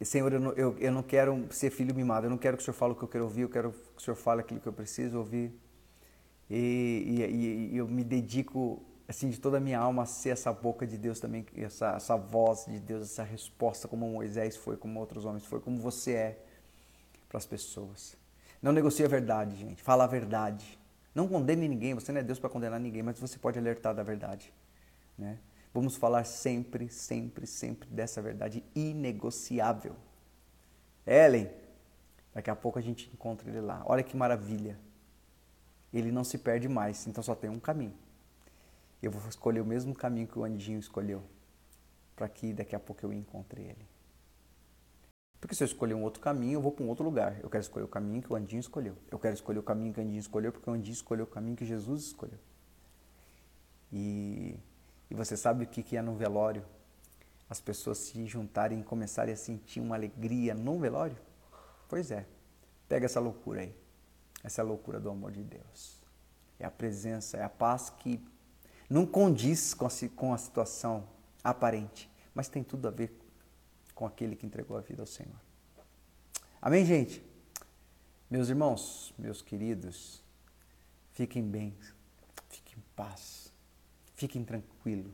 Senhor, 0.05 0.33
eu 0.33 0.41
não, 0.41 0.53
eu, 0.53 0.77
eu 0.79 0.93
não 0.93 1.03
quero 1.03 1.47
ser 1.51 1.71
filho 1.71 1.95
mimado, 1.95 2.27
eu 2.27 2.31
não 2.31 2.37
quero 2.37 2.57
que 2.57 2.63
o 2.63 2.65
Senhor 2.65 2.77
fale 2.77 2.93
o 2.93 2.97
que 2.97 3.03
eu 3.03 3.09
quero 3.09 3.25
ouvir, 3.25 3.43
eu 3.43 3.49
quero 3.49 3.73
que 3.73 3.99
o 3.99 4.01
Senhor 4.01 4.17
fale 4.17 4.41
aquilo 4.41 4.61
que 4.61 4.67
eu 4.67 4.73
preciso 4.73 5.19
ouvir. 5.19 5.53
E, 6.51 6.57
e, 6.57 7.75
e 7.75 7.77
eu 7.77 7.89
me 7.89 8.05
dedico 8.05 8.83
assim 9.09 9.31
de 9.31 9.39
toda 9.41 9.57
a 9.57 9.61
minha 9.61 9.79
alma 9.79 10.03
a 10.03 10.07
ser 10.07 10.31
essa 10.31 10.53
boca 10.53 10.87
de 10.87 10.99
Deus 10.99 11.21
também, 11.21 11.47
essa, 11.57 11.95
essa 11.95 12.17
voz 12.17 12.67
de 12.67 12.79
Deus, 12.81 13.05
essa 13.05 13.23
resposta 13.23 13.87
como 13.87 14.09
Moisés 14.09 14.57
foi, 14.57 14.77
como 14.77 14.99
outros 14.99 15.25
homens 15.25 15.45
foi, 15.47 15.61
como 15.61 15.79
você 15.79 16.13
é 16.13 16.39
para 17.29 17.39
as 17.39 17.47
pessoas. 17.47 18.17
Não 18.61 18.73
negocie 18.73 19.05
a 19.05 19.09
verdade, 19.09 19.57
gente. 19.57 19.83
Fala 19.83 20.05
a 20.05 20.07
verdade. 20.07 20.79
Não 21.15 21.29
condene 21.29 21.69
ninguém. 21.69 21.95
Você 21.95 22.13
não 22.13 22.21
é 22.21 22.25
Deus 22.25 22.39
para 22.39 22.51
condenar 22.51 22.81
ninguém, 22.81 23.03
mas 23.03 23.19
você 23.19 23.39
pode 23.39 23.59
alertar 23.59 23.95
da 23.95 24.03
verdade, 24.03 24.53
né? 25.17 25.39
Vamos 25.77 25.97
falar 25.97 26.25
sempre, 26.25 26.89
sempre, 26.89 27.47
sempre 27.47 27.89
dessa 27.91 28.23
verdade 28.23 28.65
inegociável. 28.75 29.95
Ellen, 31.07 31.51
daqui 32.35 32.51
a 32.51 32.57
pouco 32.57 32.79
a 32.79 32.83
gente 32.83 33.11
encontra 33.13 33.49
ele 33.49 33.61
lá. 33.61 33.83
Olha 33.87 34.03
que 34.03 34.17
maravilha. 34.17 34.79
Ele 35.93 36.11
não 36.11 36.25
se 36.25 36.39
perde 36.39 36.69
mais, 36.69 37.07
então 37.07 37.23
só 37.23 37.35
tem 37.35 37.51
um 37.51 37.61
caminho 37.61 37.95
eu 39.07 39.11
vou 39.11 39.29
escolher 39.29 39.61
o 39.61 39.65
mesmo 39.65 39.95
caminho 39.95 40.27
que 40.27 40.39
o 40.39 40.45
Andinho 40.45 40.79
escolheu, 40.79 41.23
para 42.15 42.29
que 42.29 42.53
daqui 42.53 42.75
a 42.75 42.81
pouco 42.81 43.05
eu 43.05 43.13
encontre 43.13 43.63
ele. 43.63 43.87
Porque 45.41 45.55
se 45.55 45.63
eu 45.63 45.67
escolher 45.67 45.95
um 45.95 46.03
outro 46.03 46.21
caminho, 46.21 46.55
eu 46.55 46.63
vou 46.63 46.73
para 46.73 46.85
um 46.85 46.89
outro 46.89 47.05
lugar. 47.05 47.39
Eu 47.41 47.49
quero 47.49 47.63
escolher 47.63 47.85
o 47.85 47.89
caminho 47.89 48.23
que 48.23 48.33
o 48.33 48.37
Andinho 48.37 48.59
escolheu. 48.59 48.97
Eu 49.11 49.19
quero 49.19 49.35
escolher 49.35 49.59
o 49.59 49.63
caminho 49.63 49.93
que 49.93 50.01
o 50.01 50.03
Andinho 50.03 50.19
escolheu, 50.19 50.51
porque 50.51 50.69
o 50.69 50.73
Andinho 50.73 50.95
escolheu 50.95 51.25
o 51.25 51.29
caminho 51.29 51.57
que 51.57 51.65
Jesus 51.65 52.05
escolheu. 52.07 52.39
E, 53.93 54.59
e 55.11 55.15
você 55.15 55.37
sabe 55.37 55.65
o 55.65 55.67
que, 55.67 55.97
é 55.97 56.03
no 56.03 56.15
velório? 56.15 56.65
As 57.49 57.61
pessoas 57.61 57.99
se 57.99 58.27
juntarem 58.27 58.81
e 58.81 58.85
começarem 58.85 59.33
a 59.33 59.37
sentir 59.37 59.81
uma 59.81 59.95
alegria 59.95 60.55
no 60.55 60.79
velório? 60.79 61.17
Pois 61.89 62.11
é. 62.11 62.27
Pega 62.89 63.07
essa 63.07 63.21
loucura 63.21 63.61
aí. 63.61 63.75
Essa 64.43 64.61
é 64.61 64.65
a 64.65 64.67
loucura 64.67 64.99
do 65.01 65.11
amor 65.11 65.33
de 65.33 65.43
Deus. 65.43 66.01
É 66.59 66.65
a 66.65 66.71
presença, 66.71 67.37
é 67.37 67.43
a 67.43 67.49
paz 67.49 67.91
que 67.91 68.21
não 68.89 69.05
condiz 69.05 69.75
com 69.75 69.87
a 70.33 70.39
situação 70.39 71.09
aparente, 71.43 72.11
mas 72.35 72.49
tem 72.49 72.63
tudo 72.63 72.89
a 72.89 72.91
ver 72.91 73.17
com 73.95 74.07
aquele 74.07 74.37
que 74.37 74.47
entregou 74.47 74.77
a 74.77 74.81
vida 74.81 75.03
ao 75.03 75.07
Senhor. 75.07 75.41
Amém, 76.61 76.85
gente? 76.85 77.25
Meus 78.31 78.49
irmãos, 78.49 79.15
meus 79.19 79.41
queridos, 79.43 80.23
fiquem 81.13 81.43
bem, 81.43 81.77
fiquem 82.49 82.79
em 82.79 82.83
paz, 82.95 83.46
fiquem 84.17 84.45
tranquilos. 84.45 85.13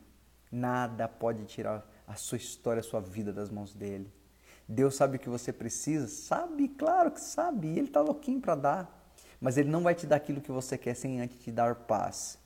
Nada 0.50 1.06
pode 1.06 1.44
tirar 1.44 1.86
a 2.06 2.14
sua 2.14 2.36
história, 2.36 2.80
a 2.80 2.82
sua 2.82 3.00
vida 3.00 3.32
das 3.32 3.50
mãos 3.50 3.74
dele. 3.74 4.10
Deus 4.66 4.94
sabe 4.94 5.16
o 5.16 5.20
que 5.20 5.28
você 5.28 5.52
precisa? 5.52 6.08
Sabe, 6.08 6.68
claro 6.68 7.10
que 7.10 7.20
sabe. 7.20 7.68
Ele 7.68 7.88
está 7.88 8.00
louquinho 8.00 8.40
para 8.40 8.54
dar. 8.54 9.14
Mas 9.40 9.58
ele 9.58 9.68
não 9.68 9.82
vai 9.82 9.94
te 9.94 10.06
dar 10.06 10.16
aquilo 10.16 10.40
que 10.40 10.52
você 10.52 10.78
quer 10.78 10.94
sem 10.94 11.20
antes 11.20 11.38
te 11.38 11.50
dar 11.50 11.74
paz. 11.74 12.38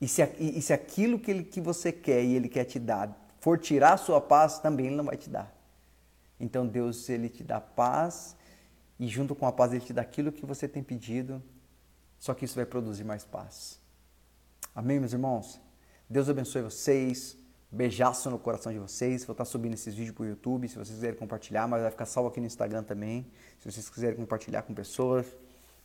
E 0.00 0.08
se, 0.08 0.22
e 0.38 0.62
se 0.62 0.72
aquilo 0.72 1.18
que, 1.18 1.30
ele, 1.30 1.44
que 1.44 1.60
você 1.60 1.92
quer 1.92 2.24
e 2.24 2.34
ele 2.34 2.48
quer 2.48 2.64
te 2.64 2.78
dar 2.78 3.14
for 3.40 3.58
tirar 3.58 3.94
a 3.94 3.96
sua 3.96 4.20
paz, 4.20 4.58
também 4.58 4.86
ele 4.86 4.96
não 4.96 5.04
vai 5.04 5.16
te 5.16 5.28
dar. 5.28 5.54
Então 6.38 6.66
Deus, 6.66 7.08
ele 7.08 7.28
te 7.28 7.42
dá 7.42 7.60
paz 7.60 8.36
e 8.98 9.08
junto 9.08 9.34
com 9.34 9.46
a 9.46 9.52
paz 9.52 9.72
ele 9.72 9.80
te 9.80 9.92
dá 9.92 10.02
aquilo 10.02 10.30
que 10.30 10.44
você 10.44 10.68
tem 10.68 10.82
pedido, 10.82 11.42
só 12.18 12.34
que 12.34 12.44
isso 12.44 12.54
vai 12.54 12.66
produzir 12.66 13.04
mais 13.04 13.24
paz. 13.24 13.79
Amém, 14.72 15.00
meus 15.00 15.12
irmãos? 15.12 15.60
Deus 16.08 16.28
abençoe 16.28 16.62
vocês. 16.62 17.36
Beijaço 17.72 18.30
no 18.30 18.38
coração 18.38 18.72
de 18.72 18.78
vocês. 18.78 19.24
Vou 19.24 19.32
estar 19.32 19.44
subindo 19.44 19.74
esses 19.74 19.94
vídeos 19.94 20.14
para 20.14 20.22
o 20.22 20.28
YouTube, 20.28 20.68
se 20.68 20.76
vocês 20.76 20.94
quiserem 20.94 21.18
compartilhar, 21.18 21.66
mas 21.66 21.82
vai 21.82 21.90
ficar 21.90 22.06
salvo 22.06 22.28
aqui 22.28 22.40
no 22.40 22.46
Instagram 22.46 22.84
também. 22.84 23.26
Se 23.58 23.70
vocês 23.70 23.88
quiserem 23.88 24.16
compartilhar 24.16 24.62
com 24.62 24.72
pessoas 24.72 25.26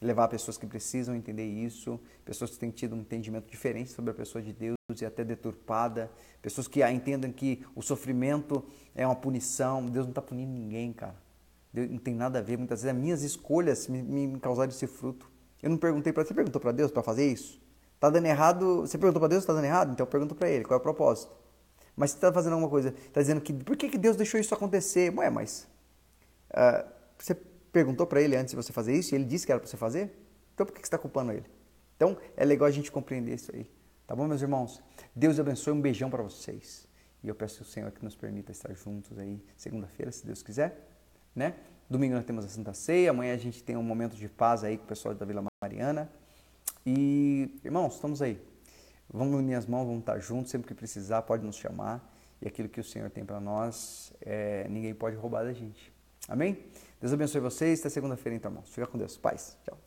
levar 0.01 0.27
pessoas 0.27 0.57
que 0.57 0.67
precisam 0.67 1.15
entender 1.15 1.45
isso, 1.45 1.99
pessoas 2.23 2.51
que 2.51 2.59
têm 2.59 2.69
tido 2.69 2.95
um 2.95 2.99
entendimento 2.99 3.49
diferente 3.49 3.89
sobre 3.89 4.11
a 4.11 4.13
pessoa 4.13 4.41
de 4.41 4.53
Deus 4.53 4.75
e 5.01 5.05
até 5.05 5.23
deturpada, 5.23 6.11
pessoas 6.41 6.67
que 6.67 6.85
entendam 6.85 7.31
que 7.31 7.65
o 7.73 7.81
sofrimento 7.81 8.63
é 8.93 9.05
uma 9.05 9.15
punição, 9.15 9.85
Deus 9.85 10.05
não 10.05 10.11
está 10.11 10.21
punindo 10.21 10.51
ninguém, 10.51 10.93
cara. 10.93 11.15
Deus 11.73 11.89
não 11.89 11.97
tem 11.97 12.13
nada 12.13 12.39
a 12.39 12.41
ver, 12.41 12.57
muitas 12.57 12.83
vezes 12.83 12.95
as 12.95 13.01
minhas 13.01 13.23
escolhas 13.23 13.87
me, 13.87 14.01
me 14.03 14.39
causaram 14.39 14.69
esse 14.69 14.85
fruto. 14.85 15.29
Eu 15.63 15.69
não 15.69 15.77
perguntei 15.77 16.13
para 16.13 16.23
você, 16.23 16.33
perguntou 16.33 16.61
para 16.61 16.71
Deus 16.71 16.91
para 16.91 17.01
fazer 17.01 17.31
isso? 17.31 17.64
Tá 18.05 18.11
dando 18.11 18.27
errado, 18.27 18.81
você 18.81 18.99
perguntou 18.99 19.19
para 19.19 19.29
Deus, 19.29 19.41
está 19.41 19.51
dando 19.51 19.65
errado? 19.65 19.91
Então 19.91 20.05
pergunta 20.05 20.35
para 20.35 20.47
ele, 20.47 20.63
qual 20.63 20.77
é 20.77 20.79
o 20.79 20.83
propósito? 20.83 21.35
Mas 21.95 22.11
você 22.11 22.17
está 22.17 22.31
fazendo 22.31 22.53
alguma 22.53 22.69
coisa, 22.69 22.89
está 22.89 23.19
dizendo 23.19 23.41
que, 23.41 23.51
por 23.51 23.75
que, 23.75 23.89
que 23.89 23.97
Deus 23.97 24.15
deixou 24.15 24.39
isso 24.39 24.53
acontecer? 24.53 25.11
Ué, 25.17 25.27
mas 25.31 25.67
uh, 26.51 26.87
você 27.17 27.33
perguntou 27.33 28.05
para 28.05 28.21
ele 28.21 28.35
antes 28.35 28.51
de 28.51 28.55
você 28.55 28.71
fazer 28.71 28.93
isso 28.93 29.15
e 29.15 29.17
ele 29.17 29.25
disse 29.25 29.43
que 29.43 29.51
era 29.51 29.59
para 29.59 29.67
você 29.67 29.75
fazer? 29.75 30.15
Então 30.53 30.67
por 30.67 30.73
que 30.73 30.81
você 30.81 30.85
está 30.85 30.99
culpando 30.99 31.31
ele? 31.31 31.47
Então 31.95 32.15
é 32.37 32.45
legal 32.45 32.67
a 32.67 32.71
gente 32.71 32.91
compreender 32.91 33.33
isso 33.33 33.51
aí. 33.55 33.67
Tá 34.05 34.15
bom, 34.15 34.27
meus 34.27 34.43
irmãos? 34.43 34.83
Deus 35.15 35.39
abençoe, 35.39 35.73
um 35.73 35.81
beijão 35.81 36.07
para 36.07 36.21
vocês. 36.21 36.87
E 37.23 37.27
eu 37.27 37.33
peço 37.33 37.63
ao 37.63 37.65
Senhor 37.67 37.89
que 37.89 38.03
nos 38.03 38.15
permita 38.15 38.51
estar 38.51 38.71
juntos 38.75 39.17
aí 39.17 39.43
segunda-feira, 39.57 40.11
se 40.11 40.27
Deus 40.27 40.43
quiser, 40.43 40.91
né? 41.35 41.55
Domingo 41.89 42.13
nós 42.13 42.23
temos 42.23 42.45
a 42.45 42.49
Santa 42.49 42.71
Ceia, 42.75 43.09
amanhã 43.09 43.33
a 43.33 43.37
gente 43.37 43.63
tem 43.63 43.75
um 43.75 43.81
momento 43.81 44.15
de 44.15 44.29
paz 44.29 44.63
aí 44.63 44.77
com 44.77 44.83
o 44.83 44.87
pessoal 44.87 45.15
da 45.15 45.25
Vila 45.25 45.43
Mariana. 45.59 46.07
E, 46.85 47.59
irmãos, 47.63 47.95
estamos 47.95 48.21
aí. 48.21 48.39
Vamos 49.11 49.35
unir 49.35 49.55
as 49.55 49.65
mãos, 49.65 49.85
vamos 49.85 50.01
estar 50.01 50.19
juntos, 50.19 50.51
sempre 50.51 50.67
que 50.67 50.73
precisar, 50.73 51.21
pode 51.23 51.43
nos 51.43 51.55
chamar. 51.55 52.13
E 52.41 52.47
aquilo 52.47 52.67
que 52.69 52.79
o 52.79 52.83
Senhor 52.83 53.09
tem 53.09 53.25
para 53.25 53.39
nós, 53.39 54.13
é, 54.21 54.67
ninguém 54.69 54.93
pode 54.93 55.15
roubar 55.15 55.43
da 55.43 55.53
gente. 55.53 55.93
Amém? 56.27 56.57
Deus 56.99 57.13
abençoe 57.13 57.41
vocês. 57.41 57.79
Até 57.79 57.89
segunda-feira, 57.89 58.35
então, 58.35 58.51
irmãos. 58.51 58.69
Fica 58.69 58.87
com 58.87 58.97
Deus. 58.97 59.17
Paz. 59.17 59.57
Tchau. 59.63 59.84